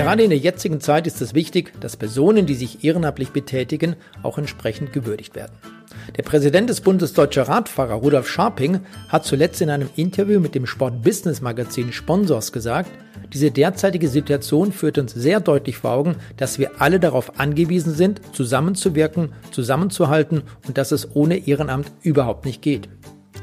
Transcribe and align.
Gerade 0.00 0.22
in 0.22 0.30
der 0.30 0.38
jetzigen 0.38 0.80
Zeit 0.80 1.06
ist 1.06 1.20
es 1.20 1.34
wichtig, 1.34 1.78
dass 1.78 1.98
Personen, 1.98 2.46
die 2.46 2.54
sich 2.54 2.84
ehrenamtlich 2.84 3.32
betätigen, 3.32 3.96
auch 4.22 4.38
entsprechend 4.38 4.94
gewürdigt 4.94 5.36
werden. 5.36 5.52
Der 6.16 6.22
Präsident 6.22 6.70
des 6.70 6.80
Bundes 6.80 7.12
Deutscher 7.12 7.42
Radfahrer, 7.42 7.96
Rudolf 7.96 8.26
Scharping, 8.26 8.80
hat 9.10 9.26
zuletzt 9.26 9.60
in 9.60 9.68
einem 9.68 9.90
Interview 9.96 10.40
mit 10.40 10.54
dem 10.54 10.64
Sport-Business-Magazin 10.64 11.92
Sponsors 11.92 12.50
gesagt, 12.50 12.90
diese 13.34 13.50
derzeitige 13.50 14.08
Situation 14.08 14.72
führt 14.72 14.96
uns 14.96 15.12
sehr 15.12 15.38
deutlich 15.38 15.76
vor 15.76 15.90
Augen, 15.90 16.16
dass 16.38 16.58
wir 16.58 16.80
alle 16.80 16.98
darauf 16.98 17.38
angewiesen 17.38 17.94
sind, 17.94 18.22
zusammenzuwirken, 18.32 19.34
zusammenzuhalten 19.50 20.44
und 20.66 20.78
dass 20.78 20.92
es 20.92 21.14
ohne 21.14 21.46
Ehrenamt 21.46 21.92
überhaupt 22.00 22.46
nicht 22.46 22.62
geht. 22.62 22.88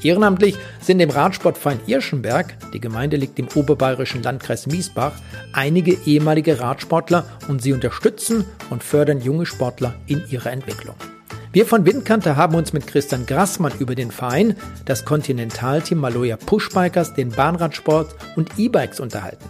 Ehrenamtlich 0.04 0.55
sind 0.80 1.00
im 1.00 1.09
Radsportverein 1.09 1.80
Irschenberg, 1.88 2.55
die 2.72 2.80
Gemeinde 2.80 3.18
liegt 3.18 3.40
im 3.40 3.48
oberbayerischen 3.55 4.22
Landkreis 4.22 4.68
Miesbach, 4.68 5.13
einige 5.54 5.98
ehemalige 6.05 6.60
Radsportler 6.60 7.26
und 7.48 7.62
sie 7.62 7.73
unterstützen 7.73 8.46
und 8.70 8.84
fördern 8.84 9.22
junge 9.22 9.46
Sportler 9.46 9.96
in 10.05 10.23
ihrer 10.30 10.52
Entwicklung. 10.52 10.96
Wir 11.52 11.66
von 11.66 11.86
Windkante 11.86 12.36
haben 12.36 12.55
uns 12.55 12.73
mit 12.73 12.86
Christian 12.86 13.26
Grassmann 13.26 13.73
über 13.80 13.96
den 13.96 14.12
Verein, 14.12 14.55
das 14.86 15.05
Kontinentalteam 15.05 15.98
Maloja 15.98 16.38
Pushbikers, 16.38 17.16
den 17.16 17.30
Bahnradsport 17.30 18.16
und 18.35 18.52
E-Bikes 18.60 18.99
unterhalten. 18.99 19.46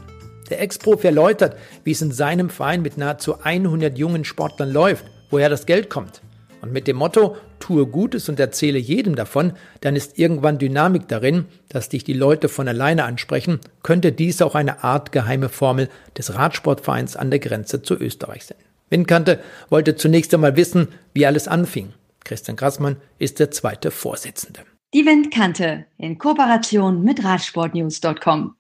Der 0.50 0.62
Ex-Profi 0.62 1.08
erläutert, 1.08 1.58
wie 1.84 1.92
es 1.92 2.02
in 2.02 2.14
seinem 2.14 2.50
Verein 2.50 2.82
mit 2.82 2.98
nahezu 2.98 3.42
100 3.42 3.98
jungen 3.98 4.24
Sportlern 4.24 4.72
läuft, 4.72 5.06
woher 5.30 5.50
das 5.50 5.66
Geld 5.66 5.90
kommt. 5.90 6.22
Und 6.62 6.72
mit 6.72 6.88
dem 6.88 6.96
Motto, 6.96 7.36
tue 7.60 7.86
Gutes 7.88 8.30
und 8.30 8.40
erzähle 8.40 8.80
jedem 8.80 9.16
davon, 9.16 9.54
dann 9.82 9.96
ist 9.96 10.18
irgendwann 10.20 10.58
Dynamik 10.58 11.08
darin, 11.08 11.46
dass 11.70 11.90
dich 11.90 12.04
die 12.04 12.14
Leute 12.14 12.50
von 12.50 12.68
alleine 12.68 13.04
ansprechen, 13.06 13.60
könnte 13.84 14.12
dies 14.12 14.42
auch 14.42 14.56
eine 14.56 14.84
Art 14.84 15.12
geheime 15.12 15.50
Formel 15.50 15.90
des 16.18 16.36
Radsportvereins 16.36 17.16
an 17.16 17.30
der 17.30 17.40
Grenze 17.40 17.82
zu 17.82 17.96
Österreich 17.96 18.46
sein. 18.46 18.58
Windkante 18.90 19.40
wollte 19.70 19.96
zunächst 19.96 20.34
einmal 20.34 20.56
wissen, 20.56 20.88
wie 21.14 21.26
alles 21.26 21.48
anfing. 21.48 21.94
Christian 22.24 22.58
Grassmann 22.58 22.98
ist 23.20 23.40
der 23.40 23.52
zweite 23.52 23.92
Vorsitzende. 23.92 24.62
Die 24.94 25.06
Windkante 25.06 25.86
in 25.98 26.18
Kooperation 26.18 27.04
mit 27.04 27.24
Radsportnews.com. 27.24 28.56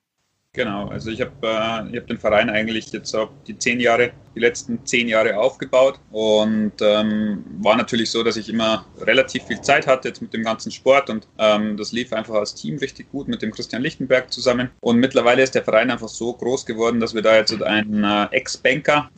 Genau, 0.53 0.88
also 0.88 1.11
ich 1.11 1.22
habe 1.22 1.31
äh, 1.41 1.97
hab 1.97 2.07
den 2.07 2.17
Verein 2.17 2.50
eigentlich 2.50 2.91
jetzt 2.91 3.16
auch 3.16 3.29
die 3.45 3.57
zehn 3.57 3.79
Jahre 3.79 4.11
die 4.38 4.43
letzten 4.43 4.85
zehn 4.85 5.07
Jahre 5.07 5.38
aufgebaut 5.38 5.99
und 6.11 6.73
ähm, 6.81 7.43
war 7.59 7.75
natürlich 7.75 8.11
so, 8.11 8.23
dass 8.23 8.38
ich 8.38 8.49
immer 8.49 8.85
relativ 9.02 9.44
viel 9.45 9.59
Zeit 9.61 9.88
hatte 9.88 10.09
jetzt 10.09 10.21
mit 10.21 10.33
dem 10.33 10.44
ganzen 10.44 10.71
Sport 10.71 11.09
und 11.09 11.27
ähm, 11.39 11.75
das 11.75 11.91
lief 11.91 12.13
einfach 12.13 12.35
als 12.35 12.53
Team 12.53 12.77
richtig 12.77 13.11
gut 13.11 13.27
mit 13.27 13.41
dem 13.41 13.52
Christian 13.52 13.81
Lichtenberg 13.81 14.31
zusammen. 14.31 14.69
Und 14.79 14.97
mittlerweile 14.99 15.41
ist 15.41 15.55
der 15.55 15.63
Verein 15.63 15.89
einfach 15.89 16.07
so 16.07 16.33
groß 16.33 16.66
geworden, 16.66 16.99
dass 16.99 17.16
wir 17.16 17.23
da 17.23 17.35
jetzt 17.35 17.61
einen 17.63 18.03
äh, 18.03 18.27
Ex-Banker 18.31 19.09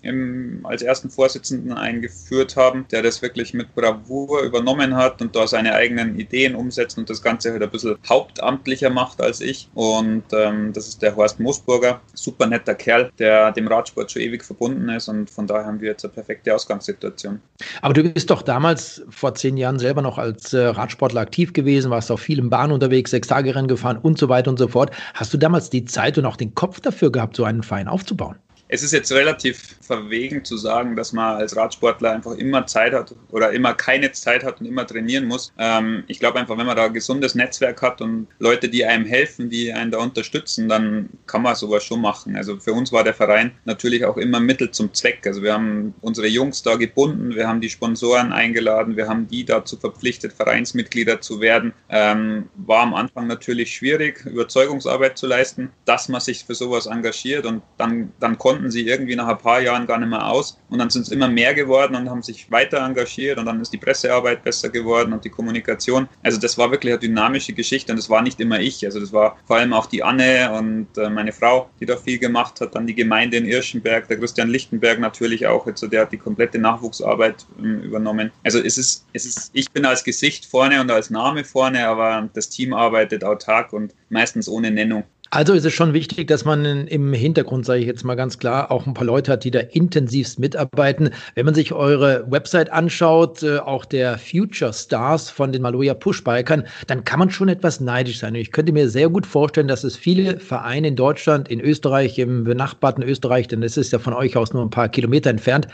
als 0.64 0.82
ersten 0.82 1.10
Vorsitzenden 1.10 1.74
eingeführt 1.74 2.56
haben, 2.56 2.86
der 2.92 3.02
das 3.02 3.22
wirklich 3.22 3.54
mit 3.54 3.76
Bravour 3.76 4.44
übernommen 4.44 4.96
hat 4.96 5.22
und 5.22 5.36
da 5.36 5.48
seine 5.48 5.74
eigenen 5.74 6.18
Ideen 6.18 6.56
umsetzt 6.56 6.98
und 6.98 7.10
das 7.10 7.22
Ganze 7.22 7.52
halt 7.52 7.62
ein 7.62 7.70
bisschen 7.70 7.98
hauptamtlicher 8.08 8.90
macht 8.90 9.22
als 9.22 9.42
ich. 9.42 9.70
Und 9.74 10.24
ähm, 10.32 10.72
das 10.72 10.88
ist 10.88 11.02
der 11.02 11.16
Horst 11.16 11.40
Moosburger, 11.40 12.00
super 12.14 12.46
netter 12.46 12.76
Kerl, 12.76 13.12
der 13.20 13.52
dem 13.52 13.68
Radsport 13.68 14.12
schon 14.12 14.22
ewig 14.22 14.46
verbunden 14.46 14.88
ist 14.90 15.09
und 15.10 15.30
von 15.30 15.48
daher 15.48 15.66
haben 15.66 15.82
wir 15.82 15.90
jetzt 15.90 16.06
eine 16.06 16.14
perfekte 16.14 16.54
Ausgangssituation. 16.54 17.42
Aber 17.82 17.94
du 17.94 18.04
bist 18.04 18.30
doch 18.30 18.42
damals 18.42 19.04
vor 19.10 19.36
zehn 19.36 19.58
Jahren 19.58 19.80
selber 19.80 20.02
noch 20.02 20.18
als 20.18 20.54
äh, 20.54 20.60
Radsportler 20.60 21.22
aktiv 21.22 21.54
gewesen, 21.54 21.92
warst 21.92 22.12
auch 22.12 22.20
viel 22.20 22.40
im 22.40 22.50
Bahn 22.50 22.72
unterwegs, 22.72 23.12
sechs 23.12 23.28
Tage 23.28 23.56
Rennen 23.56 23.68
gefahren 23.68 23.98
und 23.98 24.18
so 24.18 24.30
weiter 24.30 24.50
und 24.50 24.58
so 24.58 24.68
fort. 24.68 24.92
Hast 25.14 25.34
du 25.34 25.38
damals 25.38 25.70
die 25.70 25.86
Zeit 25.86 26.18
und 26.18 26.26
auch 26.26 26.38
den 26.38 26.56
Kopf 26.56 26.80
dafür 26.80 27.12
gehabt, 27.12 27.36
so 27.36 27.44
einen 27.44 27.64
Verein 27.64 27.88
aufzubauen? 27.88 28.38
Es 28.72 28.84
ist 28.84 28.94
jetzt 28.94 29.12
relativ 29.12 29.76
verwegen 29.82 30.46
zu 30.46 30.56
sagen, 30.56 30.96
dass 30.96 31.12
man 31.12 31.38
als 31.38 31.56
Radsportler 31.56 32.12
einfach 32.12 32.34
immer 32.34 32.68
Zeit 32.68 32.94
hat 32.94 33.16
oder 33.32 33.52
immer 33.52 33.74
keine 33.74 34.12
Zeit 34.12 34.44
hat 34.44 34.62
und 34.62 34.68
immer 34.68 34.86
trainieren 34.86 35.26
muss. 35.26 35.52
Ähm, 35.58 36.04
ich 36.08 36.20
glaube 36.20 36.40
einfach, 36.40 36.56
wenn 36.56 36.68
man 36.68 36.78
da 36.78 36.86
ein 36.86 36.94
gesundes 36.94 37.34
Netzwerk 37.34 37.82
hat 37.82 38.00
und 38.00 38.28
Leute, 38.38 38.70
die 38.70 38.86
einem 38.86 39.06
helfen, 39.06 39.50
die 39.50 39.74
einen 39.74 39.90
da 39.90 39.98
unterstützen, 39.98 40.70
dann 40.70 41.10
kann 41.26 41.42
man 41.42 41.56
sowas 41.56 41.84
schon 41.84 42.02
machen. 42.02 42.36
Also 42.36 42.58
für 42.58 42.74
uns 42.74 42.92
war 42.92 43.04
der 43.04 43.16
Verein 43.16 43.54
natürlich 43.66 44.06
auch 44.06 44.18
immer 44.18 44.40
Mittel 44.40 44.70
zum 44.70 44.94
Zweck. 44.94 45.26
Also 45.26 45.42
wir 45.42 45.54
haben 45.54 45.96
unsere 46.02 46.28
Jungs 46.28 46.62
da 46.62 46.76
gebunden, 46.76 47.34
wir 47.34 47.48
haben 47.48 47.62
die 47.62 47.70
Sponsoren 47.70 48.32
eingeladen, 48.32 48.96
wir 48.96 49.08
haben 49.08 49.28
die 49.28 49.46
dazu 49.46 49.78
verpflichtet, 49.78 50.34
Vereinsmitglieder 50.34 51.22
zu 51.22 51.42
werden. 51.42 51.74
Ähm, 51.90 52.50
war 52.56 52.84
am 52.84 52.94
Anfang 52.94 53.26
natürlich 53.26 53.74
schwierig, 53.74 54.24
Überzeugungsarbeit 54.28 55.18
zu 55.18 55.26
leisten, 55.26 55.72
dass 55.86 56.08
man 56.08 56.22
sich 56.22 56.46
für 56.46 56.54
sowas 56.54 56.86
engagiert 56.86 57.48
und 57.48 57.64
dann, 57.78 58.12
dann 58.20 58.38
konnte 58.38 58.59
konnten 58.60 58.72
sie 58.72 58.86
irgendwie 58.86 59.16
nach 59.16 59.28
ein 59.28 59.38
paar 59.38 59.62
Jahren 59.62 59.88
gar 59.88 59.98
nicht 60.00 60.10
mehr 60.10 60.28
aus. 60.28 60.58
Und 60.70 60.80
dann 60.80 60.90
sind 60.90 61.04
es 61.04 61.12
immer 61.12 61.30
mehr 61.30 61.54
geworden 61.54 61.96
und 61.96 62.10
haben 62.10 62.22
sich 62.22 62.52
weiter 62.52 62.80
engagiert 62.80 63.38
und 63.40 63.46
dann 63.46 63.62
ist 63.62 63.72
die 63.72 63.78
Pressearbeit 63.78 64.44
besser 64.44 64.68
geworden 64.68 65.14
und 65.14 65.24
die 65.24 65.30
Kommunikation. 65.30 66.10
Also 66.24 66.38
das 66.38 66.58
war 66.58 66.70
wirklich 66.70 66.92
eine 66.92 67.00
dynamische 67.00 67.54
Geschichte 67.54 67.94
und 67.94 67.98
das 67.98 68.10
war 68.10 68.22
nicht 68.22 68.38
immer 68.42 68.60
ich. 68.60 68.86
Also 68.86 69.00
das 69.00 69.14
war 69.14 69.38
vor 69.48 69.56
allem 69.56 69.72
auch 69.72 69.86
die 69.86 70.04
Anne 70.04 70.52
und 70.52 70.88
äh, 70.98 71.10
meine 71.10 71.32
Frau, 71.32 71.70
die 71.80 71.86
da 71.86 71.96
viel 71.96 72.20
gemacht 72.20 72.60
hat, 72.60 72.76
dann 72.76 72.86
die 72.86 72.96
Gemeinde 72.96 73.38
in 73.38 73.46
Irschenberg, 73.46 74.10
der 74.10 74.20
Christian 74.20 74.50
Lichtenberg 74.50 75.00
natürlich 75.00 75.48
auch, 75.48 75.66
also 75.66 75.88
der 75.88 76.02
hat 76.02 76.12
die 76.12 76.18
komplette 76.18 76.60
Nachwuchsarbeit 76.60 77.46
ähm, 77.60 77.82
übernommen. 77.82 78.32
Also 78.44 78.60
es 78.60 78.78
ist, 78.78 79.06
es 79.14 79.26
ist, 79.26 79.52
ich 79.54 79.72
bin 79.72 79.86
als 79.86 80.04
Gesicht 80.04 80.46
vorne 80.46 80.82
und 80.82 80.92
als 80.92 81.10
Name 81.10 81.46
vorne, 81.46 81.88
aber 81.88 82.28
das 82.34 82.50
Team 82.50 82.74
arbeitet 82.74 83.24
autark 83.24 83.72
und 83.72 83.96
meistens 84.10 84.50
ohne 84.50 84.70
Nennung. 84.70 85.06
Also 85.32 85.54
ist 85.54 85.64
es 85.64 85.74
schon 85.74 85.94
wichtig, 85.94 86.28
dass 86.28 86.44
man 86.44 86.66
im 86.66 87.14
Hintergrund, 87.14 87.64
sage 87.64 87.82
ich 87.82 87.86
jetzt 87.86 88.04
mal 88.04 88.16
ganz 88.16 88.40
klar, 88.40 88.72
auch 88.72 88.88
ein 88.88 88.96
paar 88.96 89.06
Leute 89.06 89.32
hat, 89.32 89.44
die 89.44 89.52
da 89.52 89.60
intensivst 89.60 90.40
mitarbeiten. 90.40 91.12
Wenn 91.36 91.46
man 91.46 91.54
sich 91.54 91.72
eure 91.72 92.26
Website 92.32 92.72
anschaut, 92.72 93.44
äh, 93.44 93.60
auch 93.60 93.86
der 93.86 94.18
Future 94.18 94.74
Stars 94.74 95.30
von 95.30 95.52
den 95.52 95.62
Maloja 95.62 95.94
Pushbikern, 95.94 96.64
dann 96.88 97.04
kann 97.04 97.20
man 97.20 97.30
schon 97.30 97.48
etwas 97.48 97.80
neidisch 97.80 98.18
sein. 98.18 98.34
ich 98.34 98.52
könnte 98.52 98.74
mir 98.74 98.90
sehr 98.90 99.08
gut 99.10 99.28
vorstellen, 99.28 99.68
dass 99.68 99.84
es 99.84 99.96
viele 99.96 100.40
Vereine 100.40 100.88
in 100.88 100.96
Deutschland, 100.96 101.48
in 101.48 101.62
Österreich, 101.62 102.18
im 102.18 102.44
benachbarten 102.44 103.04
Österreich, 103.04 103.48
denn 103.48 103.62
es 103.62 103.78
ist 103.78 103.92
ja 103.92 104.00
von 104.00 104.14
euch 104.14 104.36
aus 104.36 104.54
nur 104.54 104.64
ein 104.64 104.72
paar 104.72 104.90
Kilometer 104.90 105.30
entfernt, 105.30 105.68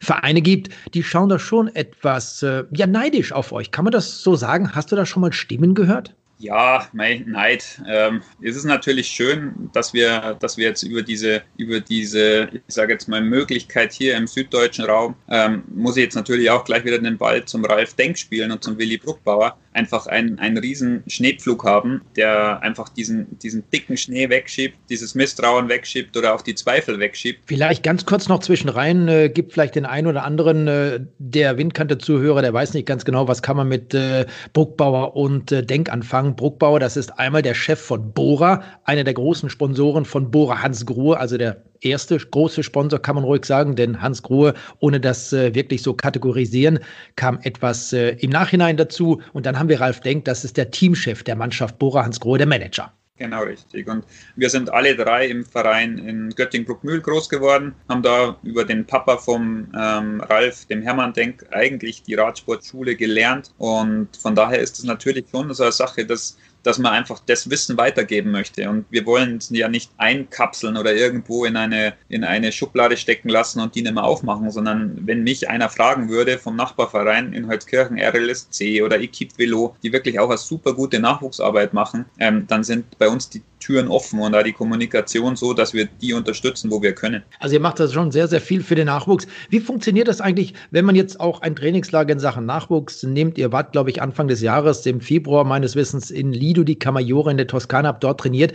Vereine 0.00 0.40
gibt, 0.40 0.70
die 0.94 1.02
schauen 1.02 1.28
da 1.28 1.38
schon 1.38 1.68
etwas 1.74 2.42
äh, 2.42 2.64
ja 2.74 2.86
neidisch 2.86 3.32
auf 3.32 3.52
euch. 3.52 3.70
Kann 3.72 3.84
man 3.84 3.92
das 3.92 4.22
so 4.22 4.36
sagen? 4.36 4.74
Hast 4.74 4.90
du 4.90 4.96
da 4.96 5.04
schon 5.04 5.20
mal 5.20 5.34
Stimmen 5.34 5.74
gehört? 5.74 6.14
Ja, 6.42 6.88
mein 6.92 7.24
Neid. 7.28 7.80
Ähm, 7.88 8.20
es 8.42 8.56
ist 8.56 8.64
natürlich 8.64 9.06
schön, 9.06 9.70
dass 9.72 9.94
wir, 9.94 10.36
dass 10.40 10.56
wir 10.56 10.66
jetzt 10.66 10.82
über 10.82 11.00
diese, 11.00 11.42
über 11.56 11.78
diese, 11.78 12.48
ich 12.52 12.74
sage 12.74 12.94
jetzt 12.94 13.06
mal, 13.06 13.20
Möglichkeit 13.20 13.92
hier 13.92 14.16
im 14.16 14.26
süddeutschen 14.26 14.84
Raum, 14.84 15.14
ähm, 15.28 15.62
muss 15.72 15.96
ich 15.96 16.02
jetzt 16.02 16.16
natürlich 16.16 16.50
auch 16.50 16.64
gleich 16.64 16.84
wieder 16.84 16.98
den 16.98 17.16
Ball 17.16 17.44
zum 17.44 17.64
Ralf 17.64 17.94
Denk 17.94 18.18
spielen 18.18 18.50
und 18.50 18.64
zum 18.64 18.76
Willi 18.76 18.98
Bruckbauer 18.98 19.56
einfach 19.74 20.06
einen, 20.06 20.38
einen 20.38 20.58
riesen 20.58 21.02
Schneepflug 21.06 21.64
haben, 21.64 22.02
der 22.16 22.60
einfach 22.62 22.88
diesen, 22.88 23.38
diesen 23.38 23.62
dicken 23.70 23.96
Schnee 23.96 24.28
wegschiebt, 24.28 24.76
dieses 24.90 25.14
Misstrauen 25.14 25.68
wegschiebt 25.68 26.16
oder 26.16 26.34
auch 26.34 26.42
die 26.42 26.54
Zweifel 26.54 26.98
wegschiebt. 26.98 27.40
Vielleicht 27.46 27.82
ganz 27.82 28.04
kurz 28.04 28.28
noch 28.28 28.40
zwischen 28.40 28.68
rein, 28.68 29.08
äh, 29.08 29.28
gibt 29.28 29.52
vielleicht 29.52 29.74
den 29.76 29.86
einen 29.86 30.06
oder 30.08 30.24
anderen 30.24 30.68
äh, 30.68 31.00
der 31.18 31.56
Windkante-Zuhörer, 31.56 32.42
der 32.42 32.52
weiß 32.52 32.74
nicht 32.74 32.86
ganz 32.86 33.04
genau, 33.04 33.28
was 33.28 33.42
kann 33.42 33.56
man 33.56 33.68
mit 33.68 33.94
äh, 33.94 34.26
Bruckbauer 34.52 35.16
und 35.16 35.52
äh, 35.52 35.64
Denk 35.64 35.90
anfangen. 35.90 36.31
Bruckbauer, 36.36 36.80
das 36.80 36.96
ist 36.96 37.18
einmal 37.18 37.42
der 37.42 37.54
Chef 37.54 37.80
von 37.80 38.12
Bora, 38.12 38.62
einer 38.84 39.04
der 39.04 39.14
großen 39.14 39.50
Sponsoren 39.50 40.04
von 40.04 40.30
Bora 40.30 40.62
Hans 40.62 40.86
Grohe, 40.86 41.18
also 41.18 41.36
der 41.36 41.62
erste 41.80 42.16
große 42.16 42.62
Sponsor, 42.62 43.00
kann 43.00 43.16
man 43.16 43.24
ruhig 43.24 43.44
sagen, 43.44 43.76
denn 43.76 44.00
Hans 44.00 44.22
Grohe, 44.22 44.54
ohne 44.80 45.00
das 45.00 45.32
äh, 45.32 45.54
wirklich 45.54 45.82
so 45.82 45.94
kategorisieren, 45.94 46.78
kam 47.16 47.38
etwas 47.42 47.92
äh, 47.92 48.10
im 48.20 48.30
Nachhinein 48.30 48.76
dazu. 48.76 49.20
Und 49.32 49.46
dann 49.46 49.58
haben 49.58 49.68
wir 49.68 49.80
Ralf 49.80 50.00
Denk, 50.00 50.24
das 50.24 50.44
ist 50.44 50.56
der 50.56 50.70
Teamchef 50.70 51.22
der 51.22 51.36
Mannschaft 51.36 51.78
Bora 51.78 52.04
Hans 52.04 52.20
Grohe, 52.20 52.38
der 52.38 52.46
Manager. 52.46 52.92
Genau, 53.18 53.42
richtig. 53.42 53.88
Und 53.88 54.06
wir 54.36 54.48
sind 54.48 54.70
alle 54.70 54.96
drei 54.96 55.26
im 55.28 55.44
Verein 55.44 55.98
in 55.98 56.30
Göttingen-Bruckmühl 56.30 57.02
groß 57.02 57.28
geworden, 57.28 57.74
haben 57.88 58.02
da 58.02 58.38
über 58.42 58.64
den 58.64 58.86
Papa 58.86 59.18
vom 59.18 59.68
ähm, 59.78 60.20
Ralf, 60.22 60.64
dem 60.66 60.82
Hermann 60.82 61.12
Denk, 61.12 61.46
eigentlich 61.50 62.02
die 62.02 62.14
Radsportschule 62.14 62.96
gelernt. 62.96 63.52
Und 63.58 64.16
von 64.16 64.34
daher 64.34 64.60
ist 64.60 64.78
es 64.78 64.84
natürlich 64.84 65.26
schon 65.30 65.52
so 65.52 65.62
eine 65.62 65.72
Sache, 65.72 66.06
dass 66.06 66.38
dass 66.62 66.78
man 66.78 66.92
einfach 66.92 67.20
das 67.26 67.50
Wissen 67.50 67.76
weitergeben 67.76 68.30
möchte. 68.30 68.68
Und 68.68 68.86
wir 68.90 69.04
wollen 69.06 69.38
es 69.38 69.50
ja 69.50 69.68
nicht 69.68 69.90
einkapseln 69.96 70.76
oder 70.76 70.94
irgendwo 70.94 71.44
in 71.44 71.56
eine, 71.56 71.94
in 72.08 72.24
eine 72.24 72.52
Schublade 72.52 72.96
stecken 72.96 73.28
lassen 73.28 73.60
und 73.60 73.74
die 73.74 73.82
nicht 73.82 73.94
mehr 73.94 74.04
aufmachen, 74.04 74.50
sondern 74.50 74.98
wenn 75.06 75.22
mich 75.22 75.48
einer 75.48 75.68
fragen 75.68 76.08
würde 76.08 76.38
vom 76.38 76.56
Nachbarverein 76.56 77.32
in 77.32 77.48
Holzkirchen, 77.48 77.98
RLSC 77.98 78.82
oder 78.82 79.00
Equipe 79.00 79.36
Velo, 79.36 79.76
die 79.82 79.92
wirklich 79.92 80.18
auch 80.18 80.28
eine 80.28 80.38
super 80.38 80.74
gute 80.74 81.00
Nachwuchsarbeit 81.00 81.72
machen, 81.72 82.04
ähm, 82.18 82.46
dann 82.46 82.64
sind 82.64 82.98
bei 82.98 83.08
uns 83.08 83.28
die 83.28 83.42
Türen 83.62 83.88
offen 83.88 84.18
und 84.18 84.32
da 84.32 84.42
die 84.42 84.52
Kommunikation 84.52 85.36
so, 85.36 85.54
dass 85.54 85.72
wir 85.72 85.88
die 86.00 86.12
unterstützen, 86.12 86.70
wo 86.70 86.82
wir 86.82 86.94
können. 86.94 87.22
Also 87.38 87.54
ihr 87.54 87.60
macht 87.60 87.78
das 87.78 87.92
schon 87.92 88.10
sehr, 88.10 88.26
sehr 88.26 88.40
viel 88.40 88.62
für 88.62 88.74
den 88.74 88.86
Nachwuchs. 88.86 89.26
Wie 89.50 89.60
funktioniert 89.60 90.08
das 90.08 90.20
eigentlich, 90.20 90.54
wenn 90.70 90.84
man 90.84 90.96
jetzt 90.96 91.20
auch 91.20 91.42
ein 91.42 91.54
Trainingslager 91.54 92.12
in 92.12 92.18
Sachen 92.18 92.44
Nachwuchs 92.44 93.02
nimmt? 93.04 93.38
Ihr 93.38 93.52
wart, 93.52 93.72
glaube 93.72 93.90
ich, 93.90 94.02
Anfang 94.02 94.26
des 94.26 94.40
Jahres, 94.40 94.84
im 94.86 95.00
Februar 95.00 95.44
meines 95.44 95.76
Wissens, 95.76 96.10
in 96.10 96.32
Lido 96.32 96.64
die 96.64 96.78
Camaiore 96.78 97.30
in 97.30 97.36
der 97.36 97.46
Toskana, 97.46 97.88
habt 97.88 98.02
dort 98.02 98.20
trainiert. 98.20 98.52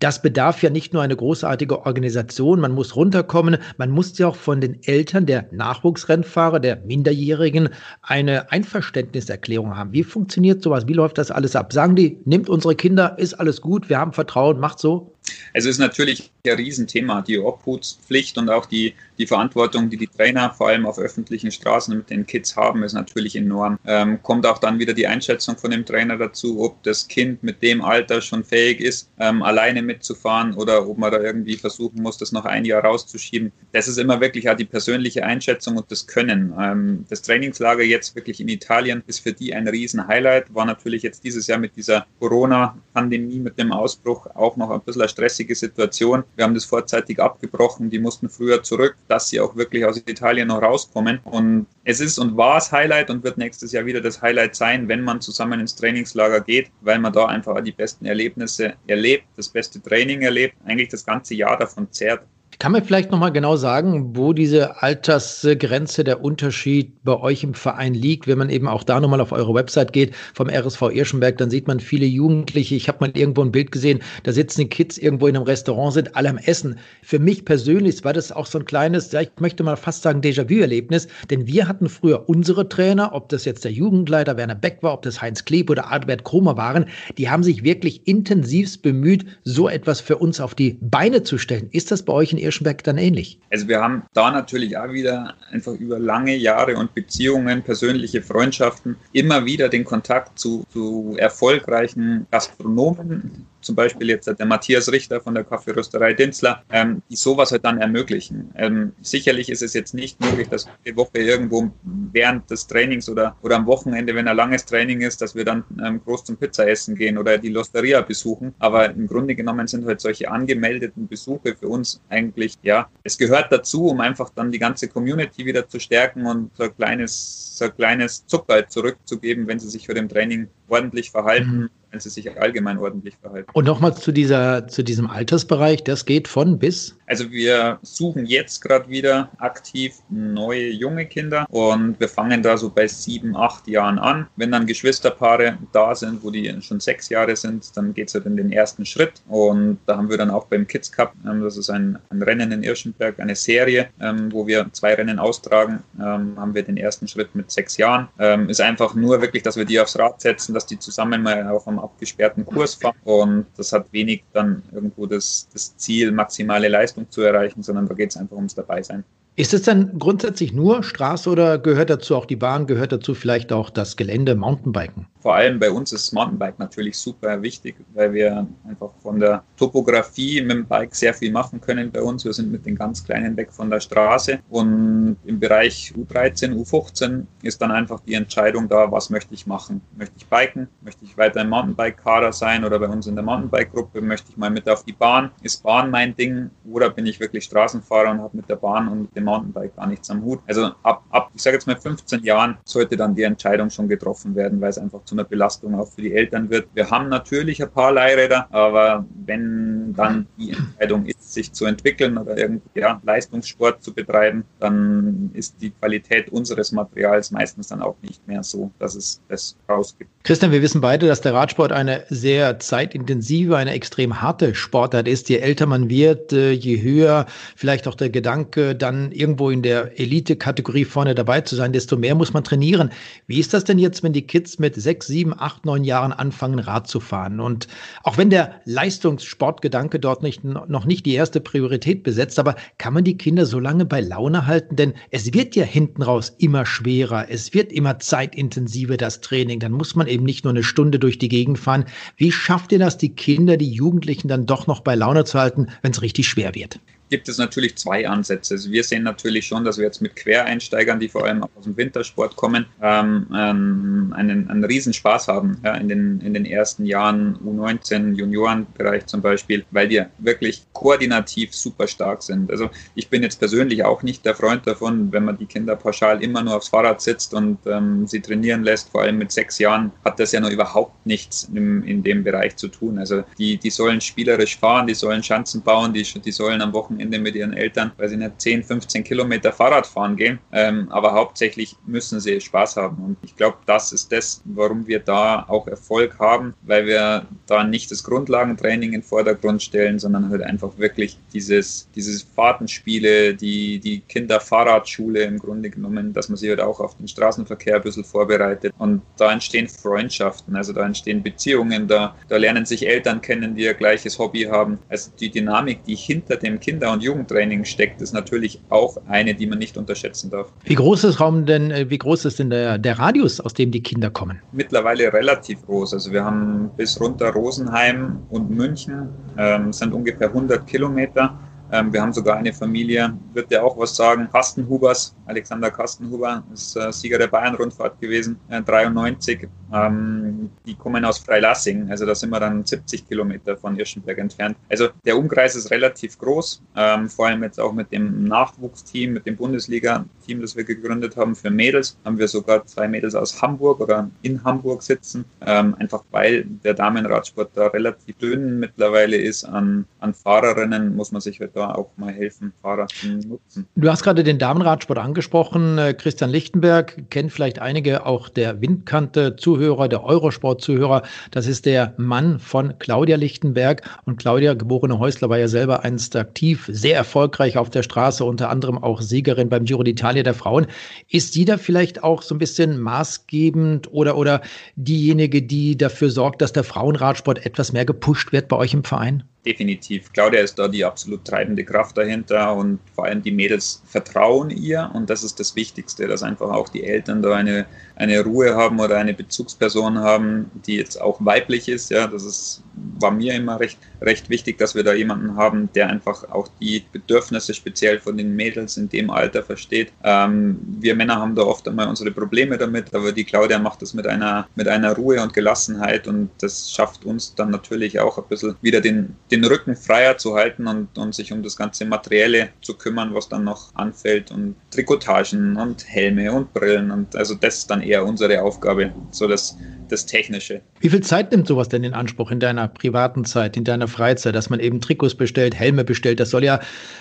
Das 0.00 0.22
bedarf 0.22 0.62
ja 0.62 0.70
nicht 0.70 0.92
nur 0.92 1.02
eine 1.02 1.14
großartige 1.14 1.86
Organisation, 1.86 2.60
man 2.60 2.72
muss 2.72 2.96
runterkommen, 2.96 3.58
man 3.76 3.90
muss 3.90 4.18
ja 4.18 4.28
auch 4.28 4.36
von 4.36 4.60
den 4.60 4.82
Eltern 4.82 5.26
der 5.26 5.46
Nachwuchsrennfahrer, 5.52 6.58
der 6.58 6.76
Minderjährigen, 6.84 7.68
eine 8.02 8.50
Einverständniserklärung 8.50 9.76
haben. 9.76 9.92
Wie 9.92 10.02
funktioniert 10.02 10.62
sowas? 10.62 10.86
Wie 10.88 10.94
läuft 10.94 11.18
das 11.18 11.30
alles 11.30 11.54
ab? 11.54 11.72
Sagen 11.72 11.94
die, 11.94 12.18
nimmt 12.24 12.48
unsere 12.48 12.74
Kinder, 12.74 13.16
ist 13.18 13.34
alles 13.34 13.60
gut, 13.60 13.88
wir 13.88 13.98
haben 13.98 14.12
Vertrauen, 14.12 14.47
macht 14.56 14.78
so? 14.78 15.12
Es 15.52 15.64
ist 15.64 15.78
natürlich 15.78 16.30
ein 16.46 16.56
Riesenthema, 16.56 17.22
die 17.22 17.38
Obhutspflicht 17.38 18.38
und 18.38 18.48
auch 18.50 18.66
die, 18.66 18.94
die 19.18 19.26
Verantwortung, 19.26 19.90
die 19.90 19.96
die 19.96 20.06
Trainer 20.06 20.52
vor 20.54 20.68
allem 20.68 20.86
auf 20.86 20.98
öffentlichen 20.98 21.50
Straßen 21.50 21.96
mit 21.96 22.10
den 22.10 22.26
Kids 22.26 22.56
haben, 22.56 22.82
ist 22.82 22.92
natürlich 22.92 23.36
enorm. 23.36 23.78
Ähm, 23.86 24.22
kommt 24.22 24.46
auch 24.46 24.58
dann 24.58 24.78
wieder 24.78 24.94
die 24.94 25.06
Einschätzung 25.06 25.56
von 25.56 25.70
dem 25.70 25.84
Trainer 25.84 26.16
dazu, 26.16 26.60
ob 26.62 26.82
das 26.82 27.08
Kind 27.08 27.42
mit 27.42 27.62
dem 27.62 27.82
Alter 27.82 28.20
schon 28.20 28.44
fähig 28.44 28.80
ist, 28.80 29.10
ähm, 29.18 29.42
alleine 29.42 29.82
mitzufahren 29.82 30.54
oder 30.54 30.88
ob 30.88 30.98
man 30.98 31.12
da 31.12 31.20
irgendwie 31.20 31.56
versuchen 31.56 32.02
muss, 32.02 32.18
das 32.18 32.32
noch 32.32 32.44
ein 32.44 32.64
Jahr 32.64 32.84
rauszuschieben. 32.84 33.52
Das 33.72 33.88
ist 33.88 33.98
immer 33.98 34.20
wirklich 34.20 34.48
auch 34.48 34.56
die 34.56 34.64
persönliche 34.64 35.24
Einschätzung 35.24 35.76
und 35.76 35.90
das 35.90 36.06
Können. 36.06 36.54
Ähm, 36.58 37.04
das 37.10 37.22
Trainingslager 37.22 37.82
jetzt 37.82 38.14
wirklich 38.14 38.40
in 38.40 38.48
Italien 38.48 39.02
ist 39.06 39.20
für 39.20 39.32
die 39.32 39.54
ein 39.54 39.68
Riesenhighlight. 39.68 40.54
War 40.54 40.64
natürlich 40.64 41.02
jetzt 41.02 41.24
dieses 41.24 41.46
Jahr 41.46 41.58
mit 41.58 41.76
dieser 41.76 42.06
Corona-Pandemie, 42.20 43.40
mit 43.40 43.58
dem 43.58 43.72
Ausbruch 43.72 44.26
auch 44.38 44.56
noch 44.56 44.70
ein 44.70 44.80
bisschen 44.80 45.02
eine 45.02 45.08
stressige 45.08 45.54
Situation. 45.54 46.24
Wir 46.36 46.44
haben 46.44 46.54
das 46.54 46.64
vorzeitig 46.64 47.20
abgebrochen. 47.20 47.90
Die 47.90 47.98
mussten 47.98 48.28
früher 48.28 48.62
zurück, 48.62 48.96
dass 49.08 49.28
sie 49.28 49.40
auch 49.40 49.56
wirklich 49.56 49.84
aus 49.84 49.98
Italien 50.06 50.48
noch 50.48 50.62
rauskommen. 50.62 51.20
Und 51.24 51.66
es 51.84 52.00
ist 52.00 52.18
und 52.18 52.36
war 52.36 52.54
das 52.54 52.72
Highlight 52.72 53.10
und 53.10 53.24
wird 53.24 53.38
nächstes 53.38 53.72
Jahr 53.72 53.86
wieder 53.86 54.00
das 54.00 54.22
Highlight 54.22 54.54
sein, 54.54 54.88
wenn 54.88 55.02
man 55.02 55.20
zusammen 55.20 55.60
ins 55.60 55.74
Trainingslager 55.74 56.40
geht, 56.40 56.70
weil 56.80 56.98
man 56.98 57.12
da 57.12 57.26
einfach 57.26 57.60
die 57.62 57.72
besten 57.72 58.06
Erlebnisse 58.06 58.74
erlebt, 58.86 59.24
das 59.36 59.48
beste 59.48 59.82
Training 59.82 60.22
erlebt, 60.22 60.54
eigentlich 60.64 60.88
das 60.88 61.04
ganze 61.04 61.34
Jahr 61.34 61.58
davon 61.58 61.90
zehrt. 61.90 62.22
Kann 62.60 62.72
man 62.72 62.82
vielleicht 62.82 63.12
nochmal 63.12 63.30
genau 63.30 63.54
sagen, 63.54 64.16
wo 64.16 64.32
diese 64.32 64.82
Altersgrenze, 64.82 66.02
der 66.02 66.24
Unterschied 66.24 67.04
bei 67.04 67.16
euch 67.16 67.44
im 67.44 67.54
Verein 67.54 67.94
liegt? 67.94 68.26
Wenn 68.26 68.36
man 68.36 68.50
eben 68.50 68.66
auch 68.66 68.82
da 68.82 68.98
nochmal 68.98 69.20
auf 69.20 69.30
eure 69.30 69.54
Website 69.54 69.92
geht 69.92 70.12
vom 70.34 70.48
RSV 70.48 70.90
Irschenberg, 70.92 71.36
dann 71.36 71.50
sieht 71.50 71.68
man 71.68 71.78
viele 71.78 72.06
Jugendliche. 72.06 72.74
Ich 72.74 72.88
habe 72.88 72.98
mal 72.98 73.16
irgendwo 73.16 73.42
ein 73.42 73.52
Bild 73.52 73.70
gesehen, 73.70 74.00
da 74.24 74.32
sitzen 74.32 74.62
die 74.62 74.68
Kids 74.68 74.98
irgendwo 74.98 75.28
in 75.28 75.36
einem 75.36 75.44
Restaurant, 75.44 75.92
sind 75.92 76.16
alle 76.16 76.30
am 76.30 76.38
Essen. 76.38 76.80
Für 77.00 77.20
mich 77.20 77.44
persönlich 77.44 78.02
war 78.02 78.12
das 78.12 78.32
auch 78.32 78.46
so 78.46 78.58
ein 78.58 78.64
kleines, 78.64 79.12
ja, 79.12 79.20
ich 79.20 79.30
möchte 79.38 79.62
mal 79.62 79.76
fast 79.76 80.02
sagen 80.02 80.20
Déjà-vu-Erlebnis, 80.20 81.06
denn 81.30 81.46
wir 81.46 81.68
hatten 81.68 81.88
früher 81.88 82.28
unsere 82.28 82.68
Trainer, 82.68 83.14
ob 83.14 83.28
das 83.28 83.44
jetzt 83.44 83.66
der 83.66 83.72
Jugendleiter 83.72 84.36
Werner 84.36 84.56
Beck 84.56 84.78
war, 84.80 84.94
ob 84.94 85.02
das 85.02 85.22
Heinz 85.22 85.44
Kleb 85.44 85.70
oder 85.70 85.92
Albert 85.92 86.24
Kromer 86.24 86.56
waren, 86.56 86.86
die 87.18 87.30
haben 87.30 87.44
sich 87.44 87.62
wirklich 87.62 88.08
intensivst 88.08 88.82
bemüht, 88.82 89.26
so 89.44 89.68
etwas 89.68 90.00
für 90.00 90.16
uns 90.16 90.40
auf 90.40 90.56
die 90.56 90.76
Beine 90.80 91.22
zu 91.22 91.38
stellen. 91.38 91.68
Ist 91.70 91.92
das 91.92 92.02
bei 92.02 92.12
euch 92.12 92.32
in 92.32 92.47
Irschenberg 92.48 92.82
dann 92.84 92.98
ähnlich? 92.98 93.38
Also 93.50 93.68
wir 93.68 93.80
haben 93.80 94.02
da 94.14 94.30
natürlich 94.30 94.76
auch 94.76 94.90
wieder 94.90 95.34
einfach 95.50 95.72
über 95.74 95.98
lange 95.98 96.34
Jahre 96.34 96.76
und 96.76 96.94
Beziehungen, 96.94 97.62
persönliche 97.62 98.22
Freundschaften 98.22 98.96
immer 99.12 99.44
wieder 99.44 99.68
den 99.68 99.84
Kontakt 99.84 100.38
zu, 100.38 100.64
zu 100.72 101.14
erfolgreichen 101.18 102.26
Gastronomen 102.30 103.46
zum 103.68 103.76
Beispiel 103.76 104.08
jetzt 104.08 104.26
der 104.26 104.46
Matthias 104.46 104.90
Richter 104.90 105.20
von 105.20 105.34
der 105.34 105.44
Kaffeerösterei 105.44 106.14
Dinzler, 106.14 106.62
ähm, 106.72 107.02
die 107.10 107.16
sowas 107.16 107.52
halt 107.52 107.66
dann 107.66 107.76
ermöglichen. 107.76 108.50
Ähm, 108.56 108.92
sicherlich 109.02 109.50
ist 109.50 109.60
es 109.60 109.74
jetzt 109.74 109.92
nicht 109.92 110.18
möglich, 110.22 110.48
dass 110.48 110.66
die 110.86 110.96
Woche 110.96 111.18
irgendwo 111.18 111.70
während 111.82 112.50
des 112.50 112.66
Trainings 112.66 113.10
oder, 113.10 113.36
oder 113.42 113.56
am 113.56 113.66
Wochenende, 113.66 114.14
wenn 114.14 114.26
ein 114.26 114.36
langes 114.36 114.64
Training 114.64 115.02
ist, 115.02 115.20
dass 115.20 115.34
wir 115.34 115.44
dann 115.44 115.64
ähm, 115.84 116.00
groß 116.02 116.24
zum 116.24 116.38
Pizza 116.38 116.66
essen 116.66 116.94
gehen 116.94 117.18
oder 117.18 117.36
die 117.36 117.50
Losteria 117.50 118.00
besuchen. 118.00 118.54
Aber 118.58 118.88
im 118.88 119.06
Grunde 119.06 119.34
genommen 119.34 119.66
sind 119.66 119.84
halt 119.84 120.00
solche 120.00 120.30
angemeldeten 120.30 121.06
Besuche 121.06 121.54
für 121.54 121.68
uns 121.68 122.00
eigentlich, 122.08 122.54
ja, 122.62 122.88
es 123.02 123.18
gehört 123.18 123.52
dazu, 123.52 123.88
um 123.88 124.00
einfach 124.00 124.30
dann 124.30 124.50
die 124.50 124.58
ganze 124.58 124.88
Community 124.88 125.44
wieder 125.44 125.68
zu 125.68 125.78
stärken 125.78 126.24
und 126.24 126.56
so 126.56 126.62
ein 126.62 126.74
kleines, 126.74 127.58
so 127.58 127.66
ein 127.66 127.76
kleines 127.76 128.26
Zucker 128.26 128.66
zurückzugeben, 128.66 129.46
wenn 129.46 129.58
sie 129.58 129.68
sich 129.68 129.84
für 129.84 129.92
den 129.92 130.08
Training 130.08 130.48
ordentlich 130.70 131.10
verhalten. 131.10 131.58
Mhm 131.58 131.70
wenn 131.90 132.00
sie 132.00 132.10
sich 132.10 132.40
allgemein 132.40 132.78
ordentlich 132.78 133.16
verhalten. 133.20 133.50
Und 133.52 133.64
nochmals 133.64 134.00
zu 134.00 134.12
dieser, 134.12 134.68
zu 134.68 134.82
diesem 134.82 135.08
Altersbereich, 135.08 135.84
das 135.84 136.04
geht 136.04 136.28
von 136.28 136.58
bis? 136.58 136.96
Also 137.06 137.30
wir 137.30 137.78
suchen 137.82 138.26
jetzt 138.26 138.60
gerade 138.60 138.88
wieder 138.88 139.30
aktiv 139.38 139.94
neue 140.10 140.68
junge 140.68 141.06
Kinder 141.06 141.46
und 141.50 141.98
wir 141.98 142.08
fangen 142.08 142.42
da 142.42 142.56
so 142.58 142.70
bei 142.70 142.86
sieben, 142.86 143.34
acht 143.36 143.66
Jahren 143.66 143.98
an. 143.98 144.26
Wenn 144.36 144.52
dann 144.52 144.66
Geschwisterpaare 144.66 145.58
da 145.72 145.94
sind, 145.94 146.22
wo 146.22 146.30
die 146.30 146.54
schon 146.60 146.80
sechs 146.80 147.08
Jahre 147.08 147.34
sind, 147.34 147.76
dann 147.76 147.94
geht 147.94 148.08
es 148.08 148.14
halt 148.14 148.26
in 148.26 148.36
den 148.36 148.52
ersten 148.52 148.84
Schritt 148.84 149.22
und 149.28 149.78
da 149.86 149.96
haben 149.96 150.10
wir 150.10 150.18
dann 150.18 150.30
auch 150.30 150.46
beim 150.46 150.66
Kids 150.66 150.92
Cup, 150.92 151.14
ähm, 151.26 151.42
das 151.42 151.56
ist 151.56 151.70
ein, 151.70 151.98
ein 152.10 152.22
Rennen 152.22 152.52
in 152.52 152.62
Irschenberg, 152.62 153.18
eine 153.20 153.34
Serie, 153.34 153.88
ähm, 154.00 154.30
wo 154.32 154.46
wir 154.46 154.66
zwei 154.72 154.94
Rennen 154.94 155.18
austragen, 155.18 155.82
ähm, 155.98 156.34
haben 156.36 156.54
wir 156.54 156.62
den 156.62 156.76
ersten 156.76 157.08
Schritt 157.08 157.34
mit 157.34 157.50
sechs 157.50 157.76
Jahren. 157.76 158.08
Ist 158.48 158.60
einfach 158.60 158.94
nur 158.94 159.20
wirklich, 159.20 159.42
dass 159.42 159.56
wir 159.56 159.64
die 159.64 159.80
aufs 159.80 159.98
Rad 159.98 160.20
setzen, 160.20 160.54
dass 160.54 160.66
die 160.66 160.78
zusammen 160.78 161.22
mal 161.22 161.46
auf 161.48 161.66
einem 161.66 161.77
abgesperrten 161.80 162.44
Kurs 162.44 162.74
fahren 162.74 162.96
und 163.04 163.46
das 163.56 163.72
hat 163.72 163.92
wenig 163.92 164.24
dann 164.32 164.62
irgendwo 164.72 165.06
das, 165.06 165.48
das 165.52 165.76
Ziel, 165.76 166.12
maximale 166.12 166.68
Leistung 166.68 167.10
zu 167.10 167.22
erreichen, 167.22 167.62
sondern 167.62 167.88
da 167.88 167.94
geht 167.94 168.10
es 168.10 168.16
einfach 168.16 168.36
ums 168.36 168.54
Dabeisein. 168.54 169.04
Ist 169.36 169.54
es 169.54 169.62
dann 169.62 169.96
grundsätzlich 170.00 170.52
nur 170.52 170.82
Straße 170.82 171.30
oder 171.30 171.58
gehört 171.58 171.90
dazu 171.90 172.16
auch 172.16 172.26
die 172.26 172.34
Bahn, 172.34 172.66
gehört 172.66 172.90
dazu 172.90 173.14
vielleicht 173.14 173.52
auch 173.52 173.70
das 173.70 173.96
Gelände 173.96 174.34
Mountainbiken? 174.34 175.06
Vor 175.20 175.34
allem 175.34 175.58
bei 175.58 175.70
uns 175.70 175.92
ist 175.92 176.12
Mountainbike 176.12 176.58
natürlich 176.58 176.96
super 176.96 177.42
wichtig, 177.42 177.76
weil 177.94 178.12
wir 178.12 178.46
einfach 178.68 178.90
von 179.02 179.18
der 179.18 179.42
Topografie 179.56 180.40
mit 180.42 180.52
dem 180.52 180.66
Bike 180.66 180.94
sehr 180.94 181.12
viel 181.12 181.32
machen 181.32 181.60
können 181.60 181.90
bei 181.90 182.00
uns. 182.00 182.24
Wir 182.24 182.32
sind 182.32 182.52
mit 182.52 182.64
den 182.66 182.76
ganz 182.76 183.04
Kleinen 183.04 183.36
weg 183.36 183.52
von 183.52 183.68
der 183.68 183.80
Straße 183.80 184.38
und 184.48 185.16
im 185.24 185.40
Bereich 185.40 185.92
U13, 185.96 186.54
U15 186.54 187.24
ist 187.42 187.60
dann 187.60 187.70
einfach 187.70 188.00
die 188.00 188.14
Entscheidung 188.14 188.68
da, 188.68 188.90
was 188.92 189.10
möchte 189.10 189.34
ich 189.34 189.46
machen? 189.46 189.80
Möchte 189.96 190.14
ich 190.16 190.26
biken? 190.26 190.68
Möchte 190.82 191.04
ich 191.04 191.16
weiter 191.18 191.40
im 191.40 191.48
Mountainbike-Kader 191.48 192.32
sein 192.32 192.64
oder 192.64 192.78
bei 192.78 192.88
uns 192.88 193.06
in 193.06 193.14
der 193.14 193.24
Mountainbike-Gruppe? 193.24 194.00
Möchte 194.00 194.30
ich 194.30 194.36
mal 194.36 194.50
mit 194.50 194.68
auf 194.68 194.84
die 194.84 194.92
Bahn? 194.92 195.30
Ist 195.42 195.62
Bahn 195.62 195.90
mein 195.90 196.14
Ding 196.14 196.50
oder 196.70 196.90
bin 196.90 197.06
ich 197.06 197.18
wirklich 197.18 197.44
Straßenfahrer 197.44 198.10
und 198.10 198.20
habe 198.20 198.36
mit 198.36 198.48
der 198.48 198.56
Bahn 198.56 198.88
und 198.88 199.00
mit 199.02 199.16
dem 199.16 199.24
Mountainbike 199.24 199.74
gar 199.74 199.86
nichts 199.86 200.08
am 200.10 200.22
Hut? 200.22 200.40
Also 200.46 200.70
ab, 200.82 201.02
ab 201.10 201.30
ich 201.34 201.42
sage 201.42 201.56
jetzt 201.56 201.66
mal 201.66 201.76
15 201.76 202.22
Jahren 202.22 202.58
sollte 202.64 202.96
dann 202.96 203.14
die 203.14 203.22
Entscheidung 203.22 203.70
schon 203.70 203.88
getroffen 203.88 204.34
werden, 204.34 204.60
weil 204.60 204.70
es 204.70 204.78
einfach 204.78 205.04
zu 205.08 205.14
einer 205.14 205.24
Belastung 205.24 205.74
auch 205.74 205.88
für 205.88 206.02
die 206.02 206.12
Eltern 206.12 206.50
wird. 206.50 206.68
Wir 206.74 206.90
haben 206.90 207.08
natürlich 207.08 207.62
ein 207.62 207.70
paar 207.70 207.92
Leihräder, 207.92 208.46
aber 208.52 209.06
wenn 209.24 209.94
dann 209.94 210.26
die 210.36 210.50
Entscheidung 210.50 211.06
ist, 211.06 211.32
sich 211.32 211.52
zu 211.52 211.64
entwickeln 211.64 212.18
oder 212.18 212.36
irgendwie 212.36 212.80
ja, 212.80 213.00
Leistungssport 213.04 213.82
zu 213.82 213.94
betreiben, 213.94 214.44
dann 214.60 215.30
ist 215.34 215.60
die 215.60 215.70
Qualität 215.70 216.28
unseres 216.30 216.72
Materials 216.72 217.30
meistens 217.30 217.68
dann 217.68 217.82
auch 217.82 217.96
nicht 218.02 218.26
mehr 218.28 218.42
so, 218.42 218.70
dass 218.78 218.94
es 218.94 219.20
das 219.28 219.56
rausgibt. 219.68 220.10
Christian, 220.28 220.52
wir 220.52 220.60
wissen 220.60 220.82
beide, 220.82 221.06
dass 221.06 221.22
der 221.22 221.32
Radsport 221.32 221.72
eine 221.72 222.04
sehr 222.10 222.58
zeitintensive, 222.58 223.56
eine 223.56 223.72
extrem 223.72 224.20
harte 224.20 224.54
Sportart 224.54 225.08
ist. 225.08 225.30
Je 225.30 225.38
älter 225.38 225.64
man 225.64 225.88
wird, 225.88 226.34
äh, 226.34 226.52
je 226.52 226.82
höher 226.82 227.24
vielleicht 227.56 227.88
auch 227.88 227.94
der 227.94 228.10
Gedanke, 228.10 228.74
dann 228.74 229.10
irgendwo 229.10 229.48
in 229.48 229.62
der 229.62 229.98
Elite-Kategorie 229.98 230.84
vorne 230.84 231.14
dabei 231.14 231.40
zu 231.40 231.56
sein, 231.56 231.72
desto 231.72 231.96
mehr 231.96 232.14
muss 232.14 232.34
man 232.34 232.44
trainieren. 232.44 232.90
Wie 233.26 233.40
ist 233.40 233.54
das 233.54 233.64
denn 233.64 233.78
jetzt, 233.78 234.02
wenn 234.02 234.12
die 234.12 234.26
Kids 234.26 234.58
mit 234.58 234.74
sechs, 234.74 235.06
sieben, 235.06 235.32
acht, 235.32 235.64
neun 235.64 235.82
Jahren 235.82 236.12
anfangen, 236.12 236.58
Rad 236.58 236.88
zu 236.88 237.00
fahren? 237.00 237.40
Und 237.40 237.66
auch 238.02 238.18
wenn 238.18 238.28
der 238.28 238.60
Leistungssportgedanke 238.66 239.98
dort 239.98 240.22
nicht, 240.22 240.44
noch 240.44 240.84
nicht 240.84 241.06
die 241.06 241.14
erste 241.14 241.40
Priorität 241.40 242.02
besetzt, 242.02 242.38
aber 242.38 242.54
kann 242.76 242.92
man 242.92 243.04
die 243.04 243.16
Kinder 243.16 243.46
so 243.46 243.58
lange 243.58 243.86
bei 243.86 244.02
Laune 244.02 244.46
halten? 244.46 244.76
Denn 244.76 244.92
es 245.10 245.32
wird 245.32 245.56
ja 245.56 245.64
hinten 245.64 246.02
raus 246.02 246.34
immer 246.36 246.66
schwerer. 246.66 247.30
Es 247.30 247.54
wird 247.54 247.72
immer 247.72 247.98
zeitintensiver, 247.98 248.98
das 248.98 249.22
Training. 249.22 249.60
Dann 249.60 249.72
muss 249.72 249.96
man 249.96 250.06
eben 250.06 250.17
eben 250.18 250.26
nicht 250.26 250.44
nur 250.44 250.52
eine 250.52 250.64
Stunde 250.64 250.98
durch 250.98 251.18
die 251.18 251.28
Gegend 251.28 251.58
fahren. 251.58 251.84
Wie 252.16 252.32
schafft 252.32 252.72
ihr 252.72 252.78
das, 252.78 252.98
die 252.98 253.10
Kinder, 253.10 253.56
die 253.56 253.70
Jugendlichen 253.70 254.28
dann 254.28 254.46
doch 254.46 254.66
noch 254.66 254.80
bei 254.80 254.94
Laune 254.94 255.24
zu 255.24 255.38
halten, 255.38 255.68
wenn 255.82 255.92
es 255.92 256.02
richtig 256.02 256.28
schwer 256.28 256.54
wird? 256.54 256.80
Gibt 257.08 257.28
es 257.28 257.38
natürlich 257.38 257.76
zwei 257.76 258.08
Ansätze. 258.08 258.54
Also 258.54 258.70
wir 258.70 258.84
sehen 258.84 259.02
natürlich 259.02 259.46
schon, 259.46 259.64
dass 259.64 259.78
wir 259.78 259.84
jetzt 259.84 260.00
mit 260.00 260.16
Quereinsteigern, 260.16 261.00
die 261.00 261.08
vor 261.08 261.24
allem 261.24 261.42
aus 261.42 261.64
dem 261.64 261.76
Wintersport 261.76 262.36
kommen, 262.36 262.66
ähm, 262.82 263.26
einen, 263.30 264.48
einen 264.50 264.64
Riesenspaß 264.64 265.28
haben 265.28 265.60
ja, 265.64 265.74
in, 265.74 265.88
den, 265.88 266.20
in 266.20 266.34
den 266.34 266.44
ersten 266.44 266.84
Jahren 266.84 267.38
U19, 267.44 268.14
Juniorenbereich 268.14 269.06
zum 269.06 269.22
Beispiel, 269.22 269.64
weil 269.70 269.88
wir 269.88 270.10
wirklich 270.18 270.66
koordinativ 270.72 271.54
super 271.54 271.86
stark 271.86 272.22
sind. 272.22 272.50
Also 272.50 272.70
ich 272.94 273.08
bin 273.08 273.22
jetzt 273.22 273.38
persönlich 273.38 273.84
auch 273.84 274.02
nicht 274.02 274.24
der 274.24 274.34
Freund 274.34 274.66
davon, 274.66 275.12
wenn 275.12 275.24
man 275.24 275.38
die 275.38 275.46
Kinder 275.46 275.76
pauschal 275.76 276.22
immer 276.22 276.42
nur 276.42 276.56
aufs 276.56 276.68
Fahrrad 276.68 277.00
sitzt 277.00 277.34
und 277.34 277.58
ähm, 277.66 278.06
sie 278.06 278.20
trainieren 278.20 278.62
lässt, 278.62 278.90
vor 278.90 279.02
allem 279.02 279.18
mit 279.18 279.32
sechs 279.32 279.58
Jahren, 279.58 279.92
hat 280.04 280.20
das 280.20 280.32
ja 280.32 280.40
noch 280.40 280.50
überhaupt 280.50 281.06
nichts 281.06 281.48
im, 281.54 281.82
in 281.84 282.02
dem 282.02 282.24
Bereich 282.24 282.56
zu 282.56 282.68
tun. 282.68 282.98
Also 282.98 283.24
die, 283.38 283.56
die 283.56 283.70
sollen 283.70 284.00
spielerisch 284.00 284.58
fahren, 284.58 284.86
die 284.86 284.94
sollen 284.94 285.22
Schanzen 285.22 285.62
bauen, 285.62 285.92
die, 285.92 286.02
die 286.02 286.32
sollen 286.32 286.60
am 286.60 286.72
Wochenende 286.72 286.97
mit 286.98 287.34
ihren 287.34 287.52
Eltern, 287.52 287.92
weil 287.96 288.08
sie 288.08 288.16
nicht 288.16 288.40
10, 288.40 288.64
15 288.64 289.04
Kilometer 289.04 289.52
Fahrrad 289.52 289.86
fahren 289.86 290.16
gehen, 290.16 290.38
ähm, 290.52 290.88
aber 290.90 291.12
hauptsächlich 291.12 291.76
müssen 291.86 292.20
sie 292.20 292.40
Spaß 292.40 292.76
haben. 292.76 293.02
Und 293.02 293.16
ich 293.22 293.36
glaube, 293.36 293.58
das 293.66 293.92
ist 293.92 294.12
das, 294.12 294.42
warum 294.44 294.86
wir 294.86 295.00
da 295.00 295.44
auch 295.48 295.66
Erfolg 295.66 296.18
haben, 296.18 296.54
weil 296.62 296.86
wir 296.86 297.26
da 297.46 297.64
nicht 297.64 297.90
das 297.90 298.02
Grundlagentraining 298.02 298.92
in 298.92 299.00
den 299.00 299.02
Vordergrund 299.02 299.62
stellen, 299.62 299.98
sondern 299.98 300.28
halt 300.30 300.42
einfach 300.42 300.76
wirklich 300.78 301.18
dieses, 301.32 301.88
dieses 301.94 302.22
Fahrtenspiele, 302.22 303.34
die, 303.34 303.78
die 303.78 304.00
Kinderfahrradschule 304.00 305.22
im 305.22 305.38
Grunde 305.38 305.70
genommen, 305.70 306.12
dass 306.12 306.28
man 306.28 306.36
sich 306.36 306.48
halt 306.48 306.60
auch 306.60 306.80
auf 306.80 306.96
den 306.96 307.08
Straßenverkehr 307.08 307.76
ein 307.76 307.82
bisschen 307.82 308.04
vorbereitet. 308.04 308.72
Und 308.78 309.02
da 309.16 309.32
entstehen 309.32 309.68
Freundschaften, 309.68 310.56
also 310.56 310.72
da 310.72 310.84
entstehen 310.84 311.22
Beziehungen, 311.22 311.88
da, 311.88 312.16
da 312.28 312.36
lernen 312.36 312.66
sich 312.66 312.86
Eltern 312.86 313.20
kennen, 313.20 313.54
die 313.54 313.68
ein 313.68 313.76
gleiches 313.76 314.18
Hobby 314.18 314.44
haben. 314.44 314.78
Also 314.88 315.10
die 315.18 315.30
Dynamik, 315.30 315.84
die 315.84 315.94
hinter 315.94 316.36
dem 316.36 316.60
Kinder- 316.60 316.87
und 316.92 317.02
Jugendtraining 317.02 317.64
steckt, 317.64 318.00
ist 318.00 318.12
natürlich 318.12 318.60
auch 318.68 318.96
eine, 319.06 319.34
die 319.34 319.46
man 319.46 319.58
nicht 319.58 319.76
unterschätzen 319.76 320.30
darf. 320.30 320.52
Wie 320.64 320.74
groß 320.74 321.04
ist 321.04 321.20
Raum 321.20 321.46
denn, 321.46 321.70
äh, 321.70 321.90
wie 321.90 321.98
groß 321.98 322.24
ist 322.24 322.38
denn 322.38 322.50
der, 322.50 322.78
der 322.78 322.98
Radius, 322.98 323.40
aus 323.40 323.54
dem 323.54 323.70
die 323.70 323.82
Kinder 323.82 324.10
kommen? 324.10 324.40
Mittlerweile 324.52 325.12
relativ 325.12 325.64
groß. 325.66 325.94
Also 325.94 326.12
wir 326.12 326.24
haben 326.24 326.70
bis 326.76 327.00
runter 327.00 327.30
Rosenheim 327.30 328.20
und 328.30 328.50
München, 328.50 329.08
ähm, 329.36 329.72
sind 329.72 329.92
ungefähr 329.92 330.28
100 330.28 330.66
Kilometer. 330.66 331.38
Ähm, 331.70 331.92
wir 331.92 332.00
haben 332.00 332.12
sogar 332.12 332.36
eine 332.36 332.52
Familie, 332.52 333.16
wird 333.34 333.50
ja 333.50 333.62
auch 333.62 333.76
was 333.78 333.94
sagen, 333.94 334.28
Kastenhubers, 334.32 335.14
Alexander 335.26 335.70
Kastenhuber, 335.70 336.42
ist 336.52 336.76
äh, 336.76 336.92
Sieger 336.92 337.18
der 337.18 337.26
Bayern-Rundfahrt 337.26 338.00
gewesen, 338.00 338.38
äh, 338.48 338.62
93. 338.62 339.48
Ähm, 339.72 340.50
die 340.64 340.74
kommen 340.74 341.04
aus 341.04 341.18
Freilassing, 341.18 341.90
also 341.90 342.06
da 342.06 342.14
sind 342.14 342.30
wir 342.30 342.40
dann 342.40 342.64
70 342.64 343.06
Kilometer 343.06 343.56
von 343.56 343.78
Irschenberg 343.78 344.16
entfernt. 344.18 344.56
Also 344.70 344.88
der 345.04 345.18
Umkreis 345.18 345.56
ist 345.56 345.70
relativ 345.70 346.18
groß, 346.18 346.62
ähm, 346.74 347.10
vor 347.10 347.26
allem 347.26 347.42
jetzt 347.42 347.60
auch 347.60 347.72
mit 347.72 347.92
dem 347.92 348.24
Nachwuchsteam, 348.24 349.12
mit 349.12 349.26
dem 349.26 349.36
Bundesliga-Team, 349.36 350.40
das 350.40 350.56
wir 350.56 350.64
gegründet 350.64 351.16
haben 351.16 351.34
für 351.34 351.50
Mädels, 351.50 351.98
haben 352.04 352.18
wir 352.18 352.28
sogar 352.28 352.64
zwei 352.64 352.88
Mädels 352.88 353.14
aus 353.14 353.42
Hamburg 353.42 353.80
oder 353.80 354.10
in 354.22 354.42
Hamburg 354.42 354.82
sitzen, 354.82 355.26
ähm, 355.44 355.74
einfach 355.78 356.02
weil 356.10 356.44
der 356.44 356.72
Damenradsport 356.72 357.50
da 357.54 357.66
relativ 357.66 358.16
dünn 358.16 358.58
mittlerweile 358.58 359.16
ist 359.16 359.44
an, 359.44 359.84
an 360.00 360.14
Fahrerinnen, 360.14 360.96
muss 360.96 361.12
man 361.12 361.20
sich 361.20 361.40
halt 361.40 361.54
da 361.58 361.72
auch 361.74 361.90
mal 361.96 362.12
helfen, 362.12 362.52
Fahrer 362.62 362.86
zu 362.86 363.08
nutzen. 363.08 363.66
Du 363.76 363.88
hast 363.90 364.02
gerade 364.02 364.22
den 364.22 364.38
Damenradsport 364.38 364.98
angesprochen. 364.98 365.78
Äh, 365.78 365.94
Christian 365.94 366.30
Lichtenberg 366.30 367.10
kennt 367.10 367.32
vielleicht 367.32 367.58
einige 367.58 368.06
auch 368.06 368.28
der 368.28 368.60
Windkante-Zuhörer, 368.60 369.88
der 369.88 370.04
Eurosport-Zuhörer. 370.04 371.02
Das 371.30 371.46
ist 371.46 371.66
der 371.66 371.94
Mann 371.96 372.38
von 372.38 372.78
Claudia 372.78 373.16
Lichtenberg. 373.16 373.82
Und 374.04 374.18
Claudia, 374.18 374.54
geborene 374.54 374.98
Häusler, 374.98 375.28
war 375.28 375.38
ja 375.38 375.48
selber 375.48 375.84
einst 375.84 376.16
aktiv, 376.16 376.68
sehr 376.72 376.96
erfolgreich 376.96 377.58
auf 377.58 377.70
der 377.70 377.82
Straße, 377.82 378.24
unter 378.24 378.50
anderem 378.50 378.78
auch 378.78 379.00
Siegerin 379.00 379.48
beim 379.48 379.64
Giro 379.64 379.82
d'Italia 379.82 380.22
der 380.22 380.34
Frauen. 380.34 380.66
Ist 381.08 381.32
sie 381.32 381.44
da 381.44 381.58
vielleicht 381.58 382.02
auch 382.02 382.22
so 382.22 382.34
ein 382.34 382.38
bisschen 382.38 382.78
maßgebend 382.78 383.92
oder, 383.92 384.16
oder 384.16 384.42
diejenige, 384.76 385.42
die 385.42 385.76
dafür 385.76 386.10
sorgt, 386.10 386.40
dass 386.40 386.52
der 386.52 386.64
Frauenradsport 386.64 387.44
etwas 387.44 387.72
mehr 387.72 387.84
gepusht 387.84 388.32
wird 388.32 388.48
bei 388.48 388.56
euch 388.56 388.74
im 388.74 388.84
Verein? 388.84 389.24
Definitiv. 389.44 390.12
Claudia 390.12 390.40
ist 390.40 390.58
da 390.58 390.68
die 390.68 390.84
absolut 390.84 391.24
treibende 391.24 391.64
Kraft 391.64 391.96
dahinter 391.96 392.54
und 392.54 392.80
vor 392.94 393.04
allem 393.04 393.22
die 393.22 393.30
Mädels 393.30 393.82
vertrauen 393.86 394.50
ihr 394.50 394.90
und 394.94 395.08
das 395.08 395.22
ist 395.22 395.38
das 395.40 395.56
Wichtigste, 395.56 396.06
dass 396.06 396.22
einfach 396.22 396.50
auch 396.50 396.68
die 396.68 396.84
Eltern 396.84 397.22
da 397.22 397.34
eine, 397.34 397.66
eine 397.96 398.22
Ruhe 398.22 398.54
haben 398.54 398.80
oder 398.80 398.98
eine 398.98 399.14
Bezugsperson 399.14 399.98
haben, 399.98 400.50
die 400.66 400.76
jetzt 400.76 401.00
auch 401.00 401.24
weiblich 401.24 401.68
ist. 401.68 401.90
Ja, 401.90 402.06
das 402.06 402.24
ist, 402.24 402.62
war 402.98 403.10
mir 403.10 403.34
immer 403.34 403.60
recht, 403.60 403.78
recht 404.02 404.28
wichtig, 404.28 404.58
dass 404.58 404.74
wir 404.74 404.84
da 404.84 404.92
jemanden 404.92 405.36
haben, 405.36 405.68
der 405.74 405.88
einfach 405.88 406.28
auch 406.30 406.48
die 406.60 406.84
Bedürfnisse 406.92 407.54
speziell 407.54 408.00
von 408.00 408.16
den 408.16 408.34
Mädels 408.34 408.76
in 408.76 408.88
dem 408.88 409.10
Alter 409.10 409.42
versteht. 409.42 409.92
Ähm, 410.02 410.58
wir 410.80 410.94
Männer 410.94 411.16
haben 411.16 411.34
da 411.34 411.42
oft 411.42 411.66
einmal 411.68 411.88
unsere 411.88 412.10
Probleme 412.10 412.58
damit, 412.58 412.94
aber 412.94 413.12
die 413.12 413.24
Claudia 413.24 413.58
macht 413.58 413.82
das 413.82 413.94
mit 413.94 414.06
einer, 414.06 414.48
mit 414.56 414.68
einer 414.68 414.94
Ruhe 414.94 415.22
und 415.22 415.32
Gelassenheit 415.32 416.06
und 416.08 416.30
das 416.40 416.70
schafft 416.70 417.04
uns 417.04 417.34
dann 417.34 417.50
natürlich 417.50 417.98
auch 418.00 418.18
ein 418.18 418.24
bisschen 418.28 418.56
wieder 418.62 418.80
den, 418.80 419.16
den 419.30 419.44
Rücken 419.44 419.76
freier 419.76 420.16
zu 420.16 420.34
halten 420.34 420.66
und, 420.66 420.96
und 420.96 421.14
sich 421.14 421.32
um 421.32 421.42
das 421.42 421.56
ganze 421.56 421.84
Materielle 421.84 422.50
zu 422.62 422.74
kümmern, 422.74 423.14
was 423.14 423.28
dann 423.28 423.44
noch 423.44 423.74
anfällt 423.74 424.30
und 424.30 424.56
Trikotagen 424.70 425.56
und 425.56 425.86
Helme 425.86 426.32
und 426.32 426.52
Brillen 426.54 426.90
und 426.90 427.14
also 427.14 427.34
das 427.34 427.58
ist 427.58 427.70
dann 427.70 427.82
eher 427.82 428.04
unsere 428.04 428.42
Aufgabe, 428.42 428.92
so 429.10 429.28
das, 429.28 429.56
das 429.88 430.06
Technische. 430.06 430.62
Wie 430.80 430.88
viel 430.88 431.02
Zeit 431.02 431.30
nimmt 431.30 431.46
sowas 431.46 431.68
denn 431.68 431.84
in 431.84 431.94
Anspruch 431.94 432.30
in 432.30 432.40
deiner 432.40 432.68
privaten 432.68 433.24
Zeit, 433.24 433.56
in 433.56 433.64
deiner 433.64 433.88
Freizeit, 433.88 434.34
dass 434.34 434.48
man 434.48 434.60
eben 434.60 434.80
Trikots 434.80 435.14
bestellt, 435.14 435.54
Helme 435.54 435.84
bestellt, 435.84 436.20
das 436.20 436.30
soll 436.30 436.44
ja 436.44 436.60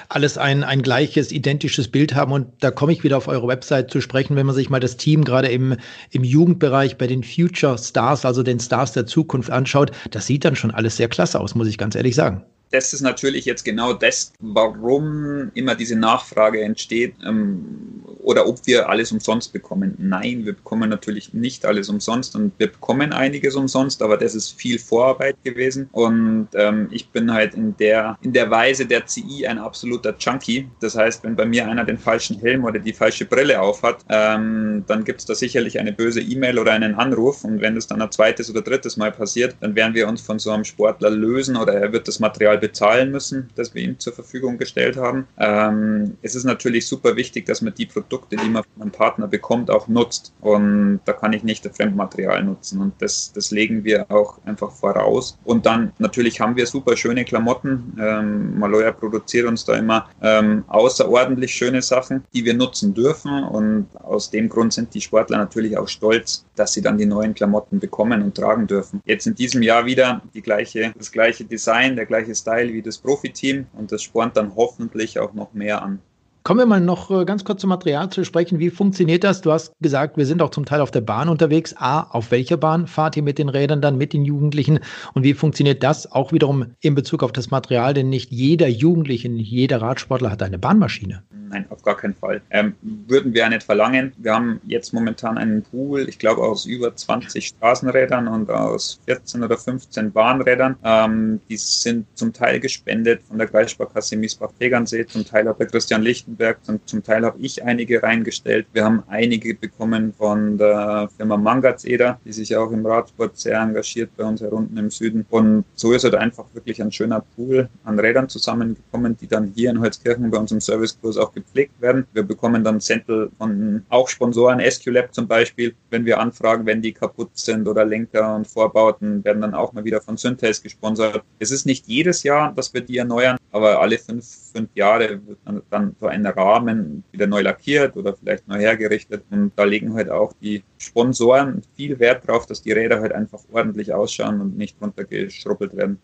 alles 0.09 0.37
ein, 0.37 0.63
ein 0.63 0.81
gleiches, 0.81 1.31
identisches 1.31 1.87
Bild 1.87 2.13
haben 2.13 2.31
und 2.31 2.47
da 2.59 2.71
komme 2.71 2.91
ich 2.91 3.03
wieder 3.03 3.17
auf 3.17 3.27
eure 3.27 3.47
Website 3.47 3.89
zu 3.89 4.01
sprechen, 4.01 4.35
wenn 4.35 4.45
man 4.45 4.55
sich 4.55 4.69
mal 4.69 4.79
das 4.79 4.97
Team 4.97 5.23
gerade 5.23 5.47
im, 5.47 5.77
im 6.11 6.23
Jugendbereich 6.23 6.97
bei 6.97 7.07
den 7.07 7.23
Future 7.23 7.77
Stars, 7.77 8.25
also 8.25 8.43
den 8.43 8.59
Stars 8.59 8.91
der 8.91 9.05
Zukunft 9.05 9.49
anschaut, 9.49 9.91
das 10.11 10.25
sieht 10.25 10.43
dann 10.43 10.55
schon 10.55 10.71
alles 10.71 10.97
sehr 10.97 11.07
klasse 11.07 11.39
aus, 11.39 11.55
muss 11.55 11.67
ich 11.67 11.77
ganz 11.77 11.95
ehrlich 11.95 12.15
sagen 12.15 12.16
sagen 12.17 12.43
das 12.71 12.93
ist 12.93 13.01
natürlich 13.01 13.45
jetzt 13.45 13.63
genau 13.63 13.93
das, 13.93 14.33
warum 14.39 15.51
immer 15.53 15.75
diese 15.75 15.95
Nachfrage 15.95 16.61
entsteht 16.61 17.15
ähm, 17.25 18.03
oder 18.19 18.47
ob 18.47 18.65
wir 18.65 18.89
alles 18.89 19.11
umsonst 19.11 19.53
bekommen. 19.53 19.95
Nein, 19.97 20.45
wir 20.45 20.53
bekommen 20.53 20.89
natürlich 20.89 21.33
nicht 21.33 21.65
alles 21.65 21.87
umsonst 21.87 22.35
und 22.35 22.51
wir 22.57 22.71
bekommen 22.71 23.13
einiges 23.13 23.55
umsonst, 23.55 24.01
aber 24.01 24.17
das 24.17 24.35
ist 24.35 24.51
viel 24.51 24.79
Vorarbeit 24.79 25.37
gewesen 25.43 25.89
und 25.93 26.49
ähm, 26.55 26.89
ich 26.91 27.09
bin 27.09 27.31
halt 27.33 27.53
in 27.53 27.77
der, 27.77 28.17
in 28.21 28.33
der 28.33 28.49
Weise 28.51 28.85
der 28.85 29.05
CI 29.05 29.47
ein 29.47 29.59
absoluter 29.59 30.13
Junkie. 30.19 30.69
Das 30.81 30.97
heißt, 30.97 31.23
wenn 31.23 31.35
bei 31.35 31.45
mir 31.45 31.67
einer 31.67 31.85
den 31.85 31.97
falschen 31.97 32.39
Helm 32.39 32.65
oder 32.65 32.79
die 32.79 32.93
falsche 32.93 33.25
Brille 33.25 33.61
aufhat, 33.61 34.03
ähm, 34.09 34.83
dann 34.87 35.05
gibt 35.05 35.21
es 35.21 35.25
da 35.25 35.33
sicherlich 35.33 35.79
eine 35.79 35.93
böse 35.93 36.21
E-Mail 36.21 36.59
oder 36.59 36.73
einen 36.73 36.95
Anruf 36.95 37.45
und 37.45 37.61
wenn 37.61 37.75
das 37.75 37.87
dann 37.87 38.01
ein 38.01 38.11
zweites 38.11 38.49
oder 38.49 38.61
drittes 38.61 38.97
Mal 38.97 39.11
passiert, 39.11 39.55
dann 39.61 39.75
werden 39.75 39.93
wir 39.93 40.07
uns 40.07 40.21
von 40.21 40.37
so 40.37 40.51
einem 40.51 40.65
Sportler 40.65 41.09
lösen 41.09 41.55
oder 41.55 41.73
er 41.73 41.93
wird 41.93 42.07
das 42.07 42.19
Material 42.19 42.56
Material 42.57 42.67
bezahlen 42.67 43.11
müssen, 43.11 43.49
das 43.55 43.73
wir 43.73 43.83
ihm 43.83 43.99
zur 43.99 44.13
Verfügung 44.13 44.57
gestellt 44.57 44.97
haben. 44.97 45.27
Ähm, 45.37 46.17
es 46.21 46.35
ist 46.35 46.43
natürlich 46.43 46.87
super 46.87 47.15
wichtig, 47.15 47.45
dass 47.45 47.61
man 47.61 47.73
die 47.73 47.85
Produkte, 47.85 48.35
die 48.35 48.49
man 48.49 48.63
von 48.63 48.81
einem 48.81 48.91
Partner 48.91 49.27
bekommt, 49.27 49.69
auch 49.69 49.87
nutzt. 49.87 50.33
Und 50.41 50.99
da 51.05 51.13
kann 51.13 51.33
ich 51.33 51.43
nicht 51.43 51.65
das 51.65 51.75
Fremdmaterial 51.77 52.43
nutzen. 52.43 52.81
Und 52.81 52.93
das, 52.99 53.31
das 53.33 53.51
legen 53.51 53.83
wir 53.83 54.09
auch 54.11 54.39
einfach 54.45 54.71
voraus. 54.71 55.37
Und 55.43 55.65
dann 55.65 55.93
natürlich 55.99 56.39
haben 56.39 56.55
wir 56.55 56.65
super 56.65 56.95
schöne 56.97 57.25
Klamotten. 57.25 57.97
Ähm, 57.99 58.59
Maloya 58.59 58.91
produziert 58.91 59.47
uns 59.47 59.65
da 59.65 59.75
immer 59.75 60.09
ähm, 60.21 60.63
außerordentlich 60.67 61.53
schöne 61.53 61.81
Sachen, 61.81 62.23
die 62.33 62.43
wir 62.45 62.53
nutzen 62.53 62.93
dürfen. 62.93 63.43
Und 63.43 63.87
aus 63.95 64.29
dem 64.29 64.49
Grund 64.49 64.73
sind 64.73 64.93
die 64.93 65.01
Sportler 65.01 65.37
natürlich 65.37 65.77
auch 65.77 65.87
stolz, 65.87 66.45
dass 66.59 66.73
sie 66.73 66.81
dann 66.81 66.97
die 66.97 67.05
neuen 67.05 67.33
Klamotten 67.33 67.79
bekommen 67.79 68.21
und 68.21 68.35
tragen 68.35 68.67
dürfen. 68.67 69.01
Jetzt 69.05 69.27
in 69.27 69.35
diesem 69.35 69.61
Jahr 69.61 69.85
wieder 69.85 70.21
die 70.33 70.41
gleiche, 70.41 70.93
das 70.97 71.11
gleiche 71.11 71.45
Design, 71.45 71.95
der 71.95 72.05
gleiche 72.05 72.35
Style 72.35 72.73
wie 72.73 72.81
das 72.81 72.97
Profiteam 72.97 73.67
und 73.73 73.91
das 73.91 74.03
spornt 74.03 74.37
dann 74.37 74.55
hoffentlich 74.55 75.19
auch 75.19 75.33
noch 75.33 75.53
mehr 75.53 75.81
an. 75.81 75.99
Kommen 76.47 76.61
wir 76.61 76.65
mal 76.65 76.79
noch 76.79 77.11
äh, 77.11 77.25
ganz 77.25 77.43
kurz 77.43 77.59
zum 77.59 77.71
Material 77.71 78.09
zu 78.09 78.23
sprechen. 78.23 78.57
Wie 78.57 78.69
funktioniert 78.69 79.25
das? 79.25 79.41
Du 79.41 79.51
hast 79.51 79.73
gesagt, 79.81 80.15
wir 80.15 80.25
sind 80.25 80.41
auch 80.41 80.49
zum 80.49 80.63
Teil 80.63 80.79
auf 80.79 80.91
der 80.91 81.01
Bahn 81.01 81.27
unterwegs. 81.27 81.75
A, 81.77 82.03
auf 82.03 82.31
welcher 82.31 82.55
Bahn 82.55 82.87
fahrt 82.87 83.17
ihr 83.17 83.23
mit 83.23 83.37
den 83.37 83.49
Rädern 83.49 83.81
dann, 83.81 83.97
mit 83.97 84.13
den 84.13 84.23
Jugendlichen? 84.23 84.79
Und 85.13 85.23
wie 85.23 85.33
funktioniert 85.33 85.83
das 85.83 86.09
auch 86.09 86.31
wiederum 86.31 86.67
in 86.79 86.95
Bezug 86.95 87.21
auf 87.21 87.33
das 87.33 87.51
Material? 87.51 87.93
Denn 87.93 88.07
nicht 88.07 88.31
jeder 88.31 88.69
Jugendliche, 88.69 89.27
nicht 89.27 89.51
jeder 89.51 89.81
Radsportler 89.81 90.31
hat 90.31 90.41
eine 90.41 90.57
Bahnmaschine. 90.57 91.21
Nein, 91.49 91.65
auf 91.69 91.81
gar 91.81 91.95
keinen 91.95 92.15
Fall. 92.15 92.41
Ähm, 92.49 92.75
würden 92.81 93.33
wir 93.33 93.41
ja 93.41 93.49
nicht 93.49 93.63
verlangen. 93.63 94.13
Wir 94.17 94.33
haben 94.33 94.59
jetzt 94.65 94.93
momentan 94.93 95.37
einen 95.37 95.63
Pool, 95.63 96.07
ich 96.07 96.19
glaube 96.19 96.41
aus 96.41 96.65
über 96.65 96.95
20 96.95 97.47
Straßenrädern 97.47 98.27
und 98.27 98.49
aus 98.49 98.99
14 99.05 99.43
oder 99.43 99.57
15 99.57 100.11
Bahnrädern. 100.11 100.75
Ähm, 100.83 101.39
die 101.49 101.57
sind 101.57 102.05
zum 102.15 102.33
Teil 102.33 102.59
gespendet 102.59 103.21
von 103.23 103.37
der 103.37 103.47
Kreissparkasse 103.47 104.17
Miesbach-Tegernsee, 104.17 105.05
zum 105.05 105.25
Teil 105.25 105.47
hat 105.47 105.59
der 105.59 105.67
Christian 105.67 106.01
Lichten 106.01 106.36
Lichtenberg. 106.37 106.59
Und 106.67 106.87
zum 106.87 107.03
Teil 107.03 107.25
habe 107.25 107.39
ich 107.39 107.63
einige 107.63 108.03
reingestellt. 108.03 108.67
Wir 108.73 108.83
haben 108.83 109.03
einige 109.07 109.55
bekommen 109.55 110.13
von 110.13 110.57
der 110.57 111.09
Firma 111.17 111.37
Mangatzeder, 111.37 112.19
die 112.25 112.31
sich 112.31 112.55
auch 112.55 112.71
im 112.71 112.85
Radsport 112.85 113.37
sehr 113.37 113.59
engagiert 113.59 114.11
bei 114.15 114.23
uns 114.23 114.41
herunten 114.41 114.77
im 114.77 114.89
Süden. 114.89 115.25
Und 115.29 115.65
so 115.75 115.93
ist 115.93 116.03
halt 116.03 116.15
einfach 116.15 116.45
wirklich 116.53 116.81
ein 116.81 116.91
schöner 116.91 117.23
Pool 117.35 117.69
an 117.83 117.99
Rädern 117.99 118.29
zusammengekommen, 118.29 119.17
die 119.17 119.27
dann 119.27 119.51
hier 119.55 119.71
in 119.71 119.79
Holzkirchen 119.79 120.29
bei 120.29 120.37
uns 120.37 120.51
im 120.51 120.61
Servicekurs 120.61 121.17
auch 121.17 121.33
gepflegt 121.33 121.81
werden. 121.81 122.05
Wir 122.13 122.23
bekommen 122.23 122.63
dann 122.63 122.81
Zettel 122.81 123.31
von 123.37 123.83
auch 123.89 124.07
Sponsoren, 124.07 124.59
SQLab 124.59 125.13
zum 125.13 125.27
Beispiel, 125.27 125.73
wenn 125.89 126.05
wir 126.05 126.19
anfragen, 126.19 126.65
wenn 126.65 126.81
die 126.81 126.91
kaputt 126.91 127.31
sind 127.33 127.67
oder 127.67 127.85
Lenker 127.85 128.35
und 128.35 128.47
Vorbauten 128.47 129.23
werden 129.23 129.41
dann 129.41 129.53
auch 129.53 129.73
mal 129.73 129.83
wieder 129.83 130.01
von 130.01 130.17
Synthase 130.17 130.61
gesponsert. 130.61 131.23
Es 131.39 131.51
ist 131.51 131.65
nicht 131.65 131.87
jedes 131.87 132.23
Jahr, 132.23 132.53
dass 132.53 132.73
wir 132.73 132.81
die 132.81 132.97
erneuern, 132.97 133.37
aber 133.51 133.79
alle 133.81 133.97
fünf, 133.97 134.25
fünf 134.53 134.69
Jahre 134.75 135.19
wird 135.25 135.39
dann 135.69 135.95
so 135.99 136.07
ein 136.07 136.26
Rahmen 136.29 137.03
wieder 137.11 137.27
neu 137.27 137.41
lackiert 137.41 137.95
oder 137.95 138.15
vielleicht 138.15 138.47
neu 138.47 138.59
hergerichtet. 138.59 139.23
Und 139.29 139.51
da 139.55 139.63
legen 139.63 139.93
halt 139.93 140.09
auch 140.09 140.33
die 140.41 140.63
Sponsoren 140.77 141.61
viel 141.75 141.99
Wert 141.99 142.27
drauf, 142.27 142.45
dass 142.45 142.61
die 142.61 142.71
Räder 142.71 143.01
halt 143.01 143.13
einfach 143.13 143.39
ordentlich 143.51 143.93
ausschauen 143.93 144.41
und 144.41 144.57
nicht 144.57 144.81
runtergeschrubbelt 144.81 145.75
werden. 145.75 145.99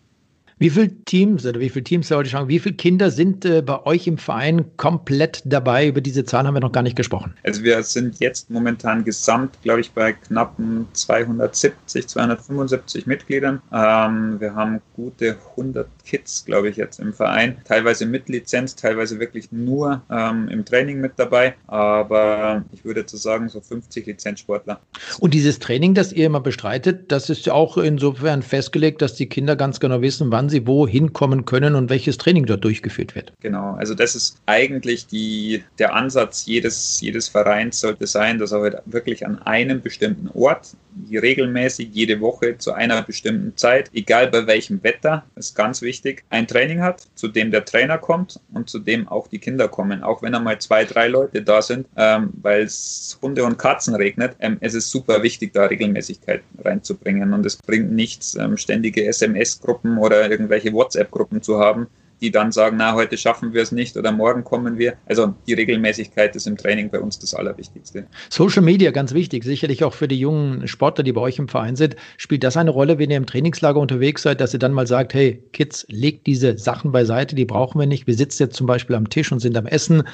Wie 0.58 0.70
viele 0.70 0.90
Teams 1.04 1.44
oder 1.44 1.58
wie 1.58 1.68
viele 1.68 1.84
Teams 1.84 2.08
sollte 2.08 2.28
ich 2.28 2.32
sagen, 2.32 2.48
wie 2.48 2.60
viele 2.60 2.76
Kinder 2.76 3.10
sind 3.10 3.44
äh, 3.44 3.60
bei 3.60 3.84
euch 3.86 4.06
im 4.06 4.18
Verein 4.18 4.64
komplett 4.76 5.42
dabei? 5.44 5.88
Über 5.88 6.00
diese 6.00 6.24
Zahl 6.24 6.46
haben 6.46 6.54
wir 6.54 6.60
noch 6.60 6.72
gar 6.72 6.82
nicht 6.82 6.96
gesprochen. 6.96 7.34
Also 7.42 7.62
wir 7.64 7.82
sind 7.82 8.20
jetzt 8.20 8.50
momentan 8.50 9.04
gesamt, 9.04 9.58
glaube 9.62 9.80
ich, 9.80 9.90
bei 9.90 10.12
knappen 10.12 10.86
270, 10.92 12.06
275 12.06 13.06
Mitgliedern. 13.06 13.60
Ähm, 13.72 14.40
wir 14.40 14.54
haben 14.54 14.80
gute 14.94 15.36
100 15.50 15.88
Kids, 16.04 16.44
glaube 16.44 16.68
ich, 16.68 16.76
jetzt 16.76 17.00
im 17.00 17.12
Verein. 17.12 17.56
Teilweise 17.64 18.06
mit 18.06 18.28
Lizenz, 18.28 18.76
teilweise 18.76 19.18
wirklich 19.18 19.50
nur 19.50 20.02
ähm, 20.10 20.48
im 20.48 20.64
Training 20.64 21.00
mit 21.00 21.12
dabei. 21.16 21.54
Aber 21.66 22.64
ich 22.72 22.84
würde 22.84 23.06
zu 23.06 23.16
sagen, 23.16 23.48
so 23.48 23.60
50 23.60 24.06
Lizenzsportler. 24.06 24.80
Und 25.18 25.34
dieses 25.34 25.58
Training, 25.58 25.94
das 25.94 26.12
ihr 26.12 26.26
immer 26.26 26.40
bestreitet, 26.40 27.10
das 27.10 27.28
ist 27.28 27.46
ja 27.46 27.54
auch 27.54 27.76
insofern 27.76 28.42
festgelegt, 28.42 29.02
dass 29.02 29.14
die 29.14 29.28
Kinder 29.28 29.56
ganz 29.56 29.80
genau 29.80 30.00
wissen, 30.00 30.30
wann 30.30 30.43
sie 30.48 30.66
wo 30.66 30.86
hinkommen 30.86 31.44
können 31.44 31.74
und 31.74 31.90
welches 31.90 32.18
Training 32.18 32.46
dort 32.46 32.64
durchgeführt 32.64 33.14
wird. 33.14 33.32
Genau, 33.40 33.74
also 33.74 33.94
das 33.94 34.14
ist 34.14 34.40
eigentlich 34.46 35.06
die, 35.06 35.62
der 35.78 35.94
Ansatz 35.94 36.46
jedes, 36.46 37.00
jedes 37.00 37.28
Vereins 37.28 37.80
sollte 37.80 38.06
sein, 38.06 38.38
dass 38.38 38.52
er 38.52 38.60
halt 38.60 38.82
wirklich 38.86 39.26
an 39.26 39.40
einem 39.42 39.80
bestimmten 39.80 40.28
Ort, 40.28 40.76
regelmäßig 41.10 41.88
jede 41.92 42.20
Woche 42.20 42.58
zu 42.58 42.72
einer 42.72 43.02
bestimmten 43.02 43.56
Zeit, 43.56 43.90
egal 43.94 44.28
bei 44.28 44.46
welchem 44.46 44.82
Wetter, 44.82 45.24
ist 45.36 45.54
ganz 45.54 45.82
wichtig, 45.82 46.24
ein 46.30 46.46
Training 46.46 46.80
hat, 46.80 47.06
zu 47.14 47.28
dem 47.28 47.50
der 47.50 47.64
Trainer 47.64 47.98
kommt 47.98 48.40
und 48.52 48.70
zu 48.70 48.78
dem 48.78 49.08
auch 49.08 49.26
die 49.26 49.38
Kinder 49.38 49.68
kommen, 49.68 50.02
auch 50.02 50.22
wenn 50.22 50.34
einmal 50.34 50.58
zwei, 50.60 50.84
drei 50.84 51.08
Leute 51.08 51.42
da 51.42 51.62
sind, 51.62 51.86
ähm, 51.96 52.30
weil 52.42 52.62
es 52.62 53.18
Hunde 53.20 53.44
und 53.44 53.58
Katzen 53.58 53.94
regnet. 53.94 54.36
Ähm, 54.40 54.58
es 54.60 54.74
ist 54.74 54.90
super 54.90 55.22
wichtig, 55.22 55.52
da 55.52 55.66
Regelmäßigkeit 55.66 56.42
reinzubringen 56.64 57.32
und 57.32 57.44
es 57.44 57.56
bringt 57.56 57.92
nichts, 57.92 58.34
ähm, 58.36 58.56
ständige 58.56 59.04
SMS-Gruppen 59.06 59.98
oder 59.98 60.28
irgendwelche 60.34 60.72
WhatsApp-Gruppen 60.72 61.42
zu 61.42 61.58
haben, 61.58 61.86
die 62.24 62.30
dann 62.30 62.52
sagen, 62.52 62.78
na, 62.78 62.94
heute 62.94 63.18
schaffen 63.18 63.52
wir 63.52 63.62
es 63.62 63.70
nicht 63.70 63.96
oder 63.96 64.10
morgen 64.10 64.44
kommen 64.44 64.78
wir. 64.78 64.94
Also 65.06 65.34
die 65.46 65.52
Regelmäßigkeit 65.52 66.34
ist 66.34 66.46
im 66.46 66.56
Training 66.56 66.88
bei 66.88 66.98
uns 66.98 67.18
das 67.18 67.34
Allerwichtigste. 67.34 68.06
Social 68.30 68.62
Media, 68.62 68.90
ganz 68.92 69.12
wichtig, 69.12 69.44
sicherlich 69.44 69.84
auch 69.84 69.92
für 69.92 70.08
die 70.08 70.18
jungen 70.18 70.66
Sportler, 70.66 71.04
die 71.04 71.12
bei 71.12 71.20
euch 71.20 71.38
im 71.38 71.48
Verein 71.48 71.76
sind. 71.76 71.96
Spielt 72.16 72.42
das 72.42 72.56
eine 72.56 72.70
Rolle, 72.70 72.98
wenn 72.98 73.10
ihr 73.10 73.18
im 73.18 73.26
Trainingslager 73.26 73.78
unterwegs 73.78 74.22
seid, 74.22 74.40
dass 74.40 74.54
ihr 74.54 74.58
dann 74.58 74.72
mal 74.72 74.86
sagt, 74.86 75.12
hey, 75.12 75.42
Kids, 75.52 75.84
legt 75.90 76.26
diese 76.26 76.56
Sachen 76.56 76.92
beiseite, 76.92 77.36
die 77.36 77.44
brauchen 77.44 77.78
wir 77.78 77.86
nicht. 77.86 78.06
Wir 78.06 78.14
sitzen 78.14 78.44
jetzt 78.44 78.56
zum 78.56 78.66
Beispiel 78.66 78.96
am 78.96 79.10
Tisch 79.10 79.30
und 79.30 79.40
sind 79.40 79.56
am 79.56 79.66
Essen. 79.66 80.04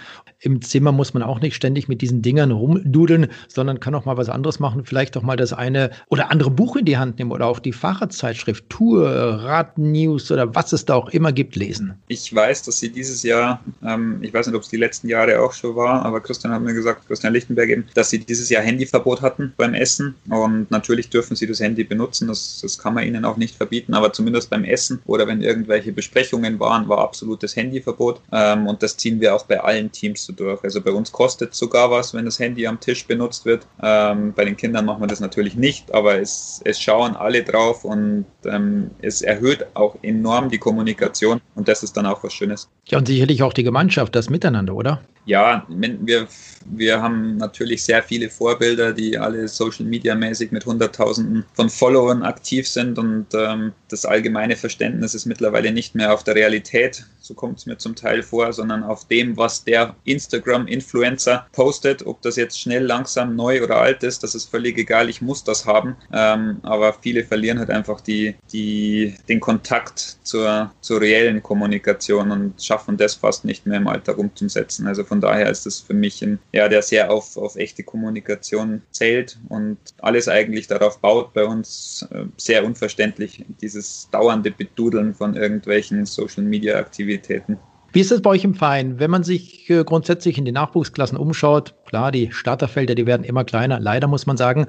Im 0.41 0.63
Zimmer 0.63 0.91
muss 0.91 1.15
man 1.15 1.23
auch 1.23 1.41
nicht 1.41 1.55
ständig 1.55 1.87
mit 1.87 2.03
diesen 2.03 2.23
Dingern 2.23 2.51
rumdudeln, 2.51 3.29
sondern 3.47 3.79
kann 3.79 3.95
auch 3.95 4.05
mal 4.05 4.17
was 4.17 4.29
anderes 4.29 4.59
machen. 4.59 4.85
Vielleicht 4.85 5.17
auch 5.17 5.23
mal 5.23 5.37
das 5.37 5.53
eine 5.53 5.91
oder 6.09 6.33
andere 6.33 6.51
Buch 6.51 6.75
in 6.75 6.87
die 6.87 6.99
Hand 6.99 7.19
nehmen 7.19 7.31
oder 7.31 7.47
auch 7.47 7.61
die 7.61 7.73
Fahrradzeitschrift, 7.73 8.69
Tour, 8.69 9.09
Radnews 9.09 10.33
oder 10.33 10.53
was 10.55 10.73
es 10.73 10.85
da 10.85 10.95
auch 10.95 11.11
immer 11.11 11.33
gibt, 11.33 11.55
lesen. 11.55 12.00
Ich 12.09 12.35
weiß, 12.35 12.63
dass 12.65 12.79
sie 12.79 12.91
dieses 12.91 13.23
Jahr, 13.23 13.63
ähm, 13.85 14.19
ich 14.23 14.35
weiß 14.35 14.47
nicht, 14.47 14.57
ob 14.57 14.63
es 14.63 14.69
die 14.69 14.77
letzten 14.77 15.09
Jahre 15.09 15.41
auch 15.41 15.53
schon 15.53 15.77
war, 15.77 16.05
aber 16.05 16.21
Christian 16.21 16.53
hat 16.53 16.63
mir 16.63 16.75
gesagt, 16.75 17.07
Christian 17.07 17.33
Lichtenberg 17.33 17.69
eben, 17.69 17.87
dass 17.95 18.11
sie 18.11 18.19
dieses 18.19 18.49
Jahr 18.49 18.63
Handyverbot 18.63 19.23
hatten 19.23 19.53
beim 19.57 19.75
Essen. 19.75 20.15
Und 20.29 20.71
natürlich 20.71 21.11
dürfen 21.11 21.37
sie 21.37 21.47
das 21.47 21.61
Handy 21.61 21.85
benutzen, 21.85 22.29
das, 22.29 22.61
das 22.63 22.79
kann 22.79 22.95
man 22.95 23.07
ihnen 23.07 23.25
auch 23.25 23.37
nicht 23.37 23.55
verbieten, 23.55 23.95
aber 23.95 24.13
zumindest 24.13 24.51
beim 24.51 24.65
Essen 24.65 25.01
oder 25.07 25.27
wenn 25.27 25.43
irgendwelche 25.43 25.93
Besprechungen 25.93 26.59
waren, 26.59 26.89
war 26.89 26.99
absolutes 26.99 27.55
Handyverbot. 27.57 28.21
Ähm, 28.33 28.67
und 28.67 28.83
das 28.83 28.97
ziehen 28.97 29.21
wir 29.21 29.35
auch 29.35 29.45
bei 29.45 29.61
allen 29.61 29.93
Teams 29.93 30.25
so 30.25 30.33
durch. 30.33 30.63
Also 30.65 30.81
bei 30.81 30.91
uns 30.91 31.13
kostet 31.13 31.55
sogar 31.55 31.91
was, 31.91 32.15
wenn 32.15 32.25
das 32.25 32.39
Handy 32.39 32.67
am 32.67 32.81
Tisch 32.81 33.07
benutzt 33.07 33.45
wird. 33.45 33.67
Ähm, 33.83 34.33
bei 34.35 34.45
den 34.45 34.57
Kindern 34.57 34.85
machen 34.85 35.01
wir 35.01 35.07
das 35.07 35.21
natürlich 35.21 35.55
nicht, 35.55 35.93
aber 35.95 36.21
es, 36.21 36.61
es 36.65 36.81
schauen 36.81 37.17
alle 37.17 37.43
drauf 37.45 37.85
und 37.85 38.25
ähm, 38.45 38.91
es 39.01 39.23
erhöht 39.23 39.67
auch 39.75 39.97
enorm 40.03 40.49
die 40.51 40.59
Kommunikation 40.59 41.41
und 41.55 41.69
das 41.69 41.80
ist 41.83 41.97
dann 41.97 42.07
auch 42.07 42.23
was 42.23 42.33
Schönes. 42.33 42.69
Ja, 42.89 42.99
und 42.99 43.07
sicherlich 43.07 43.43
auch 43.43 43.53
die 43.53 43.63
Gemeinschaft, 43.63 44.15
das 44.15 44.31
Miteinander, 44.31 44.75
oder? 44.75 45.01
Ja, 45.31 45.65
wir, 45.69 46.27
wir 46.65 47.01
haben 47.01 47.37
natürlich 47.37 47.85
sehr 47.85 48.03
viele 48.03 48.29
Vorbilder, 48.31 48.93
die 48.93 49.17
alle 49.17 49.47
Social 49.47 49.87
Media 49.87 50.17
mäßig 50.17 50.51
mit 50.51 50.67
Hunderttausenden 50.67 51.45
von 51.53 51.71
Followern 51.71 52.25
aktiv 52.25 52.67
sind 52.69 52.99
und 52.99 53.27
ähm, 53.35 53.73
das 53.87 54.05
allgemeine 54.05 54.57
Verständnis 54.57 55.15
ist 55.15 55.27
mittlerweile 55.27 55.71
nicht 55.71 55.95
mehr 55.95 56.13
auf 56.13 56.25
der 56.25 56.35
Realität, 56.35 57.05
so 57.21 57.35
kommt 57.35 57.59
es 57.59 57.67
mir 57.67 57.79
zum 57.79 57.95
Teil 57.95 58.25
vor, 58.25 58.53
sondern 58.53 58.83
auf 58.83 59.07
dem, 59.07 59.37
was 59.37 59.63
der 59.63 59.95
Instagram-Influencer 60.05 61.47
postet, 61.53 62.05
ob 62.05 62.21
das 62.23 62.35
jetzt 62.35 62.61
schnell, 62.61 62.85
langsam, 62.85 63.37
neu 63.37 63.63
oder 63.63 63.77
alt 63.77 64.03
ist, 64.03 64.25
das 64.25 64.35
ist 64.35 64.51
völlig 64.51 64.77
egal, 64.79 65.09
ich 65.09 65.23
muss 65.23 65.45
das 65.45 65.65
haben. 65.65 65.97
Ähm, 66.13 66.59
aber 66.63 66.93
viele 67.01 67.23
verlieren 67.23 67.61
halt 67.61 67.71
einfach 67.71 68.01
die, 68.01 68.35
die, 68.53 69.15
den 69.29 69.39
Kontakt 69.39 70.19
zur, 70.25 70.73
zur 70.81 71.01
reellen 71.01 71.41
Kommunikation 71.41 72.33
und 72.33 72.61
schaffen 72.61 72.97
das 72.97 73.15
fast 73.15 73.45
nicht 73.45 73.65
mehr 73.65 73.79
im 73.79 73.87
Alltag 73.87 74.19
umzusetzen. 74.19 74.89
Also 74.89 75.05
von 75.05 75.20
daher 75.21 75.51
ist 75.51 75.67
das 75.67 75.81
für 75.81 75.95
mich 75.95 76.23
ein, 76.23 76.39
ja, 76.53 76.69
der 76.69 76.83
sehr 76.83 77.11
auf, 77.11 77.37
auf 77.37 77.57
echte 77.57 77.83
Kommunikation 77.83 78.83
zählt 78.91 79.39
und 79.49 79.79
alles 79.99 80.29
eigentlich 80.29 80.67
darauf 80.67 81.01
baut 81.01 81.33
bei 81.33 81.45
uns 81.45 82.07
äh, 82.11 82.25
sehr 82.37 82.65
unverständlich, 82.65 83.45
dieses 83.61 84.09
dauernde 84.11 84.51
Bedudeln 84.51 85.15
von 85.15 85.37
irgendwelchen 85.37 86.07
Social 86.07 86.45
Media 86.45 86.79
Aktivitäten. 86.79 87.59
Wie 87.93 88.01
ist 88.01 88.13
das 88.13 88.23
bei 88.23 88.31
euch 88.31 88.45
im 88.45 88.55
Verein? 88.55 89.01
Wenn 89.01 89.11
man 89.11 89.25
sich 89.25 89.69
äh, 89.69 89.83
grundsätzlich 89.83 90.39
in 90.39 90.45
den 90.45 90.55
Nachwuchsklassen 90.55 91.19
umschaut, 91.19 91.75
klar, 91.87 92.13
die 92.13 92.31
Starterfelder, 92.31 92.95
die 92.95 93.07
werden 93.07 93.25
immer 93.25 93.45
kleiner, 93.45 93.81
leider 93.81 94.07
muss 94.07 94.27
man 94.27 94.37
sagen. 94.37 94.67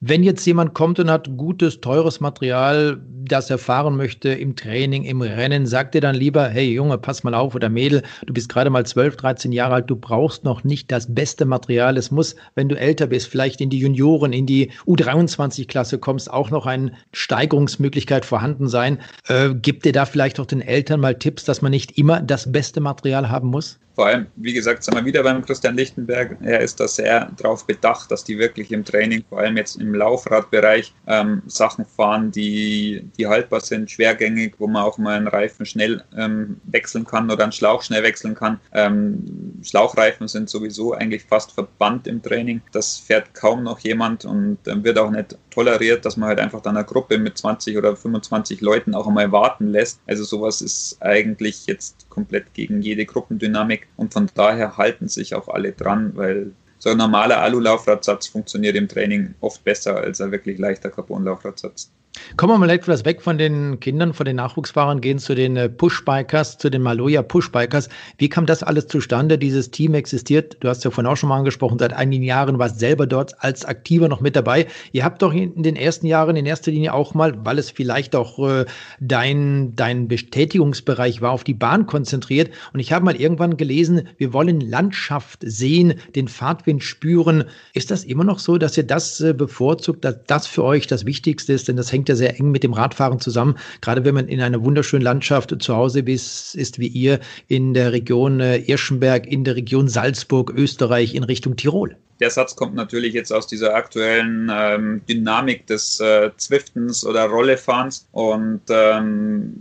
Wenn 0.00 0.22
jetzt 0.22 0.46
jemand 0.46 0.74
kommt 0.74 1.00
und 1.00 1.10
hat 1.10 1.28
gutes, 1.36 1.80
teures 1.80 2.20
Material, 2.20 3.02
das 3.24 3.50
er 3.50 3.58
fahren 3.58 3.96
möchte 3.96 4.28
im 4.28 4.54
Training, 4.54 5.02
im 5.02 5.22
Rennen, 5.22 5.66
sagt 5.66 5.96
er 5.96 6.00
dann 6.00 6.14
lieber, 6.14 6.48
hey 6.48 6.72
Junge, 6.72 6.98
pass 6.98 7.24
mal 7.24 7.34
auf 7.34 7.56
oder 7.56 7.68
Mädel, 7.68 8.04
du 8.24 8.32
bist 8.32 8.48
gerade 8.48 8.70
mal 8.70 8.86
12, 8.86 9.16
13 9.16 9.50
Jahre 9.50 9.74
alt, 9.74 9.90
du 9.90 9.96
brauchst 9.96 10.44
noch 10.44 10.62
nicht 10.62 10.92
das 10.92 11.12
beste 11.12 11.46
Material. 11.46 11.96
Es 11.96 12.12
muss, 12.12 12.36
wenn 12.54 12.68
du 12.68 12.78
älter 12.78 13.08
bist, 13.08 13.26
vielleicht 13.26 13.60
in 13.60 13.70
die 13.70 13.80
Junioren, 13.80 14.32
in 14.32 14.46
die 14.46 14.70
U23-Klasse 14.86 15.98
kommst, 15.98 16.32
auch 16.32 16.50
noch 16.50 16.66
eine 16.66 16.92
Steigerungsmöglichkeit 17.12 18.24
vorhanden 18.24 18.68
sein. 18.68 19.00
Äh, 19.26 19.52
gibt 19.54 19.84
dir 19.84 19.92
da 19.92 20.06
vielleicht 20.06 20.38
auch 20.38 20.46
den 20.46 20.60
Eltern 20.60 21.00
mal 21.00 21.16
Tipps, 21.16 21.42
dass 21.42 21.60
man 21.60 21.72
nicht 21.72 21.98
immer 21.98 22.20
das 22.20 22.52
beste 22.52 22.80
Material 22.80 23.30
haben 23.30 23.48
muss? 23.48 23.80
Vor 23.98 24.06
allem, 24.06 24.28
wie 24.36 24.52
gesagt, 24.52 24.84
sind 24.84 24.94
wir 24.94 25.04
wieder 25.04 25.24
beim 25.24 25.44
Christian 25.44 25.74
Lichtenberg. 25.74 26.36
Er 26.40 26.60
ist 26.60 26.78
da 26.78 26.86
sehr 26.86 27.32
darauf 27.36 27.66
bedacht, 27.66 28.12
dass 28.12 28.22
die 28.22 28.38
wirklich 28.38 28.70
im 28.70 28.84
Training, 28.84 29.24
vor 29.28 29.40
allem 29.40 29.56
jetzt 29.56 29.74
im 29.74 29.92
Laufradbereich, 29.92 30.94
ähm, 31.08 31.42
Sachen 31.48 31.84
fahren, 31.84 32.30
die, 32.30 33.10
die 33.18 33.26
haltbar 33.26 33.58
sind, 33.58 33.90
schwergängig, 33.90 34.54
wo 34.58 34.68
man 34.68 34.84
auch 34.84 34.98
mal 34.98 35.16
einen 35.16 35.26
Reifen 35.26 35.66
schnell 35.66 36.04
ähm, 36.16 36.60
wechseln 36.62 37.06
kann 37.06 37.28
oder 37.28 37.42
einen 37.42 37.50
Schlauch 37.50 37.82
schnell 37.82 38.04
wechseln 38.04 38.36
kann. 38.36 38.60
Ähm, 38.72 39.58
Schlauchreifen 39.64 40.28
sind 40.28 40.48
sowieso 40.48 40.92
eigentlich 40.92 41.24
fast 41.24 41.50
verbannt 41.50 42.06
im 42.06 42.22
Training. 42.22 42.60
Das 42.70 42.98
fährt 42.98 43.34
kaum 43.34 43.64
noch 43.64 43.80
jemand 43.80 44.24
und 44.24 44.58
äh, 44.68 44.84
wird 44.84 44.96
auch 44.96 45.10
nicht 45.10 45.36
toleriert, 45.50 46.04
dass 46.04 46.16
man 46.16 46.28
halt 46.28 46.38
einfach 46.38 46.60
dann 46.60 46.76
eine 46.76 46.86
Gruppe 46.86 47.18
mit 47.18 47.36
20 47.36 47.76
oder 47.76 47.96
25 47.96 48.60
Leuten 48.60 48.94
auch 48.94 49.08
einmal 49.08 49.32
warten 49.32 49.66
lässt. 49.66 49.98
Also 50.06 50.22
sowas 50.22 50.60
ist 50.60 50.98
eigentlich 51.00 51.66
jetzt 51.66 52.07
komplett 52.18 52.52
gegen 52.52 52.82
jede 52.82 53.06
Gruppendynamik 53.06 53.86
und 53.96 54.12
von 54.12 54.28
daher 54.34 54.76
halten 54.76 55.06
sich 55.06 55.36
auch 55.36 55.46
alle 55.46 55.70
dran, 55.70 56.16
weil 56.16 56.50
so 56.80 56.90
ein 56.90 56.96
normaler 56.96 57.40
Alu-Laufradsatz 57.42 58.26
funktioniert 58.26 58.74
im 58.74 58.88
Training 58.88 59.34
oft 59.40 59.62
besser 59.62 59.98
als 59.98 60.20
ein 60.20 60.32
wirklich 60.32 60.58
leichter 60.58 60.90
Carbon-Laufradsatz. 60.90 61.92
Kommen 62.36 62.54
wir 62.54 62.58
mal 62.58 62.70
etwas 62.70 63.04
weg 63.04 63.22
von 63.22 63.38
den 63.38 63.80
Kindern, 63.80 64.12
von 64.14 64.26
den 64.26 64.36
Nachwuchsfahrern, 64.36 65.00
gehen 65.00 65.18
zu 65.18 65.34
den 65.34 65.56
äh, 65.56 65.68
Pushbikers, 65.68 66.58
zu 66.58 66.70
den 66.70 66.82
Maloja 66.82 67.22
Pushbikers. 67.22 67.88
Wie 68.16 68.28
kam 68.28 68.46
das 68.46 68.62
alles 68.62 68.86
zustande? 68.86 69.38
Dieses 69.38 69.70
Team 69.70 69.94
existiert, 69.94 70.56
du 70.60 70.68
hast 70.68 70.84
ja 70.84 70.90
vorhin 70.90 71.10
auch 71.10 71.16
schon 71.16 71.28
mal 71.28 71.38
angesprochen, 71.38 71.78
seit 71.78 71.92
einigen 71.92 72.24
Jahren, 72.24 72.58
warst 72.58 72.78
selber 72.78 73.06
dort 73.06 73.42
als 73.42 73.64
Aktiver 73.64 74.08
noch 74.08 74.20
mit 74.20 74.36
dabei. 74.36 74.66
Ihr 74.92 75.04
habt 75.04 75.22
doch 75.22 75.32
in 75.32 75.62
den 75.62 75.76
ersten 75.76 76.06
Jahren 76.06 76.36
in 76.36 76.46
erster 76.46 76.70
Linie 76.70 76.94
auch 76.94 77.14
mal, 77.14 77.44
weil 77.44 77.58
es 77.58 77.70
vielleicht 77.70 78.14
auch 78.14 78.38
äh, 78.38 78.64
dein, 79.00 79.74
dein 79.76 80.08
Bestätigungsbereich 80.08 81.20
war, 81.20 81.32
auf 81.32 81.44
die 81.44 81.54
Bahn 81.54 81.86
konzentriert. 81.86 82.50
Und 82.72 82.80
ich 82.80 82.92
habe 82.92 83.04
mal 83.04 83.16
irgendwann 83.16 83.56
gelesen, 83.56 84.08
wir 84.16 84.32
wollen 84.32 84.60
Landschaft 84.60 85.40
sehen, 85.42 85.94
den 86.14 86.28
Fahrtwind 86.28 86.82
spüren. 86.82 87.44
Ist 87.74 87.90
das 87.90 88.04
immer 88.04 88.24
noch 88.24 88.38
so, 88.38 88.58
dass 88.58 88.76
ihr 88.76 88.84
das 88.84 89.20
äh, 89.20 89.32
bevorzugt, 89.32 90.04
dass 90.04 90.16
das 90.26 90.46
für 90.46 90.64
euch 90.64 90.86
das 90.86 91.04
Wichtigste 91.06 91.52
ist? 91.52 91.68
Denn 91.68 91.76
das 91.76 91.92
hängt 91.92 92.07
ja 92.08 92.16
sehr 92.16 92.38
eng 92.38 92.50
mit 92.50 92.62
dem 92.62 92.72
Radfahren 92.72 93.20
zusammen. 93.20 93.56
Gerade 93.80 94.04
wenn 94.04 94.14
man 94.14 94.28
in 94.28 94.40
einer 94.40 94.62
wunderschönen 94.64 95.02
Landschaft 95.02 95.54
zu 95.60 95.76
Hause 95.76 96.00
ist, 96.00 96.54
ist 96.54 96.78
wie 96.78 96.88
ihr 96.88 97.20
in 97.46 97.74
der 97.74 97.92
Region 97.92 98.40
äh, 98.40 98.56
Irschenberg, 98.58 99.26
in 99.26 99.44
der 99.44 99.56
Region 99.56 99.88
Salzburg, 99.88 100.52
Österreich 100.56 101.14
in 101.14 101.24
Richtung 101.24 101.56
Tirol. 101.56 101.96
Der 102.20 102.30
Satz 102.30 102.56
kommt 102.56 102.74
natürlich 102.74 103.14
jetzt 103.14 103.32
aus 103.32 103.46
dieser 103.46 103.74
aktuellen 103.74 104.50
ähm, 104.52 105.02
Dynamik 105.08 105.66
des 105.66 106.00
äh, 106.00 106.30
Zwiftens 106.36 107.06
oder 107.06 107.26
Rollefahrens 107.26 108.08
und 108.10 108.62
ähm, 108.70 109.54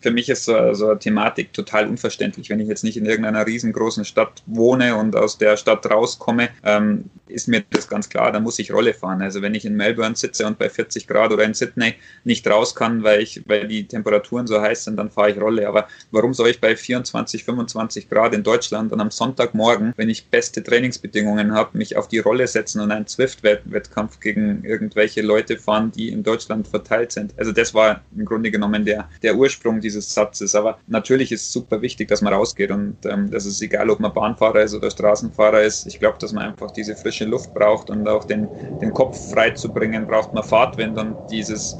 für 0.00 0.10
mich 0.10 0.28
ist 0.28 0.44
so, 0.44 0.74
so 0.74 0.90
eine 0.90 0.98
Thematik 0.98 1.52
total 1.52 1.88
unverständlich. 1.88 2.50
Wenn 2.50 2.60
ich 2.60 2.68
jetzt 2.68 2.84
nicht 2.84 2.96
in 2.96 3.06
irgendeiner 3.06 3.46
riesengroßen 3.46 4.04
Stadt 4.04 4.42
wohne 4.46 4.96
und 4.96 5.16
aus 5.16 5.38
der 5.38 5.56
Stadt 5.56 5.88
rauskomme, 5.90 6.50
ähm, 6.64 7.04
ist 7.28 7.48
mir 7.48 7.64
das 7.70 7.88
ganz 7.88 8.08
klar, 8.08 8.32
da 8.32 8.40
muss 8.40 8.58
ich 8.58 8.72
Rolle 8.72 8.94
fahren. 8.94 9.22
Also 9.22 9.42
wenn 9.42 9.54
ich 9.54 9.64
in 9.64 9.76
Melbourne 9.76 10.16
sitze 10.16 10.46
und 10.46 10.58
bei 10.58 10.68
40 10.68 11.06
Grad 11.06 11.32
oder 11.32 11.44
in 11.44 11.54
Sydney 11.54 11.94
nicht 12.24 12.46
raus 12.48 12.74
kann, 12.74 13.02
weil, 13.02 13.20
ich, 13.20 13.42
weil 13.46 13.68
die 13.68 13.86
Temperaturen 13.86 14.46
so 14.46 14.60
heiß 14.60 14.84
sind, 14.84 14.96
dann 14.96 15.10
fahre 15.10 15.30
ich 15.30 15.40
Rolle. 15.40 15.68
Aber 15.68 15.88
warum 16.10 16.34
soll 16.34 16.48
ich 16.48 16.60
bei 16.60 16.76
24, 16.76 17.44
25 17.44 18.08
Grad 18.08 18.34
in 18.34 18.42
Deutschland 18.42 18.92
und 18.92 19.00
am 19.00 19.10
Sonntagmorgen, 19.10 19.92
wenn 19.96 20.08
ich 20.08 20.26
beste 20.26 20.62
Trainingsbedingungen 20.62 21.52
habe, 21.52 21.76
mich 21.76 21.96
auf 21.96 22.08
die 22.08 22.18
Rolle 22.18 22.46
setzen 22.46 22.80
und 22.80 22.90
einen 22.90 23.06
Zwift-Wettkampf 23.06 24.20
gegen 24.20 24.64
irgendwelche 24.64 25.22
Leute 25.22 25.58
fahren, 25.58 25.92
die 25.94 26.08
in 26.08 26.22
Deutschland 26.22 26.68
verteilt 26.68 27.12
sind? 27.12 27.34
Also 27.36 27.52
das 27.52 27.74
war 27.74 28.02
im 28.16 28.24
Grunde 28.24 28.50
genommen 28.50 28.84
der, 28.84 29.08
der 29.22 29.36
Ursprung 29.36 29.80
dieses 29.88 30.12
Satzes. 30.14 30.54
Aber 30.54 30.78
natürlich 30.86 31.32
ist 31.32 31.42
es 31.46 31.52
super 31.52 31.82
wichtig, 31.82 32.08
dass 32.08 32.22
man 32.22 32.32
rausgeht 32.34 32.70
und 32.70 33.04
ähm, 33.06 33.30
das 33.30 33.46
ist 33.46 33.60
egal, 33.62 33.90
ob 33.90 34.00
man 34.00 34.12
Bahnfahrer 34.12 34.62
ist 34.62 34.74
oder 34.74 34.90
Straßenfahrer 34.90 35.62
ist. 35.62 35.86
Ich 35.86 35.98
glaube, 35.98 36.18
dass 36.20 36.32
man 36.32 36.44
einfach 36.44 36.70
diese 36.70 36.96
frische 36.96 37.24
Luft 37.24 37.52
braucht 37.54 37.90
und 37.90 38.06
auch 38.08 38.24
den, 38.24 38.52
den 38.80 38.92
Kopf 38.92 39.18
frei 39.30 39.50
zu 39.52 39.72
bringen, 39.72 40.06
braucht 40.06 40.32
man 40.32 40.42
Fahrtwind 40.44 40.98
und 40.98 41.18
dieses 41.30 41.78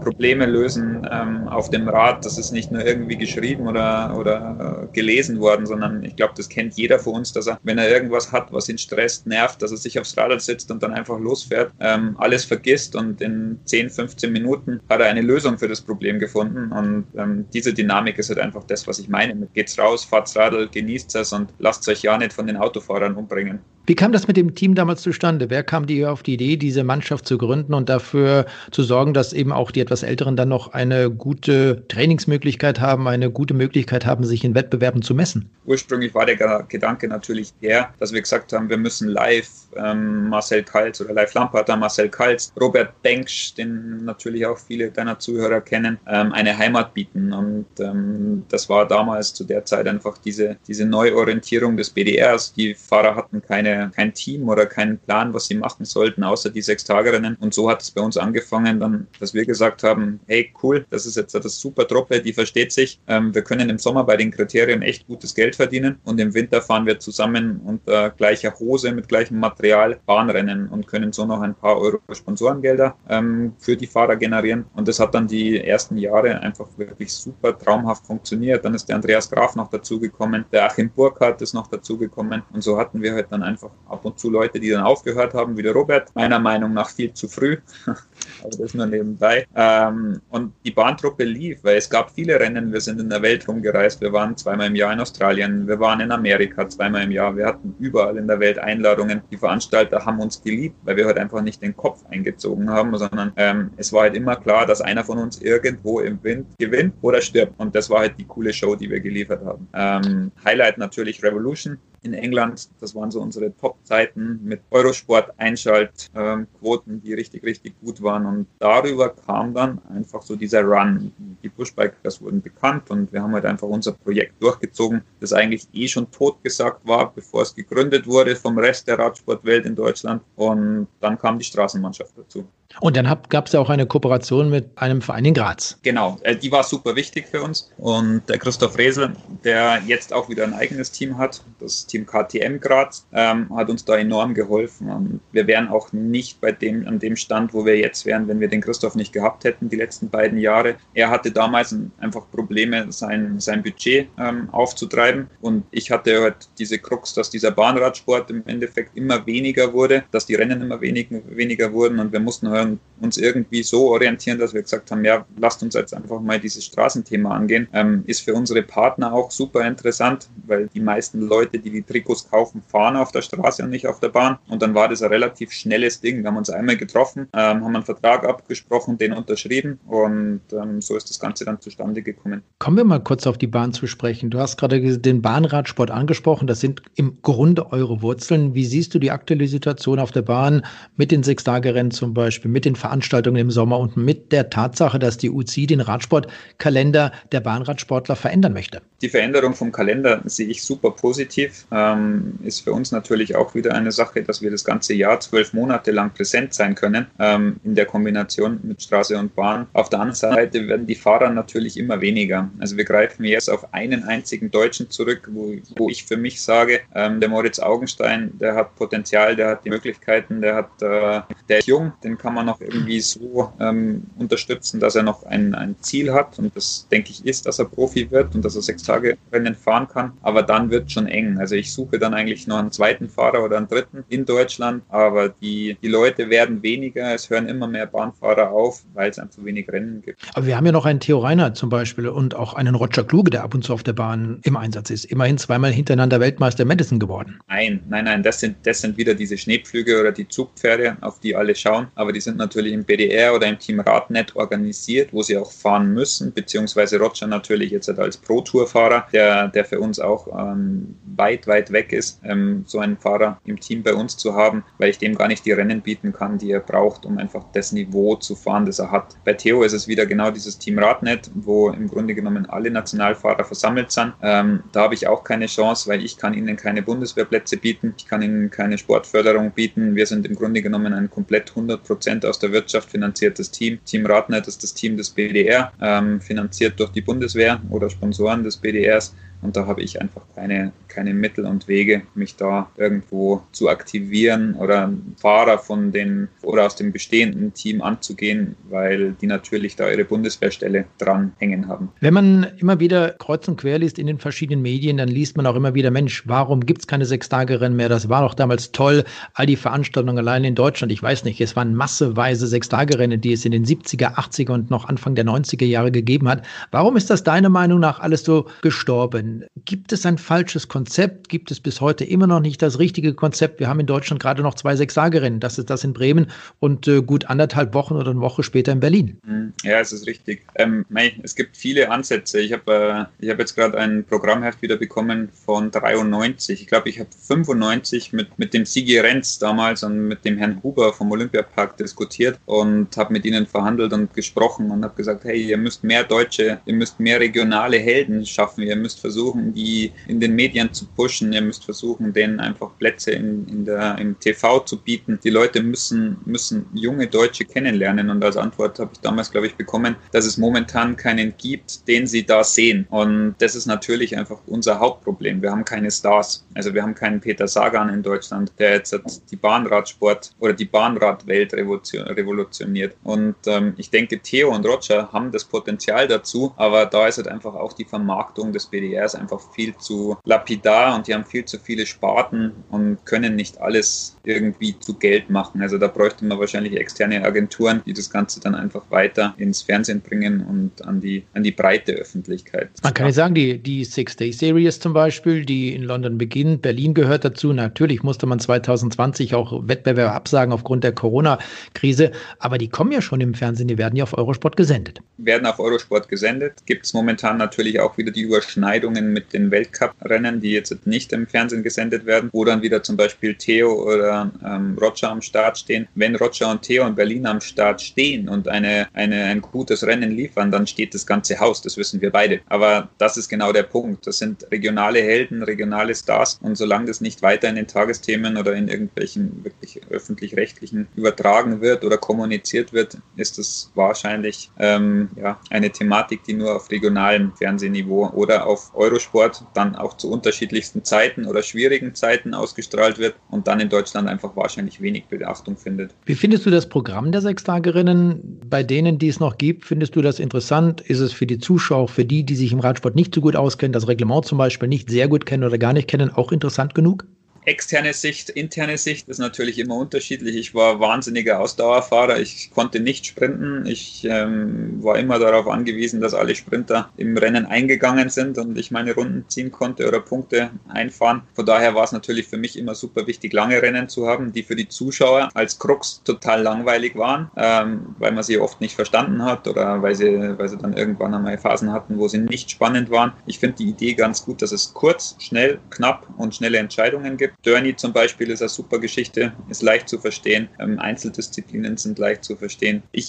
Probleme 0.00 0.46
lösen 0.46 1.06
ähm, 1.10 1.48
auf 1.48 1.70
dem 1.70 1.88
Rad. 1.88 2.24
Das 2.24 2.38
ist 2.38 2.52
nicht 2.52 2.70
nur 2.70 2.84
irgendwie 2.84 3.16
geschrieben 3.16 3.66
oder, 3.66 4.16
oder 4.16 4.88
äh, 4.90 4.92
gelesen 4.92 5.40
worden, 5.40 5.66
sondern 5.66 6.02
ich 6.04 6.16
glaube, 6.16 6.34
das 6.36 6.48
kennt 6.48 6.74
jeder 6.74 6.98
von 6.98 7.14
uns, 7.14 7.32
dass 7.32 7.46
er, 7.46 7.58
wenn 7.62 7.78
er 7.78 7.90
irgendwas 7.90 8.32
hat, 8.32 8.52
was 8.52 8.68
ihn 8.68 8.78
stresst, 8.78 9.26
nervt, 9.26 9.62
dass 9.62 9.70
er 9.70 9.76
sich 9.76 9.98
aufs 9.98 10.16
Rad 10.16 10.40
setzt 10.40 10.70
und 10.70 10.82
dann 10.82 10.92
einfach 10.92 11.18
losfährt, 11.18 11.72
ähm, 11.80 12.16
alles 12.18 12.44
vergisst 12.44 12.96
und 12.96 13.20
in 13.20 13.58
10, 13.64 13.90
15 13.90 14.32
Minuten 14.32 14.80
hat 14.88 15.00
er 15.00 15.06
eine 15.06 15.20
Lösung 15.22 15.58
für 15.58 15.68
das 15.68 15.80
Problem 15.80 16.18
gefunden. 16.18 16.72
Und 16.72 17.06
ähm, 17.16 17.46
diese 17.52 17.72
Dynamik 17.72 18.18
ist 18.18 18.28
halt 18.28 18.38
einfach 18.38 18.64
das, 18.64 18.86
was 18.86 18.98
ich 18.98 19.08
meine. 19.08 19.48
Geht's 19.54 19.78
raus, 19.78 20.04
fahrt's 20.04 20.36
Radl, 20.36 20.68
genießt 20.68 21.14
es 21.16 21.32
und 21.32 21.52
lasst 21.58 21.88
euch 21.88 22.02
ja 22.02 22.16
nicht 22.16 22.32
von 22.32 22.46
den 22.46 22.56
Autofahrern 22.56 23.14
umbringen. 23.14 23.60
Wie 23.86 23.94
kam 23.94 24.12
das 24.12 24.26
mit 24.26 24.38
dem 24.38 24.54
Team 24.54 24.74
damals 24.74 25.02
zustande? 25.02 25.50
Wer 25.50 25.62
kam 25.62 25.86
dir 25.86 26.10
auf 26.10 26.22
die 26.22 26.34
Idee, 26.34 26.56
diese 26.56 26.84
Mannschaft 26.84 27.26
zu 27.26 27.36
gründen 27.36 27.74
und 27.74 27.90
dafür 27.90 28.46
zu 28.70 28.82
sorgen, 28.82 29.12
dass 29.12 29.34
eben 29.34 29.52
auch 29.52 29.70
die 29.70 29.80
etwas 29.80 30.02
Älteren 30.02 30.36
dann 30.36 30.48
noch 30.48 30.72
eine 30.72 31.10
gute 31.10 31.86
Trainingsmöglichkeit 31.88 32.80
haben, 32.80 33.06
eine 33.08 33.30
gute 33.30 33.52
Möglichkeit 33.52 34.06
haben, 34.06 34.24
sich 34.24 34.42
in 34.42 34.54
Wettbewerben 34.54 35.02
zu 35.02 35.14
messen? 35.14 35.50
Ursprünglich 35.66 36.14
war 36.14 36.24
der 36.24 36.64
Gedanke 36.68 37.08
natürlich 37.08 37.52
der, 37.60 37.92
dass 37.98 38.12
wir 38.12 38.22
gesagt 38.22 38.54
haben, 38.54 38.70
wir 38.70 38.78
müssen 38.78 39.08
live 39.08 39.48
ähm, 39.76 40.28
Marcel 40.28 40.62
Kaltz 40.62 41.00
oder 41.00 41.12
live 41.12 41.34
Lamparter, 41.34 41.76
Marcel 41.76 42.08
Kaltz, 42.08 42.52
Robert 42.60 43.02
Benksch, 43.02 43.54
den 43.56 44.04
natürlich 44.04 44.46
auch 44.46 44.58
viele 44.58 44.90
deiner 44.90 45.18
Zuhörer 45.18 45.60
kennen, 45.60 45.98
ähm, 46.06 46.32
eine 46.32 46.56
Heimat 46.56 46.94
bieten. 46.94 47.32
Und 47.32 47.66
ähm, 47.78 48.44
das 48.48 48.68
war 48.68 48.86
damals 48.86 49.34
zu 49.34 49.44
der 49.44 49.64
Zeit 49.64 49.86
einfach 49.88 50.18
diese, 50.18 50.56
diese 50.66 50.86
Neuorientierung 50.86 51.76
des 51.76 51.90
BDRs. 51.90 52.52
Die 52.54 52.74
Fahrer 52.74 53.16
hatten 53.16 53.42
keine, 53.42 53.73
kein 53.94 54.14
Team 54.14 54.48
oder 54.48 54.66
keinen 54.66 54.98
Plan, 54.98 55.34
was 55.34 55.46
sie 55.46 55.54
machen 55.54 55.84
sollten, 55.84 56.22
außer 56.22 56.50
die 56.50 56.62
sechs 56.62 56.84
Tagerennen. 56.84 57.36
Und 57.40 57.54
so 57.54 57.68
hat 57.68 57.82
es 57.82 57.90
bei 57.90 58.00
uns 58.00 58.16
angefangen, 58.16 58.80
dann, 58.80 59.06
dass 59.20 59.34
wir 59.34 59.44
gesagt 59.44 59.82
haben, 59.82 60.20
hey 60.26 60.52
cool, 60.62 60.86
das 60.90 61.06
ist 61.06 61.16
jetzt 61.16 61.34
eine 61.34 61.48
super 61.48 61.86
Truppe, 61.86 62.20
die 62.20 62.32
versteht 62.32 62.72
sich. 62.72 63.00
Ähm, 63.06 63.34
wir 63.34 63.42
können 63.42 63.70
im 63.70 63.78
Sommer 63.78 64.04
bei 64.04 64.16
den 64.16 64.30
Kriterien 64.30 64.82
echt 64.82 65.06
gutes 65.06 65.34
Geld 65.34 65.56
verdienen 65.56 65.98
und 66.04 66.20
im 66.20 66.34
Winter 66.34 66.62
fahren 66.62 66.86
wir 66.86 66.98
zusammen 66.98 67.60
unter 67.64 68.10
gleicher 68.10 68.54
Hose 68.58 68.92
mit 68.92 69.08
gleichem 69.08 69.38
Material 69.38 69.64
Material 69.64 69.98
Bahnrennen 70.06 70.68
und 70.68 70.86
können 70.86 71.12
so 71.12 71.24
noch 71.24 71.40
ein 71.40 71.54
paar 71.54 71.78
Euro 71.78 71.98
Sponsorengelder 72.12 72.96
ähm, 73.08 73.54
für 73.58 73.76
die 73.76 73.86
Fahrer 73.86 74.16
generieren. 74.16 74.66
Und 74.74 74.88
das 74.88 75.00
hat 75.00 75.14
dann 75.14 75.26
die 75.26 75.60
ersten 75.60 75.96
Jahre 75.96 76.40
einfach 76.40 76.66
wirklich 76.76 77.12
super 77.12 77.56
traumhaft 77.58 78.06
funktioniert. 78.06 78.64
Dann 78.64 78.74
ist 78.74 78.88
der 78.88 78.96
Andreas 78.96 79.30
Graf 79.30 79.56
noch 79.56 79.70
dazugekommen, 79.70 80.44
der 80.52 80.66
Achim 80.66 80.90
Burkhardt 80.90 81.40
ist 81.42 81.54
noch 81.54 81.66
dazugekommen. 81.68 82.42
Und 82.52 82.62
so 82.62 82.76
hatten 82.76 83.00
wir 83.00 83.14
halt 83.14 83.28
dann 83.30 83.42
einfach 83.42 83.63
ab 83.88 84.04
und 84.04 84.18
zu 84.18 84.30
Leute, 84.30 84.60
die 84.60 84.70
dann 84.70 84.82
aufgehört 84.82 85.34
haben, 85.34 85.56
wie 85.56 85.62
der 85.62 85.72
Robert. 85.72 86.14
Meiner 86.14 86.38
Meinung 86.38 86.72
nach 86.72 86.90
viel 86.90 87.12
zu 87.12 87.28
früh. 87.28 87.58
Aber 88.42 88.56
das 88.58 88.74
nur 88.74 88.86
nebenbei. 88.86 89.46
Ähm, 89.54 90.20
und 90.30 90.52
die 90.64 90.70
Bahntruppe 90.70 91.24
lief, 91.24 91.62
weil 91.62 91.76
es 91.76 91.88
gab 91.88 92.10
viele 92.10 92.38
Rennen. 92.38 92.72
Wir 92.72 92.80
sind 92.80 93.00
in 93.00 93.08
der 93.08 93.22
Welt 93.22 93.46
rumgereist. 93.48 94.00
Wir 94.00 94.12
waren 94.12 94.36
zweimal 94.36 94.68
im 94.68 94.74
Jahr 94.74 94.92
in 94.92 95.00
Australien. 95.00 95.66
Wir 95.66 95.78
waren 95.80 96.00
in 96.00 96.12
Amerika 96.12 96.68
zweimal 96.68 97.04
im 97.04 97.10
Jahr. 97.10 97.36
Wir 97.36 97.46
hatten 97.46 97.74
überall 97.78 98.16
in 98.16 98.26
der 98.26 98.40
Welt 98.40 98.58
Einladungen. 98.58 99.22
Die 99.30 99.36
Veranstalter 99.36 100.04
haben 100.04 100.20
uns 100.20 100.42
geliebt, 100.42 100.76
weil 100.82 100.96
wir 100.96 101.06
halt 101.06 101.18
einfach 101.18 101.42
nicht 101.42 101.62
den 101.62 101.76
Kopf 101.76 102.04
eingezogen 102.10 102.70
haben, 102.70 102.96
sondern 102.96 103.32
ähm, 103.36 103.70
es 103.76 103.92
war 103.92 104.02
halt 104.02 104.14
immer 104.14 104.36
klar, 104.36 104.66
dass 104.66 104.80
einer 104.80 105.04
von 105.04 105.18
uns 105.18 105.40
irgendwo 105.40 106.00
im 106.00 106.22
Wind 106.22 106.46
gewinnt 106.58 106.94
oder 107.02 107.20
stirbt. 107.20 107.54
Und 107.58 107.74
das 107.74 107.90
war 107.90 108.00
halt 108.00 108.14
die 108.18 108.24
coole 108.24 108.52
Show, 108.52 108.74
die 108.74 108.90
wir 108.90 109.00
geliefert 109.00 109.44
haben. 109.44 109.68
Ähm, 109.74 110.32
Highlight 110.44 110.78
natürlich 110.78 111.22
Revolution 111.22 111.78
in 112.04 112.14
England. 112.14 112.68
Das 112.80 112.94
waren 112.94 113.10
so 113.10 113.20
unsere 113.20 113.52
Top-Zeiten 113.56 114.38
mit 114.44 114.60
Eurosport-Einschaltquoten, 114.70 117.02
die 117.02 117.14
richtig, 117.14 117.42
richtig 117.42 117.74
gut 117.80 118.00
waren. 118.02 118.26
Und 118.26 118.46
darüber 118.58 119.08
kam 119.08 119.54
dann 119.54 119.80
einfach 119.88 120.20
so 120.22 120.36
dieser 120.36 120.62
Run. 120.62 121.10
Die 121.42 121.48
Pushbikers 121.48 122.20
wurden 122.20 122.42
bekannt 122.42 122.90
und 122.90 123.10
wir 123.12 123.22
haben 123.22 123.32
halt 123.32 123.46
einfach 123.46 123.68
unser 123.68 123.92
Projekt 123.92 124.42
durchgezogen, 124.42 125.02
das 125.20 125.32
eigentlich 125.32 125.66
eh 125.72 125.88
schon 125.88 126.10
totgesagt 126.10 126.86
war, 126.86 127.10
bevor 127.12 127.40
es 127.42 127.54
gegründet 127.54 128.06
wurde 128.06 128.36
vom 128.36 128.58
Rest 128.58 128.86
der 128.88 128.98
Radsportwelt 128.98 129.64
in 129.66 129.74
Deutschland. 129.74 130.22
Und 130.36 130.86
dann 131.00 131.18
kam 131.18 131.38
die 131.38 131.44
Straßenmannschaft 131.44 132.12
dazu. 132.16 132.46
Und 132.80 132.96
dann 132.96 133.06
gab 133.28 133.46
es 133.46 133.52
ja 133.52 133.60
auch 133.60 133.70
eine 133.70 133.86
Kooperation 133.86 134.50
mit 134.50 134.76
einem 134.76 135.00
Verein 135.00 135.24
in 135.24 135.34
Graz. 135.34 135.78
Genau, 135.82 136.18
äh, 136.22 136.34
die 136.34 136.50
war 136.50 136.64
super 136.64 136.96
wichtig 136.96 137.28
für 137.28 137.42
uns. 137.42 137.70
Und 137.78 138.22
der 138.28 138.38
Christoph 138.38 138.76
Resel, 138.78 139.12
der 139.44 139.80
jetzt 139.86 140.12
auch 140.12 140.28
wieder 140.28 140.44
ein 140.44 140.54
eigenes 140.54 140.90
Team 140.90 141.16
hat, 141.16 141.42
das 141.60 141.86
Team 141.86 141.93
KTM 142.02 142.58
Graz, 142.60 143.06
ähm, 143.12 143.48
hat 143.56 143.70
uns 143.70 143.84
da 143.84 143.96
enorm 143.96 144.34
geholfen. 144.34 144.90
Und 144.90 145.20
wir 145.32 145.46
wären 145.46 145.68
auch 145.68 145.92
nicht 145.92 146.40
bei 146.40 146.52
dem, 146.52 146.86
an 146.86 146.98
dem 146.98 147.16
Stand, 147.16 147.54
wo 147.54 147.64
wir 147.64 147.78
jetzt 147.78 148.04
wären, 148.06 148.28
wenn 148.28 148.40
wir 148.40 148.48
den 148.48 148.60
Christoph 148.60 148.96
nicht 148.96 149.12
gehabt 149.12 149.44
hätten, 149.44 149.68
die 149.68 149.76
letzten 149.76 150.10
beiden 150.10 150.38
Jahre. 150.38 150.76
Er 150.94 151.10
hatte 151.10 151.30
damals 151.30 151.74
einfach 151.98 152.28
Probleme, 152.30 152.90
sein, 152.90 153.38
sein 153.38 153.62
Budget 153.62 154.08
ähm, 154.18 154.48
aufzutreiben. 154.50 155.28
Und 155.40 155.64
ich 155.70 155.90
hatte 155.90 156.22
halt 156.22 156.48
diese 156.58 156.78
Krux, 156.78 157.14
dass 157.14 157.30
dieser 157.30 157.52
Bahnradsport 157.52 158.30
im 158.30 158.42
Endeffekt 158.46 158.96
immer 158.96 159.24
weniger 159.26 159.72
wurde, 159.72 160.04
dass 160.10 160.26
die 160.26 160.34
Rennen 160.34 160.60
immer 160.60 160.80
wenig, 160.80 161.08
weniger 161.10 161.72
wurden 161.72 162.00
und 162.00 162.12
wir 162.12 162.20
mussten 162.20 162.48
halt 162.48 162.78
uns 163.00 163.18
irgendwie 163.18 163.62
so 163.62 163.90
orientieren, 163.90 164.38
dass 164.38 164.54
wir 164.54 164.62
gesagt 164.62 164.90
haben, 164.90 165.04
ja, 165.04 165.26
lasst 165.38 165.62
uns 165.62 165.74
jetzt 165.74 165.94
einfach 165.94 166.20
mal 166.20 166.40
dieses 166.40 166.64
Straßenthema 166.64 167.30
angehen. 167.30 167.68
Ähm, 167.72 168.02
ist 168.06 168.22
für 168.22 168.34
unsere 168.34 168.62
Partner 168.62 169.12
auch 169.12 169.30
super 169.30 169.66
interessant, 169.66 170.28
weil 170.46 170.68
die 170.68 170.80
meisten 170.80 171.20
Leute, 171.20 171.58
die 171.58 171.70
die 171.70 171.83
Trikots 171.86 172.30
kaufen, 172.30 172.62
fahren 172.68 172.96
auf 172.96 173.12
der 173.12 173.22
Straße 173.22 173.62
und 173.62 173.70
nicht 173.70 173.86
auf 173.86 174.00
der 174.00 174.08
Bahn. 174.08 174.38
Und 174.48 174.62
dann 174.62 174.74
war 174.74 174.88
das 174.88 175.02
ein 175.02 175.08
relativ 175.08 175.52
schnelles 175.52 176.00
Ding. 176.00 176.22
Wir 176.22 176.28
haben 176.28 176.36
uns 176.36 176.50
einmal 176.50 176.76
getroffen, 176.76 177.28
ähm, 177.32 177.64
haben 177.64 177.76
einen 177.76 177.84
Vertrag 177.84 178.24
abgesprochen, 178.24 178.98
den 178.98 179.12
unterschrieben 179.12 179.78
und 179.86 180.40
ähm, 180.52 180.80
so 180.80 180.96
ist 180.96 181.10
das 181.10 181.18
Ganze 181.18 181.44
dann 181.44 181.60
zustande 181.60 182.02
gekommen. 182.02 182.42
Kommen 182.58 182.76
wir 182.76 182.84
mal 182.84 183.00
kurz 183.00 183.26
auf 183.26 183.38
die 183.38 183.46
Bahn 183.46 183.72
zu 183.72 183.86
sprechen. 183.86 184.30
Du 184.30 184.38
hast 184.38 184.56
gerade 184.56 184.98
den 184.98 185.22
Bahnradsport 185.22 185.90
angesprochen. 185.90 186.46
Das 186.46 186.60
sind 186.60 186.82
im 186.94 187.20
Grunde 187.22 187.72
eure 187.72 188.02
Wurzeln. 188.02 188.54
Wie 188.54 188.64
siehst 188.64 188.94
du 188.94 188.98
die 188.98 189.10
aktuelle 189.10 189.48
Situation 189.48 189.98
auf 189.98 190.12
der 190.12 190.22
Bahn 190.22 190.64
mit 190.96 191.10
den 191.10 191.22
Sechstagerennen 191.22 191.90
zum 191.90 192.14
Beispiel, 192.14 192.50
mit 192.50 192.64
den 192.64 192.76
Veranstaltungen? 192.76 193.36
Im 193.36 193.50
Sommer 193.50 193.78
und 193.78 193.96
mit 193.96 194.32
der 194.32 194.50
Tatsache, 194.50 194.98
dass 194.98 195.16
die 195.16 195.30
UCI 195.30 195.66
den 195.66 195.80
Radsportkalender 195.80 197.12
der 197.32 197.40
Bahnradsportler 197.40 198.16
verändern 198.16 198.52
möchte? 198.52 198.82
Die 199.02 199.08
Veränderung 199.08 199.54
vom 199.54 199.72
Kalender 199.72 200.22
sehe 200.24 200.48
ich 200.48 200.62
super 200.62 200.90
positiv. 200.90 201.66
Ähm, 201.74 202.38
ist 202.44 202.60
für 202.60 202.72
uns 202.72 202.92
natürlich 202.92 203.34
auch 203.34 203.54
wieder 203.56 203.74
eine 203.74 203.90
Sache, 203.90 204.22
dass 204.22 204.40
wir 204.40 204.50
das 204.50 204.64
ganze 204.64 204.94
Jahr 204.94 205.18
zwölf 205.18 205.52
Monate 205.52 205.90
lang 205.90 206.12
präsent 206.14 206.54
sein 206.54 206.76
können 206.76 207.06
ähm, 207.18 207.56
in 207.64 207.74
der 207.74 207.86
Kombination 207.86 208.60
mit 208.62 208.80
Straße 208.80 209.18
und 209.18 209.34
Bahn. 209.34 209.66
Auf 209.72 209.90
der 209.90 209.98
anderen 209.98 210.14
Seite 210.14 210.68
werden 210.68 210.86
die 210.86 210.94
Fahrer 210.94 211.30
natürlich 211.30 211.76
immer 211.76 212.00
weniger. 212.00 212.48
Also 212.60 212.76
wir 212.76 212.84
greifen 212.84 213.24
jetzt 213.24 213.50
auf 213.50 213.74
einen 213.74 214.04
einzigen 214.04 214.52
Deutschen 214.52 214.88
zurück, 214.88 215.28
wo, 215.32 215.56
wo 215.76 215.88
ich 215.88 216.04
für 216.04 216.16
mich 216.16 216.40
sage, 216.40 216.80
ähm, 216.94 217.18
der 217.18 217.28
Moritz 217.28 217.58
Augenstein, 217.58 218.30
der 218.38 218.54
hat 218.54 218.76
Potenzial, 218.76 219.34
der 219.34 219.48
hat 219.48 219.64
die 219.64 219.70
Möglichkeiten, 219.70 220.40
der 220.40 220.54
hat, 220.54 220.82
äh, 220.82 221.22
der 221.48 221.58
ist 221.58 221.66
jung, 221.66 221.92
den 222.04 222.16
kann 222.16 222.34
man 222.34 222.46
noch 222.46 222.60
irgendwie 222.60 223.00
so 223.00 223.52
ähm, 223.58 224.04
unterstützen, 224.16 224.78
dass 224.78 224.94
er 224.94 225.02
noch 225.02 225.24
ein, 225.24 225.54
ein 225.56 225.74
Ziel 225.80 226.12
hat 226.12 226.38
und 226.38 226.54
das 226.54 226.86
denke 226.90 227.10
ich 227.10 227.26
ist, 227.26 227.46
dass 227.46 227.58
er 227.58 227.64
Profi 227.64 228.10
wird 228.10 228.34
und 228.34 228.44
dass 228.44 228.54
er 228.54 228.62
sechs 228.62 228.84
Tage 228.84 229.16
Rennen 229.32 229.54
fahren 229.54 229.88
kann. 229.88 230.12
Aber 230.22 230.42
dann 230.42 230.70
wird 230.70 230.92
schon 230.92 231.08
eng. 231.08 231.38
Also 231.38 231.53
ich 231.56 231.72
suche 231.72 231.98
dann 231.98 232.14
eigentlich 232.14 232.46
noch 232.46 232.58
einen 232.58 232.72
zweiten 232.72 233.08
Fahrer 233.08 233.44
oder 233.44 233.56
einen 233.56 233.68
dritten 233.68 234.04
in 234.08 234.24
Deutschland, 234.24 234.82
aber 234.88 235.28
die, 235.28 235.76
die 235.82 235.88
Leute 235.88 236.30
werden 236.30 236.62
weniger, 236.62 237.14
es 237.14 237.30
hören 237.30 237.48
immer 237.48 237.66
mehr 237.66 237.86
Bahnfahrer 237.86 238.50
auf, 238.50 238.82
weil 238.94 239.10
es 239.10 239.18
einfach 239.18 239.44
wenig 239.44 239.68
Rennen 239.68 240.02
gibt. 240.02 240.20
Aber 240.34 240.46
wir 240.46 240.56
haben 240.56 240.66
ja 240.66 240.72
noch 240.72 240.86
einen 240.86 241.00
Theo 241.00 241.18
Reinhardt 241.18 241.56
zum 241.56 241.68
Beispiel 241.68 242.08
und 242.08 242.34
auch 242.34 242.54
einen 242.54 242.74
Roger 242.74 243.04
Kluge, 243.04 243.30
der 243.30 243.44
ab 243.44 243.54
und 243.54 243.62
zu 243.62 243.72
auf 243.72 243.82
der 243.82 243.92
Bahn 243.92 244.40
im 244.42 244.56
Einsatz 244.56 244.90
ist. 244.90 245.04
Immerhin 245.06 245.38
zweimal 245.38 245.72
hintereinander 245.72 246.20
Weltmeister 246.20 246.64
Madison 246.64 246.98
geworden. 246.98 247.38
Nein, 247.48 247.82
nein, 247.88 248.04
nein, 248.04 248.22
das 248.22 248.40
sind, 248.40 248.56
das 248.64 248.80
sind 248.80 248.96
wieder 248.96 249.14
diese 249.14 249.36
Schneepflüge 249.36 250.00
oder 250.00 250.12
die 250.12 250.28
Zugpferde, 250.28 250.96
auf 251.00 251.20
die 251.20 251.34
alle 251.34 251.54
schauen. 251.54 251.88
Aber 251.94 252.12
die 252.12 252.20
sind 252.20 252.36
natürlich 252.36 252.72
im 252.72 252.84
BDR 252.84 253.34
oder 253.34 253.46
im 253.46 253.58
Team 253.58 253.80
Radnet 253.80 254.34
organisiert, 254.36 255.12
wo 255.12 255.22
sie 255.22 255.36
auch 255.36 255.50
fahren 255.50 255.92
müssen, 255.92 256.32
beziehungsweise 256.32 256.98
Roger 256.98 257.26
natürlich 257.26 257.70
jetzt 257.70 257.88
als 257.88 258.16
Pro-Tour-Fahrer, 258.16 259.06
der, 259.12 259.48
der 259.48 259.64
für 259.64 259.80
uns 259.80 260.00
auch 260.00 260.26
ähm, 260.38 260.96
weit, 261.16 261.43
weit 261.46 261.72
weg 261.72 261.92
ist, 261.92 262.20
ähm, 262.24 262.64
so 262.66 262.78
einen 262.78 262.96
Fahrer 262.96 263.40
im 263.44 263.60
Team 263.60 263.82
bei 263.82 263.94
uns 263.94 264.16
zu 264.16 264.34
haben, 264.34 264.64
weil 264.78 264.90
ich 264.90 264.98
dem 264.98 265.16
gar 265.16 265.28
nicht 265.28 265.44
die 265.44 265.52
Rennen 265.52 265.80
bieten 265.80 266.12
kann, 266.12 266.38
die 266.38 266.50
er 266.50 266.60
braucht, 266.60 267.06
um 267.06 267.18
einfach 267.18 267.44
das 267.52 267.72
Niveau 267.72 268.16
zu 268.16 268.34
fahren, 268.34 268.66
das 268.66 268.78
er 268.78 268.90
hat. 268.90 269.16
Bei 269.24 269.32
Theo 269.34 269.62
ist 269.62 269.72
es 269.72 269.88
wieder 269.88 270.06
genau 270.06 270.30
dieses 270.30 270.58
Team 270.58 270.78
Radnet, 270.78 271.30
wo 271.34 271.70
im 271.70 271.88
Grunde 271.88 272.14
genommen 272.14 272.46
alle 272.46 272.70
Nationalfahrer 272.70 273.44
versammelt 273.44 273.90
sind. 273.90 274.12
Ähm, 274.22 274.62
da 274.72 274.82
habe 274.82 274.94
ich 274.94 275.06
auch 275.06 275.24
keine 275.24 275.46
Chance, 275.46 275.88
weil 275.88 276.04
ich 276.04 276.16
kann 276.16 276.34
ihnen 276.34 276.56
keine 276.56 276.82
Bundeswehrplätze 276.82 277.56
bieten, 277.56 277.94
ich 277.96 278.06
kann 278.06 278.22
ihnen 278.22 278.50
keine 278.50 278.78
Sportförderung 278.78 279.50
bieten. 279.52 279.96
Wir 279.96 280.06
sind 280.06 280.26
im 280.26 280.34
Grunde 280.34 280.62
genommen 280.62 280.92
ein 280.92 281.10
komplett 281.10 281.50
100% 281.52 282.26
aus 282.26 282.38
der 282.38 282.52
Wirtschaft 282.52 282.90
finanziertes 282.90 283.50
Team. 283.50 283.78
Team 283.84 284.06
Radnet 284.06 284.46
ist 284.46 284.62
das 284.62 284.74
Team 284.74 284.96
des 284.96 285.10
BDR, 285.10 285.72
ähm, 285.80 286.20
finanziert 286.20 286.78
durch 286.80 286.90
die 286.90 287.02
Bundeswehr 287.02 287.60
oder 287.70 287.90
Sponsoren 287.90 288.42
des 288.42 288.56
BDRs. 288.56 289.14
Und 289.44 289.56
da 289.56 289.66
habe 289.66 289.82
ich 289.82 290.00
einfach 290.00 290.22
keine, 290.34 290.72
keine 290.88 291.12
Mittel 291.12 291.44
und 291.44 291.68
Wege, 291.68 292.02
mich 292.14 292.34
da 292.36 292.70
irgendwo 292.76 293.42
zu 293.52 293.68
aktivieren 293.68 294.54
oder 294.54 294.90
Fahrer 295.18 295.58
von 295.58 295.92
den 295.92 296.28
oder 296.40 296.64
aus 296.64 296.76
dem 296.76 296.92
bestehenden 296.92 297.52
Team 297.52 297.82
anzugehen, 297.82 298.56
weil 298.70 299.12
die 299.20 299.26
natürlich 299.26 299.76
da 299.76 299.90
ihre 299.90 300.06
Bundeswehrstelle 300.06 300.86
dran 300.96 301.34
hängen 301.38 301.68
haben. 301.68 301.90
Wenn 302.00 302.14
man 302.14 302.46
immer 302.56 302.80
wieder 302.80 303.10
kreuz 303.10 303.46
und 303.46 303.60
quer 303.60 303.78
liest 303.78 303.98
in 303.98 304.06
den 304.06 304.18
verschiedenen 304.18 304.62
Medien, 304.62 304.96
dann 304.96 305.08
liest 305.08 305.36
man 305.36 305.46
auch 305.46 305.56
immer 305.56 305.74
wieder, 305.74 305.90
Mensch, 305.90 306.26
warum 306.26 306.64
gibt 306.64 306.80
es 306.80 306.86
keine 306.86 307.04
Sechstagerennen 307.04 307.76
mehr? 307.76 307.90
Das 307.90 308.08
war 308.08 308.22
doch 308.22 308.32
damals 308.32 308.72
toll, 308.72 309.04
all 309.34 309.44
die 309.44 309.56
Veranstaltungen 309.56 310.16
allein 310.16 310.44
in 310.44 310.54
Deutschland. 310.54 310.90
Ich 310.90 311.02
weiß 311.02 311.24
nicht, 311.24 311.38
es 311.42 311.54
waren 311.54 311.74
masseweise 311.74 312.46
Sechstagerennen, 312.46 313.20
die 313.20 313.34
es 313.34 313.44
in 313.44 313.52
den 313.52 313.66
70er, 313.66 314.14
80er 314.14 314.52
und 314.52 314.70
noch 314.70 314.88
Anfang 314.88 315.14
der 315.14 315.26
90er 315.26 315.66
Jahre 315.66 315.92
gegeben 315.92 316.30
hat. 316.30 316.46
Warum 316.70 316.96
ist 316.96 317.10
das 317.10 317.24
deiner 317.24 317.50
Meinung 317.50 317.80
nach 317.80 318.00
alles 318.00 318.24
so 318.24 318.46
gestorben? 318.62 319.33
Gibt 319.64 319.92
es 319.92 320.04
ein 320.06 320.18
falsches 320.18 320.68
Konzept? 320.68 321.28
Gibt 321.28 321.50
es 321.50 321.60
bis 321.60 321.80
heute 321.80 322.04
immer 322.04 322.26
noch 322.26 322.40
nicht 322.40 322.62
das 322.62 322.78
richtige 322.78 323.14
Konzept? 323.14 323.60
Wir 323.60 323.68
haben 323.68 323.80
in 323.80 323.86
Deutschland 323.86 324.20
gerade 324.20 324.42
noch 324.42 324.54
zwei 324.54 324.76
Sechstagerennen. 324.76 325.40
Das 325.40 325.58
ist 325.58 325.70
das 325.70 325.84
in 325.84 325.92
Bremen 325.92 326.30
und 326.60 326.86
äh, 326.88 327.02
gut 327.02 327.26
anderthalb 327.26 327.74
Wochen 327.74 327.94
oder 327.94 328.10
eine 328.10 328.20
Woche 328.20 328.42
später 328.42 328.72
in 328.72 328.80
Berlin. 328.80 329.18
Mhm. 329.26 329.52
Ja, 329.62 329.80
es 329.80 329.92
ist 329.92 330.06
richtig. 330.06 330.44
Ähm, 330.56 330.84
es 331.22 331.34
gibt 331.34 331.56
viele 331.56 331.90
Ansätze. 331.90 332.40
Ich 332.40 332.52
habe 332.52 333.08
äh, 333.20 333.30
hab 333.30 333.38
jetzt 333.38 333.54
gerade 333.54 333.78
ein 333.78 334.04
Programmheft 334.04 334.62
wieder 334.62 334.76
bekommen 334.76 335.28
von 335.44 335.70
93. 335.70 336.60
Ich 336.62 336.66
glaube, 336.66 336.88
ich 336.88 337.00
habe 337.00 337.08
95 337.26 338.12
mit, 338.12 338.38
mit 338.38 338.54
dem 338.54 338.64
Sigi 338.64 338.98
Renz 338.98 339.38
damals 339.38 339.82
und 339.82 340.08
mit 340.08 340.24
dem 340.24 340.38
Herrn 340.38 340.62
Huber 340.62 340.92
vom 340.92 341.10
Olympiapark 341.10 341.76
diskutiert 341.76 342.38
und 342.46 342.96
habe 342.96 343.12
mit 343.12 343.24
ihnen 343.24 343.46
verhandelt 343.46 343.92
und 343.92 344.12
gesprochen 344.14 344.70
und 344.70 344.84
habe 344.84 344.94
gesagt, 344.94 345.24
hey, 345.24 345.40
ihr 345.40 345.56
müsst 345.56 345.84
mehr 345.84 346.04
Deutsche, 346.04 346.60
ihr 346.66 346.74
müsst 346.74 347.00
mehr 347.00 347.20
regionale 347.20 347.78
Helden 347.78 348.24
schaffen, 348.26 348.62
ihr 348.62 348.76
müsst 348.76 349.00
versuchen, 349.00 349.13
versuchen, 349.14 349.54
die 349.54 349.92
in 350.08 350.18
den 350.18 350.34
Medien 350.34 350.72
zu 350.72 350.86
pushen. 350.86 351.32
Ihr 351.32 351.42
müsst 351.42 351.64
versuchen, 351.64 352.12
denen 352.12 352.40
einfach 352.40 352.70
Plätze 352.78 353.12
in, 353.12 353.46
in 353.48 353.64
der, 353.64 353.96
im 353.98 354.18
TV 354.18 354.60
zu 354.60 354.76
bieten. 354.76 355.20
Die 355.22 355.30
Leute 355.30 355.62
müssen, 355.62 356.16
müssen 356.24 356.66
junge 356.74 357.06
Deutsche 357.06 357.44
kennenlernen. 357.44 358.10
Und 358.10 358.24
als 358.24 358.36
Antwort 358.36 358.78
habe 358.80 358.90
ich 358.92 359.00
damals, 359.00 359.30
glaube 359.30 359.46
ich, 359.46 359.54
bekommen, 359.54 359.94
dass 360.12 360.26
es 360.26 360.36
momentan 360.36 360.96
keinen 360.96 361.34
gibt, 361.38 361.86
den 361.86 362.06
sie 362.08 362.26
da 362.26 362.42
sehen. 362.42 362.86
Und 362.90 363.36
das 363.38 363.54
ist 363.54 363.66
natürlich 363.66 364.16
einfach 364.16 364.40
unser 364.46 364.80
Hauptproblem. 364.80 365.40
Wir 365.42 365.52
haben 365.52 365.64
keine 365.64 365.90
Stars. 365.90 366.44
Also 366.54 366.74
wir 366.74 366.82
haben 366.82 366.94
keinen 366.94 367.20
Peter 367.20 367.46
Sagan 367.46 367.88
in 367.90 368.02
Deutschland, 368.02 368.52
der 368.58 368.74
jetzt 368.74 368.94
die 369.30 369.36
Bahnradsport 369.36 370.32
oder 370.40 370.54
die 370.54 370.64
Bahnradwelt 370.64 371.54
revolutioniert. 371.54 372.96
Und 373.04 373.36
ähm, 373.46 373.74
ich 373.76 373.90
denke, 373.90 374.18
Theo 374.18 374.52
und 374.52 374.66
Roger 374.66 375.12
haben 375.12 375.30
das 375.30 375.44
Potenzial 375.44 376.08
dazu, 376.08 376.52
aber 376.56 376.86
da 376.86 377.06
ist 377.06 377.18
halt 377.18 377.28
einfach 377.28 377.54
auch 377.54 377.72
die 377.72 377.84
Vermarktung 377.84 378.52
des 378.52 378.66
BDRs 378.66 379.03
ist 379.04 379.14
einfach 379.14 379.40
viel 379.52 379.76
zu 379.76 380.16
lapidar 380.24 380.94
und 380.94 381.06
die 381.06 381.14
haben 381.14 381.24
viel 381.24 381.44
zu 381.44 381.58
viele 381.58 381.86
Sparten 381.86 382.64
und 382.70 383.04
können 383.04 383.36
nicht 383.36 383.60
alles 383.60 384.13
irgendwie 384.26 384.78
zu 384.78 384.94
Geld 384.94 385.30
machen. 385.30 385.62
Also 385.62 385.78
da 385.78 385.86
bräuchte 385.86 386.24
man 386.24 386.38
wahrscheinlich 386.38 386.76
externe 386.76 387.24
Agenturen, 387.24 387.82
die 387.86 387.92
das 387.92 388.10
Ganze 388.10 388.40
dann 388.40 388.54
einfach 388.54 388.82
weiter 388.90 389.34
ins 389.36 389.62
Fernsehen 389.62 390.00
bringen 390.00 390.44
und 390.44 390.86
an 390.86 391.00
die, 391.00 391.24
an 391.34 391.42
die 391.42 391.50
breite 391.50 391.92
Öffentlichkeit. 391.92 392.70
Man 392.82 392.94
kann 392.94 393.06
ja 393.06 393.12
sagen, 393.12 393.34
die, 393.34 393.58
die 393.58 393.84
Six-Day-Series 393.84 394.80
zum 394.80 394.92
Beispiel, 394.92 395.44
die 395.44 395.74
in 395.74 395.82
London 395.82 396.18
beginnt, 396.18 396.62
Berlin 396.62 396.94
gehört 396.94 397.24
dazu. 397.24 397.52
Natürlich 397.52 398.02
musste 398.02 398.26
man 398.26 398.38
2020 398.38 399.34
auch 399.34 399.66
Wettbewerbe 399.66 400.12
absagen 400.12 400.52
aufgrund 400.52 400.84
der 400.84 400.92
Corona-Krise, 400.92 402.12
aber 402.38 402.58
die 402.58 402.68
kommen 402.68 402.92
ja 402.92 403.02
schon 403.02 403.20
im 403.20 403.34
Fernsehen, 403.34 403.68
die 403.68 403.78
werden 403.78 403.96
ja 403.96 404.04
auf 404.04 404.16
Eurosport 404.16 404.56
gesendet. 404.56 405.00
Werden 405.18 405.46
auf 405.46 405.58
Eurosport 405.58 406.08
gesendet. 406.08 406.54
Gibt 406.66 406.86
es 406.86 406.94
momentan 406.94 407.36
natürlich 407.38 407.80
auch 407.80 407.96
wieder 407.98 408.10
die 408.10 408.22
Überschneidungen 408.22 409.12
mit 409.12 409.32
den 409.32 409.50
Weltcup-Rennen, 409.50 410.40
die 410.40 410.52
jetzt 410.52 410.86
nicht 410.86 411.12
im 411.12 411.26
Fernsehen 411.26 411.62
gesendet 411.62 412.06
werden, 412.06 412.30
wo 412.32 412.44
dann 412.44 412.62
wieder 412.62 412.82
zum 412.82 412.96
Beispiel 412.96 413.34
Theo 413.34 413.72
oder 413.72 414.13
ähm, 414.44 414.78
Roger 414.80 415.10
am 415.10 415.22
Start 415.22 415.58
stehen. 415.58 415.86
Wenn 415.94 416.16
Roger 416.16 416.50
und 416.50 416.62
Theo 416.62 416.86
in 416.86 416.94
Berlin 416.94 417.26
am 417.26 417.40
Start 417.40 417.82
stehen 417.82 418.28
und 418.28 418.48
eine, 418.48 418.88
eine, 418.94 419.24
ein 419.24 419.40
gutes 419.40 419.84
Rennen 419.86 420.10
liefern, 420.10 420.50
dann 420.50 420.66
steht 420.66 420.94
das 420.94 421.06
ganze 421.06 421.38
Haus, 421.38 421.60
das 421.60 421.76
wissen 421.76 422.00
wir 422.00 422.10
beide. 422.10 422.40
Aber 422.48 422.88
das 422.98 423.16
ist 423.16 423.28
genau 423.28 423.52
der 423.52 423.64
Punkt. 423.64 424.06
Das 424.06 424.18
sind 424.18 424.46
regionale 424.50 425.00
Helden, 425.02 425.42
regionale 425.42 425.94
Stars 425.94 426.38
und 426.40 426.56
solange 426.56 426.86
das 426.86 427.00
nicht 427.00 427.22
weiter 427.22 427.48
in 427.48 427.56
den 427.56 427.66
Tagesthemen 427.66 428.36
oder 428.36 428.54
in 428.54 428.68
irgendwelchen 428.68 429.44
wirklich 429.44 429.80
öffentlich-rechtlichen 429.90 430.88
übertragen 430.96 431.60
wird 431.60 431.84
oder 431.84 431.98
kommuniziert 431.98 432.72
wird, 432.72 432.98
ist 433.16 433.38
das 433.38 433.70
wahrscheinlich 433.74 434.50
ähm, 434.58 435.10
ja, 435.16 435.38
eine 435.50 435.70
Thematik, 435.70 436.24
die 436.24 436.34
nur 436.34 436.56
auf 436.56 436.70
regionalem 436.70 437.32
Fernsehniveau 437.36 438.10
oder 438.14 438.46
auf 438.46 438.70
Euro 438.74 438.94
Eurosport 438.94 439.44
dann 439.54 439.74
auch 439.74 439.96
zu 439.96 440.10
unterschiedlichsten 440.10 440.84
Zeiten 440.84 441.26
oder 441.26 441.42
schwierigen 441.42 441.94
Zeiten 441.94 442.32
ausgestrahlt 442.32 442.98
wird 442.98 443.16
und 443.28 443.48
dann 443.48 443.58
in 443.58 443.68
Deutschland 443.68 444.03
einfach 444.08 444.36
wahrscheinlich 444.36 444.80
wenig 444.80 445.06
Beachtung 445.06 445.56
findet. 445.56 445.94
Wie 446.04 446.14
findest 446.14 446.46
du 446.46 446.50
das 446.50 446.68
Programm 446.68 447.12
der 447.12 447.20
Sechstagerinnen? 447.20 448.40
Bei 448.48 448.62
denen, 448.62 448.98
die 448.98 449.08
es 449.08 449.20
noch 449.20 449.38
gibt, 449.38 449.64
findest 449.64 449.96
du 449.96 450.02
das 450.02 450.18
interessant? 450.18 450.80
Ist 450.80 451.00
es 451.00 451.12
für 451.12 451.26
die 451.26 451.38
Zuschauer, 451.38 451.88
für 451.88 452.04
die, 452.04 452.24
die 452.24 452.36
sich 452.36 452.52
im 452.52 452.60
Radsport 452.60 452.94
nicht 452.94 453.14
so 453.14 453.20
gut 453.20 453.36
auskennen, 453.36 453.72
das 453.72 453.88
Reglement 453.88 454.24
zum 454.24 454.38
Beispiel 454.38 454.68
nicht 454.68 454.90
sehr 454.90 455.08
gut 455.08 455.26
kennen 455.26 455.44
oder 455.44 455.58
gar 455.58 455.72
nicht 455.72 455.88
kennen, 455.88 456.10
auch 456.10 456.32
interessant 456.32 456.74
genug? 456.74 457.06
Externe 457.46 457.92
Sicht, 457.92 458.30
interne 458.30 458.78
Sicht 458.78 459.08
ist 459.08 459.18
natürlich 459.18 459.58
immer 459.58 459.76
unterschiedlich. 459.76 460.36
Ich 460.36 460.54
war 460.54 460.80
wahnsinniger 460.80 461.40
Ausdauerfahrer. 461.40 462.18
Ich 462.18 462.50
konnte 462.50 462.80
nicht 462.80 463.06
sprinten. 463.06 463.66
Ich 463.66 464.04
ähm, 464.04 464.82
war 464.82 464.98
immer 464.98 465.18
darauf 465.18 465.48
angewiesen, 465.48 466.00
dass 466.00 466.14
alle 466.14 466.34
Sprinter 466.34 466.90
im 466.96 467.16
Rennen 467.16 467.46
eingegangen 467.46 468.08
sind 468.08 468.38
und 468.38 468.58
ich 468.58 468.70
meine 468.70 468.94
Runden 468.94 469.24
ziehen 469.28 469.52
konnte 469.52 469.86
oder 469.86 470.00
Punkte 470.00 470.50
einfahren. 470.68 471.22
Von 471.34 471.46
daher 471.46 471.74
war 471.74 471.84
es 471.84 471.92
natürlich 471.92 472.26
für 472.26 472.38
mich 472.38 472.58
immer 472.58 472.74
super 472.74 473.06
wichtig, 473.06 473.32
lange 473.32 473.60
Rennen 473.60 473.88
zu 473.88 474.06
haben, 474.06 474.32
die 474.32 474.42
für 474.42 474.56
die 474.56 474.68
Zuschauer 474.68 475.28
als 475.34 475.58
Krux 475.58 476.02
total 476.04 476.42
langweilig 476.42 476.96
waren, 476.96 477.30
ähm, 477.36 477.94
weil 477.98 478.12
man 478.12 478.24
sie 478.24 478.38
oft 478.38 478.60
nicht 478.60 478.74
verstanden 478.74 479.22
hat 479.22 479.46
oder 479.46 479.82
weil 479.82 479.94
sie, 479.94 480.38
weil 480.38 480.48
sie 480.48 480.58
dann 480.58 480.76
irgendwann 480.76 481.14
einmal 481.14 481.38
Phasen 481.38 481.72
hatten, 481.72 481.98
wo 481.98 482.08
sie 482.08 482.18
nicht 482.18 482.50
spannend 482.50 482.90
waren. 482.90 483.12
Ich 483.26 483.38
finde 483.38 483.56
die 483.56 483.68
Idee 483.68 483.94
ganz 483.94 484.24
gut, 484.24 484.40
dass 484.40 484.52
es 484.52 484.72
kurz, 484.72 485.16
schnell, 485.18 485.58
knapp 485.70 486.06
und 486.16 486.34
schnelle 486.34 486.58
Entscheidungen 486.58 487.16
gibt 487.16 487.33
Journey 487.44 487.76
zum 487.76 487.92
Beispiel 487.92 488.30
ist 488.30 488.42
eine 488.42 488.48
super 488.48 488.78
Geschichte, 488.78 489.34
ist 489.48 489.62
leicht 489.62 489.88
zu 489.88 489.98
verstehen. 489.98 490.48
Ähm, 490.58 490.78
Einzeldisziplinen 490.78 491.76
sind 491.76 491.98
leicht 491.98 492.24
zu 492.24 492.36
verstehen. 492.36 492.82
Ich, 492.92 493.06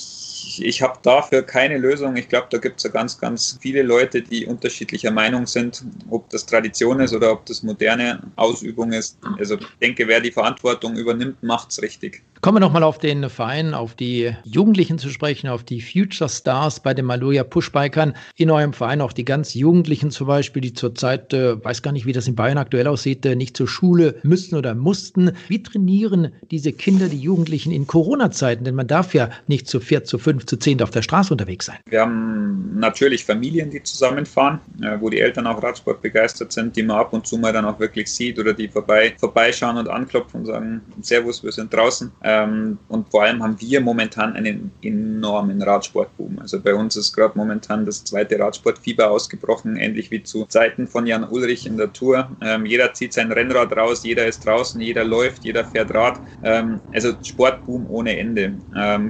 ich 0.60 0.82
habe 0.82 1.00
dafür 1.02 1.42
keine 1.42 1.78
Lösung. 1.78 2.16
Ich 2.16 2.30
glaube, 2.30 2.48
da 2.50 2.58
gibt 2.58 2.78
es 2.78 2.84
ja 2.84 2.90
ganz, 2.90 3.18
ganz 3.18 3.58
viele 3.62 3.84
Leute, 3.84 4.22
die 4.22 4.46
unterschiedlicher 4.46 5.12
Meinung 5.12 5.46
sind, 5.48 5.84
ob 6.10 6.30
das 6.30 6.46
Tradition 6.46 7.00
ist 7.00 7.14
oder 7.14 7.32
ob 7.32 7.46
das 7.46 7.64
moderne 7.64 8.22
Ausübung 8.36 8.92
ist. 8.92 9.18
Also 9.38 9.56
ich 9.56 9.68
denke, 9.82 10.08
wer 10.08 10.20
die 10.20 10.32
Verantwortung 10.32 10.96
übernimmt, 10.96 11.42
macht 11.44 11.72
es 11.72 11.82
richtig. 11.82 12.24
Kommen 12.42 12.58
wir 12.58 12.60
nochmal 12.60 12.84
auf 12.84 13.00
den 13.00 13.28
Verein, 13.30 13.74
auf 13.74 13.96
die 13.96 14.36
Jugendlichen 14.44 15.00
zu 15.00 15.10
sprechen, 15.10 15.48
auf 15.48 15.64
die 15.64 15.82
Future 15.82 16.30
Stars 16.30 16.80
bei 16.80 16.94
den 16.94 17.06
Maloja 17.06 17.44
Pushbikern. 17.44 18.16
In 18.36 18.52
eurem 18.52 18.74
Verein 18.74 19.02
auch 19.02 19.14
die 19.14 19.26
ganz 19.26 19.56
Jugendlichen 19.56 20.12
zum 20.12 20.28
Beispiel, 20.28 20.62
die 20.62 20.74
zurzeit, 20.74 21.34
äh, 21.34 21.64
weiß 21.64 21.82
gar 21.82 21.92
nicht, 21.92 22.06
wie 22.06 22.14
das 22.14 22.28
in 22.28 22.36
Bayern 22.36 22.60
aktuell 22.60 22.88
aussieht, 22.88 23.26
äh, 23.26 23.36
nicht 23.36 23.58
zur 23.58 23.68
Schule 23.68 24.20
müssten 24.22 24.56
oder 24.56 24.76
mussten. 24.76 25.32
Wie 25.48 25.64
trainieren 25.64 26.34
diese 26.52 26.72
Kinder, 26.72 27.08
die 27.08 27.20
Jugendlichen 27.20 27.72
in 27.72 27.88
Corona-Zeiten? 27.88 28.64
Denn 28.64 28.76
man 28.76 28.88
darf 28.88 29.16
ja 29.16 29.32
nicht 29.48 29.68
zu 29.68 29.80
vier, 29.80 30.04
zu 30.04 30.20
fünf, 30.20 30.35
zu 30.42 30.58
zehn 30.58 30.82
auf 30.82 30.92
der 30.92 31.02
Straße 31.02 31.34
unterwegs 31.34 31.66
sein. 31.66 31.78
Wir 31.88 32.02
haben 32.02 32.80
natürlich 32.80 33.26
Familien, 33.26 33.70
die 33.70 33.82
zusammenfahren, 33.84 34.60
äh, 34.82 34.98
wo 35.00 35.10
die 35.10 35.20
Eltern 35.20 35.48
auch 35.48 35.62
Radsport 35.62 36.02
begeistert 36.02 36.52
sind, 36.52 36.76
die 36.76 36.84
man 36.84 36.98
ab 36.98 37.14
und 37.14 37.28
zu 37.28 37.38
mal 37.38 37.54
dann 37.54 37.66
auch 37.66 37.80
wirklich 37.80 38.12
sieht 38.12 38.40
oder 38.40 38.54
die 38.54 38.68
vorbei, 38.68 39.16
vorbeischauen 39.18 39.78
und 39.78 39.88
anklopfen 39.88 40.42
und 40.42 40.46
sagen, 40.48 40.82
Servus, 41.02 41.44
wir 41.44 41.52
sind 41.52 41.74
draußen. 41.74 42.12
Ähm, 42.24 42.78
und 42.88 43.10
vor 43.10 43.24
allem 43.24 43.42
haben 43.42 43.60
wir 43.60 43.82
momentan 43.82 44.34
einen 44.34 44.72
enormen 44.82 45.62
Radsportboom. 45.62 46.40
Also 46.40 46.60
bei 46.60 46.74
uns 46.74 46.96
ist 46.96 47.14
gerade 47.14 47.38
momentan 47.38 47.86
das 47.86 48.04
zweite 48.04 48.40
Radsportfieber 48.40 49.10
ausgebrochen, 49.10 49.78
ähnlich 49.78 50.12
wie 50.12 50.24
zu 50.24 50.46
Zeiten 50.46 50.88
von 50.88 51.08
Jan 51.08 51.24
Ulrich 51.24 51.66
in 51.66 51.78
der 51.78 51.94
Tour. 51.94 52.30
Ähm, 52.42 52.66
jeder 52.66 52.94
zieht 52.94 53.14
sein 53.14 53.32
Rennrad 53.32 53.76
raus, 53.76 54.04
jeder 54.04 54.26
ist 54.26 54.46
draußen, 54.46 54.80
jeder 54.82 55.04
läuft, 55.04 55.46
jeder 55.46 55.64
fährt 55.64 55.94
Rad. 55.94 56.20
Ähm, 56.42 56.82
also 56.92 57.14
Sportboom 57.22 57.86
ohne 57.90 58.18
Ende. 58.18 58.58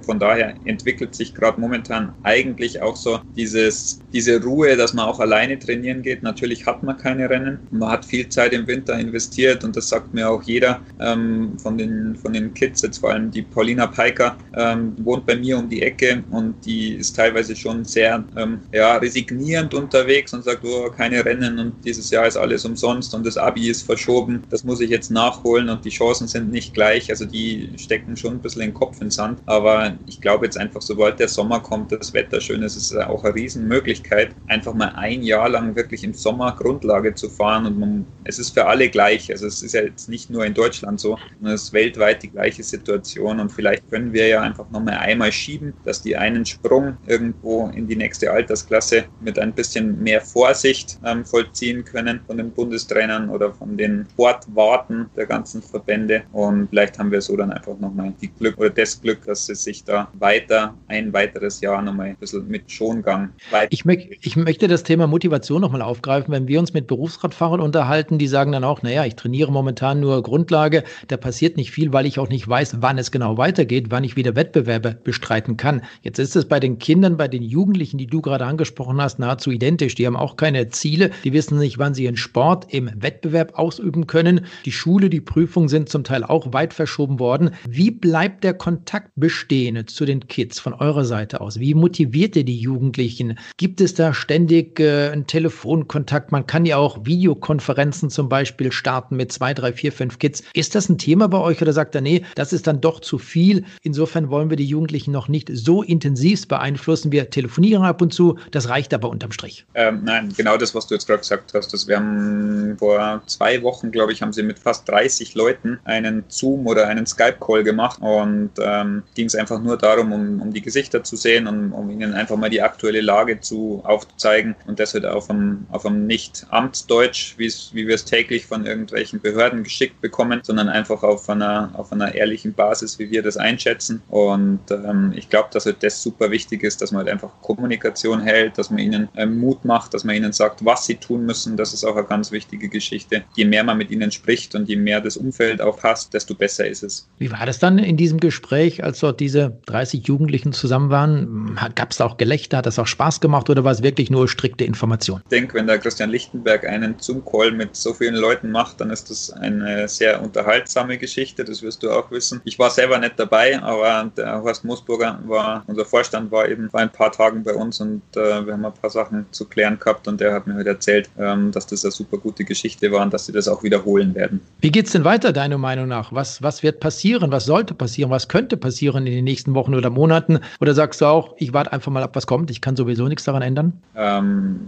Von 0.05 0.19
daher 0.19 0.55
entwickelt 0.65 1.14
sich 1.17 1.33
gerade 1.33 1.59
momentan 1.59 2.13
eigentlich 2.23 2.81
auch 2.81 2.95
so 2.95 3.19
dieses, 3.35 3.99
diese 4.13 4.41
Ruhe, 4.41 4.75
dass 4.75 4.93
man 4.93 5.05
auch 5.05 5.19
alleine 5.19 5.57
trainieren 5.59 6.01
geht. 6.01 6.23
Natürlich 6.23 6.65
hat 6.65 6.83
man 6.83 6.97
keine 6.97 7.29
Rennen. 7.29 7.59
Man 7.71 7.89
hat 7.89 8.05
viel 8.05 8.29
Zeit 8.29 8.53
im 8.53 8.67
Winter 8.67 8.97
investiert 8.97 9.63
und 9.63 9.75
das 9.75 9.89
sagt 9.89 10.13
mir 10.13 10.29
auch 10.29 10.43
jeder 10.43 10.81
ähm, 10.99 11.57
von, 11.59 11.77
den, 11.77 12.15
von 12.15 12.33
den 12.33 12.53
Kids 12.53 12.81
jetzt 12.81 12.99
vor 12.99 13.11
allem 13.11 13.31
die 13.31 13.41
Paulina 13.41 13.87
Peiker 13.87 14.37
ähm, 14.53 14.95
wohnt 14.97 15.25
bei 15.25 15.35
mir 15.35 15.57
um 15.57 15.69
die 15.69 15.81
Ecke 15.81 16.23
und 16.31 16.55
die 16.65 16.95
ist 16.95 17.15
teilweise 17.15 17.55
schon 17.55 17.83
sehr 17.85 18.23
ähm, 18.35 18.61
ja, 18.71 18.97
resignierend 18.97 19.73
unterwegs 19.73 20.33
und 20.33 20.43
sagt, 20.43 20.63
oh, 20.63 20.89
keine 20.89 21.23
Rennen 21.23 21.59
und 21.59 21.73
dieses 21.83 22.09
Jahr 22.09 22.27
ist 22.27 22.37
alles 22.37 22.65
umsonst 22.65 23.13
und 23.13 23.25
das 23.25 23.37
Abi 23.37 23.69
ist 23.69 23.83
verschoben, 23.83 24.43
das 24.49 24.63
muss 24.63 24.81
ich 24.81 24.89
jetzt 24.89 25.11
nachholen 25.11 25.69
und 25.69 25.85
die 25.85 25.89
Chancen 25.89 26.27
sind 26.27 26.51
nicht 26.51 26.73
gleich. 26.73 27.09
Also 27.09 27.25
die 27.25 27.69
stecken 27.77 28.17
schon 28.17 28.33
ein 28.33 28.39
bisschen 28.39 28.61
den 28.61 28.73
Kopf 28.73 29.01
in 29.01 29.07
den 29.07 29.11
Sand. 29.11 29.41
Aber 29.45 29.97
ich 30.05 30.21
glaube 30.21 30.45
jetzt 30.45 30.57
einfach, 30.57 30.81
sobald 31.05 31.19
der 31.19 31.27
Sommer 31.27 31.59
kommt, 31.59 31.91
das 31.91 32.15
Wetter 32.15 32.41
schön 32.41 32.63
ist, 32.63 32.75
ist 32.75 32.91
es 32.91 32.97
auch 32.97 33.23
eine 33.23 33.35
Riesenmöglichkeit, 33.35 34.31
einfach 34.47 34.73
mal 34.73 34.93
ein 34.95 35.21
Jahr 35.21 35.47
lang 35.49 35.75
wirklich 35.75 36.03
im 36.03 36.15
Sommer 36.15 36.55
Grundlage 36.57 37.13
zu 37.13 37.29
fahren 37.29 37.67
und 37.67 37.79
man, 37.79 38.05
es 38.23 38.39
ist 38.39 38.55
für 38.55 38.65
alle 38.65 38.89
gleich. 38.89 39.29
Also 39.29 39.45
es 39.45 39.61
ist 39.61 39.73
ja 39.73 39.83
jetzt 39.83 40.09
nicht 40.09 40.31
nur 40.31 40.43
in 40.43 40.55
Deutschland 40.55 40.99
so, 40.99 41.19
sondern 41.37 41.53
es 41.53 41.65
ist 41.65 41.73
weltweit 41.73 42.23
die 42.23 42.29
gleiche 42.29 42.63
Situation. 42.63 43.39
Und 43.39 43.51
vielleicht 43.51 43.87
können 43.91 44.13
wir 44.13 44.27
ja 44.27 44.41
einfach 44.41 44.67
nochmal 44.71 44.95
einmal 44.95 45.31
schieben, 45.31 45.75
dass 45.83 46.01
die 46.01 46.17
einen 46.17 46.43
Sprung 46.43 46.97
irgendwo 47.05 47.67
in 47.75 47.87
die 47.87 47.95
nächste 47.95 48.31
Altersklasse 48.31 49.05
mit 49.19 49.37
ein 49.37 49.53
bisschen 49.53 50.01
mehr 50.01 50.21
Vorsicht 50.21 50.97
ähm, 51.05 51.23
vollziehen 51.23 51.85
können 51.85 52.21
von 52.25 52.37
den 52.37 52.49
Bundestrainern 52.49 53.29
oder 53.29 53.53
von 53.53 53.77
den 53.77 54.07
Sportwarten 54.13 55.05
der 55.15 55.27
ganzen 55.27 55.61
Verbände 55.61 56.23
und 56.31 56.69
vielleicht 56.69 56.97
haben 56.97 57.11
wir 57.11 57.21
so 57.21 57.37
dann 57.37 57.51
einfach 57.51 57.77
nochmal 57.77 58.13
die 58.19 58.29
Glück 58.29 58.57
oder 58.57 58.71
das 58.71 58.99
Glück, 58.99 59.23
dass 59.25 59.45
sie 59.45 59.55
sich 59.55 59.83
da 59.83 60.09
weiter 60.13 60.73
ein 60.87 60.94
weiteres 61.13 61.61
Jahr 61.61 61.81
nochmal 61.81 62.07
ein 62.07 62.15
bisschen 62.15 62.47
mit 62.47 62.71
Schongang. 62.71 63.29
Ich, 63.69 63.85
mö 63.85 63.95
ich 64.21 64.35
möchte 64.35 64.67
das 64.67 64.83
Thema 64.83 65.07
Motivation 65.07 65.61
nochmal 65.61 65.81
aufgreifen, 65.81 66.33
wenn 66.33 66.47
wir 66.47 66.59
uns 66.59 66.73
mit 66.73 66.87
Berufsradfahrern 66.87 67.59
unterhalten, 67.59 68.17
die 68.17 68.27
sagen 68.27 68.51
dann 68.51 68.63
auch, 68.63 68.81
naja, 68.81 69.05
ich 69.05 69.15
trainiere 69.15 69.51
momentan 69.51 69.99
nur 69.99 70.21
Grundlage, 70.23 70.83
da 71.07 71.17
passiert 71.17 71.57
nicht 71.57 71.71
viel, 71.71 71.93
weil 71.93 72.05
ich 72.05 72.19
auch 72.19 72.29
nicht 72.29 72.47
weiß, 72.47 72.77
wann 72.81 72.97
es 72.97 73.11
genau 73.11 73.37
weitergeht, 73.37 73.87
wann 73.89 74.03
ich 74.03 74.15
wieder 74.15 74.35
Wettbewerbe 74.35 74.97
bestreiten 75.03 75.57
kann. 75.57 75.81
Jetzt 76.01 76.19
ist 76.19 76.35
es 76.35 76.45
bei 76.45 76.59
den 76.59 76.79
Kindern, 76.79 77.17
bei 77.17 77.27
den 77.27 77.43
Jugendlichen, 77.43 77.97
die 77.97 78.07
du 78.07 78.21
gerade 78.21 78.45
angesprochen 78.45 79.01
hast, 79.01 79.19
nahezu 79.19 79.51
identisch. 79.51 79.95
Die 79.95 80.05
haben 80.05 80.15
auch 80.15 80.35
keine 80.35 80.69
Ziele. 80.69 81.11
Die 81.23 81.33
wissen 81.33 81.57
nicht, 81.57 81.77
wann 81.79 81.93
sie 81.93 82.03
ihren 82.03 82.17
Sport 82.17 82.67
im 82.73 82.91
Wettbewerb 82.95 83.57
ausüben 83.57 84.07
können. 84.07 84.45
Die 84.65 84.71
Schule, 84.71 85.09
die 85.09 85.21
Prüfungen 85.21 85.69
sind 85.69 85.89
zum 85.89 86.03
Teil 86.03 86.23
auch 86.23 86.53
weit 86.53 86.73
verschoben 86.73 87.19
worden. 87.19 87.51
Wie 87.67 87.91
bleibt 87.91 88.43
der 88.43 88.53
Kontakt 88.53 89.11
bestehen 89.15 89.87
zu 89.87 90.05
den 90.05 90.27
Kids 90.27 90.59
von 90.59 90.73
eurer 90.79 91.05
Seite 91.05 91.41
aus? 91.41 91.59
Wie 91.59 91.73
motiviert 91.73 92.35
ihr 92.35 92.43
die 92.43 92.59
Jugendlichen? 92.59 93.39
Gibt 93.57 93.81
es 93.81 93.93
da 93.93 94.13
ständig 94.13 94.79
äh, 94.79 95.09
einen 95.09 95.27
Telefonkontakt? 95.27 96.31
Man 96.31 96.45
kann 96.45 96.65
ja 96.65 96.77
auch 96.77 97.05
Videokonferenzen 97.05 98.09
zum 98.09 98.29
Beispiel 98.29 98.71
starten 98.71 99.15
mit 99.15 99.31
zwei, 99.31 99.53
drei, 99.53 99.73
vier, 99.73 99.91
fünf 99.91 100.19
Kids. 100.19 100.43
Ist 100.53 100.75
das 100.75 100.89
ein 100.89 100.97
Thema 100.97 101.27
bei 101.27 101.39
euch 101.39 101.61
oder 101.61 101.73
sagt 101.73 101.95
er, 101.95 102.01
nee, 102.01 102.23
das 102.35 102.53
ist 102.53 102.67
dann 102.67 102.81
doch 102.81 102.99
zu 102.99 103.17
viel. 103.17 103.63
Insofern 103.81 104.29
wollen 104.29 104.49
wir 104.49 104.57
die 104.57 104.65
Jugendlichen 104.65 105.11
noch 105.11 105.27
nicht 105.27 105.49
so 105.53 105.81
intensiv 105.81 106.47
beeinflussen. 106.47 107.11
Wir 107.11 107.29
telefonieren 107.29 107.83
ab 107.83 108.01
und 108.01 108.13
zu, 108.13 108.37
das 108.51 108.69
reicht 108.69 108.93
aber 108.93 109.09
unterm 109.09 109.31
Strich. 109.31 109.65
Ähm, 109.73 110.01
nein, 110.03 110.33
genau 110.35 110.57
das, 110.57 110.75
was 110.75 110.87
du 110.87 110.95
jetzt 110.95 111.07
gerade 111.07 111.19
gesagt 111.19 111.53
hast. 111.53 111.73
Das 111.73 111.87
wir 111.87 111.97
haben 111.97 112.75
vor 112.77 113.21
zwei 113.27 113.61
Wochen, 113.61 113.91
glaube 113.91 114.11
ich, 114.11 114.21
haben 114.21 114.33
sie 114.33 114.43
mit 114.43 114.59
fast 114.59 114.87
30 114.89 115.35
Leuten 115.35 115.79
einen 115.85 116.23
Zoom 116.27 116.67
oder 116.67 116.87
einen 116.87 117.05
Skype-Call 117.05 117.63
gemacht 117.63 118.01
und 118.01 118.51
ähm, 118.61 119.03
ging 119.15 119.27
es 119.27 119.35
einfach 119.35 119.61
nur 119.61 119.77
darum, 119.77 120.11
um, 120.11 120.41
um 120.41 120.53
die 120.53 120.61
Gesichter 120.65 121.03
zu 121.03 121.15
sehen 121.15 121.47
und 121.47 121.71
um 121.71 121.89
ihnen 121.89 122.13
einfach 122.13 122.35
mal 122.35 122.49
die 122.49 122.61
aktuelle 122.61 123.01
Lage 123.01 123.39
zu 123.39 123.81
aufzuzeigen 123.85 124.55
und 124.65 124.79
das 124.79 124.93
wird 124.95 125.05
auf 125.05 125.29
einem, 125.29 125.67
auf 125.71 125.85
einem 125.85 126.07
nicht 126.07 126.47
Amtsdeutsch, 126.49 127.35
wie 127.37 127.87
wir 127.87 127.93
es 127.93 128.03
täglich 128.03 128.47
von 128.47 128.65
irgendwelchen 128.65 129.21
Behörden 129.21 129.63
geschickt 129.63 130.01
bekommen, 130.01 130.41
sondern 130.43 130.67
einfach 130.67 131.03
auf 131.03 131.29
einer, 131.29 131.69
auf 131.73 131.91
einer 131.91 132.15
ehrlichen 132.15 132.53
Basis, 132.53 132.97
wie 132.97 133.11
wir 133.11 133.21
das 133.21 133.37
einschätzen. 133.37 134.01
Und 134.09 134.59
ähm, 134.71 135.13
ich 135.15 135.29
glaube, 135.29 135.49
dass 135.51 135.65
halt 135.65 135.83
das 135.83 136.01
super 136.01 136.31
wichtig 136.31 136.63
ist, 136.63 136.81
dass 136.81 136.91
man 136.91 137.03
halt 137.03 137.09
einfach 137.09 137.29
Kommunikation 137.41 138.21
hält, 138.21 138.57
dass 138.57 138.71
man 138.71 138.79
ihnen 138.79 139.07
ähm, 139.15 139.39
Mut 139.39 139.63
macht, 139.65 139.93
dass 139.93 140.03
man 140.03 140.15
ihnen 140.15 140.33
sagt, 140.33 140.65
was 140.65 140.85
sie 140.85 140.95
tun 140.95 141.25
müssen. 141.25 141.57
Das 141.57 141.73
ist 141.73 141.83
auch 141.83 141.95
eine 141.95 142.07
ganz 142.07 142.31
wichtige 142.31 142.69
Geschichte. 142.69 143.23
Je 143.35 143.45
mehr 143.45 143.63
man 143.63 143.77
mit 143.77 143.91
ihnen 143.91 144.11
spricht 144.11 144.55
und 144.55 144.67
je 144.67 144.77
mehr 144.77 144.99
das 144.99 145.15
Umfeld 145.15 145.61
auch 145.61 145.77
passt, 145.77 146.13
desto 146.13 146.33
besser 146.33 146.67
ist 146.67 146.81
es. 146.81 147.07
Wie 147.19 147.31
war 147.31 147.45
das 147.45 147.59
dann 147.59 147.77
in 147.77 147.97
diesem 147.97 148.19
Gespräch, 148.19 148.83
als 148.83 148.99
dort 148.99 149.19
diese 149.19 149.59
30 149.67 150.07
Jugendlichen 150.07 150.53
zusammen 150.57 150.89
waren? 150.89 151.57
Gab 151.75 151.91
es 151.91 152.01
auch 152.01 152.17
Gelächter? 152.17 152.57
Hat 152.57 152.65
das 152.65 152.79
auch 152.79 152.87
Spaß 152.87 153.21
gemacht 153.21 153.49
oder 153.49 153.63
war 153.63 153.71
es 153.71 153.81
wirklich 153.81 154.09
nur 154.09 154.27
strikte 154.27 154.65
Information? 154.65 155.21
Ich 155.23 155.29
denke, 155.29 155.55
wenn 155.55 155.67
der 155.67 155.79
Christian 155.79 156.09
Lichtenberg 156.09 156.65
einen 156.67 156.95
Zoom-Call 156.99 157.51
mit 157.51 157.75
so 157.75 157.93
vielen 157.93 158.15
Leuten 158.15 158.51
macht, 158.51 158.81
dann 158.81 158.89
ist 158.89 159.09
das 159.09 159.31
eine 159.31 159.87
sehr 159.87 160.21
unterhaltsame 160.21 160.97
Geschichte. 160.97 161.43
Das 161.43 161.61
wirst 161.61 161.83
du 161.83 161.91
auch 161.91 162.11
wissen. 162.11 162.41
Ich 162.45 162.59
war 162.59 162.69
selber 162.69 162.99
nicht 162.99 163.17
dabei, 163.17 163.61
aber 163.61 164.11
der 164.17 164.41
Horst 164.41 164.63
Moosburger 164.65 165.19
war, 165.25 165.63
unser 165.67 165.85
Vorstand 165.85 166.31
war 166.31 166.47
eben 166.47 166.69
vor 166.69 166.79
ein 166.79 166.91
paar 166.91 167.11
Tagen 167.11 167.43
bei 167.43 167.53
uns 167.53 167.79
und 167.79 168.01
äh, 168.15 168.45
wir 168.45 168.53
haben 168.53 168.65
ein 168.65 168.73
paar 168.73 168.89
Sachen 168.89 169.25
zu 169.31 169.45
klären 169.45 169.79
gehabt 169.79 170.07
und 170.07 170.19
der 170.19 170.33
hat 170.33 170.47
mir 170.47 170.53
heute 170.53 170.65
halt 170.65 170.77
erzählt, 170.77 171.09
ähm, 171.17 171.51
dass 171.51 171.67
das 171.67 171.83
eine 171.83 171.91
super 171.91 172.17
gute 172.17 172.43
Geschichte 172.43 172.91
war 172.91 173.01
und 173.01 173.13
dass 173.13 173.25
sie 173.25 173.31
das 173.31 173.47
auch 173.47 173.63
wiederholen 173.63 174.15
werden. 174.15 174.41
Wie 174.61 174.71
geht 174.71 174.87
es 174.87 174.91
denn 174.91 175.03
weiter, 175.03 175.31
deiner 175.31 175.57
Meinung 175.57 175.87
nach? 175.87 176.11
Was, 176.11 176.41
was 176.41 176.63
wird 176.63 176.79
passieren? 176.79 177.31
Was 177.31 177.45
sollte 177.45 177.73
passieren? 177.73 178.09
Was 178.09 178.27
könnte 178.27 178.57
passieren 178.57 179.05
in 179.07 179.13
den 179.13 179.23
nächsten 179.23 179.53
Wochen 179.53 179.75
oder 179.75 179.89
Monaten? 179.89 180.39
Oder 180.59 180.73
sagst 180.73 181.01
du 181.01 181.05
auch, 181.05 181.33
ich 181.37 181.53
warte 181.53 181.71
einfach 181.73 181.91
mal 181.91 182.03
ab, 182.03 182.15
was 182.15 182.27
kommt? 182.27 182.51
Ich 182.51 182.61
kann 182.61 182.75
sowieso 182.75 183.07
nichts 183.07 183.23
daran 183.23 183.41
ändern? 183.41 183.73
Ähm, 183.95 184.59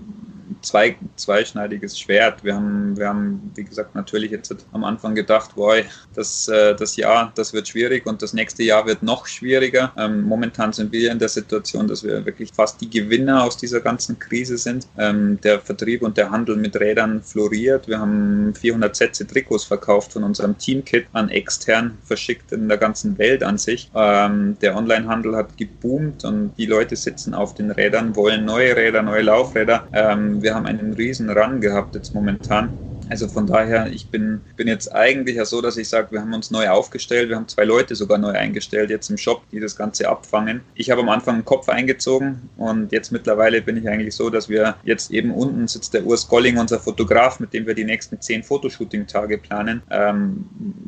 zwei, 0.61 0.97
zweischneidiges 1.15 1.99
Schwert. 1.99 2.43
Wir 2.43 2.55
haben, 2.55 2.97
wir 2.97 3.07
haben, 3.07 3.51
wie 3.55 3.63
gesagt, 3.63 3.95
natürlich 3.95 4.31
jetzt 4.31 4.55
am 4.71 4.83
Anfang 4.83 5.15
gedacht, 5.15 5.55
boah, 5.55 5.75
das, 6.15 6.47
äh, 6.47 6.75
das 6.75 6.95
Jahr, 6.95 7.31
das 7.35 7.53
wird 7.53 7.67
schwierig 7.67 8.05
und 8.05 8.21
das 8.21 8.33
nächste 8.33 8.63
Jahr 8.63 8.85
wird 8.85 9.03
noch 9.03 9.27
schwieriger. 9.27 9.91
Ähm, 9.97 10.23
momentan 10.23 10.73
sind 10.73 10.91
wir 10.91 11.11
in 11.11 11.19
der 11.19 11.29
Situation, 11.29 11.87
dass 11.87 12.03
wir 12.03 12.25
wirklich 12.25 12.51
fast 12.53 12.81
die 12.81 12.89
Gewinner 12.89 13.43
aus 13.43 13.57
dieser 13.57 13.81
ganzen 13.81 14.19
Krise 14.19 14.57
sind. 14.57 14.87
Ähm, 14.97 15.39
der 15.41 15.59
Vertrieb 15.59 16.01
und 16.01 16.17
der 16.17 16.31
Handel 16.31 16.55
mit 16.55 16.79
Rädern 16.79 17.21
floriert. 17.21 17.87
Wir 17.87 17.99
haben 17.99 18.53
400 18.55 18.95
Sätze 18.95 19.27
Trikots 19.27 19.65
verkauft 19.65 20.13
von 20.13 20.23
unserem 20.23 20.57
Teamkit 20.57 21.07
an 21.13 21.29
extern 21.29 21.97
verschickt 22.05 22.51
in 22.51 22.67
der 22.67 22.77
ganzen 22.77 23.17
Welt 23.17 23.43
an 23.43 23.57
sich. 23.57 23.91
Ähm, 23.95 24.57
der 24.61 24.75
Onlinehandel 24.75 25.35
hat 25.35 25.57
geboomt 25.57 26.23
und 26.23 26.53
die 26.57 26.65
Leute 26.65 26.95
sitzen 26.95 27.33
auf 27.33 27.53
den 27.53 27.71
Rädern, 27.71 28.15
wollen 28.15 28.45
neue 28.45 28.75
Räder, 28.75 29.01
neue 29.01 29.21
Laufräder. 29.21 29.87
Ähm, 29.93 30.36
wir 30.41 30.55
haben 30.55 30.65
einen 30.65 30.93
riesen 30.93 31.29
Run 31.29 31.61
gehabt 31.61 31.95
jetzt 31.95 32.13
momentan 32.13 32.75
Also 33.09 33.27
von 33.27 33.47
daher, 33.47 33.87
ich 33.87 34.09
bin, 34.09 34.41
bin 34.55 34.67
jetzt 34.67 34.93
eigentlich 34.93 35.37
ja 35.37 35.45
so, 35.45 35.61
dass 35.61 35.77
ich 35.77 35.89
sage, 35.89 36.11
wir 36.11 36.21
haben 36.21 36.33
uns 36.33 36.51
neu 36.51 36.69
aufgestellt, 36.69 37.29
wir 37.29 37.35
haben 37.35 37.47
zwei 37.47 37.63
Leute 37.63 37.95
sogar 37.95 38.17
neu 38.17 38.31
eingestellt 38.31 38.89
jetzt 38.89 39.09
im 39.09 39.17
Shop, 39.17 39.43
die 39.51 39.59
das 39.59 39.75
Ganze 39.75 40.09
abfangen. 40.09 40.61
Ich 40.75 40.89
habe 40.89 41.01
am 41.01 41.09
Anfang 41.09 41.35
einen 41.35 41.45
Kopf 41.45 41.69
eingezogen 41.69 42.49
und 42.57 42.91
jetzt 42.91 43.11
mittlerweile 43.11 43.61
bin 43.61 43.77
ich 43.77 43.87
eigentlich 43.87 44.15
so, 44.15 44.29
dass 44.29 44.49
wir 44.49 44.75
jetzt 44.83 45.11
eben 45.11 45.31
unten 45.31 45.67
sitzt 45.67 45.93
der 45.93 46.05
Urs 46.05 46.27
Golling, 46.27 46.57
unser 46.57 46.79
Fotograf, 46.79 47.39
mit 47.39 47.53
dem 47.53 47.65
wir 47.65 47.73
die 47.73 47.85
nächsten 47.85 48.19
zehn 48.19 48.43
Fotoshooting-Tage 48.43 49.37
planen. 49.37 49.81
Ähm, 49.89 50.45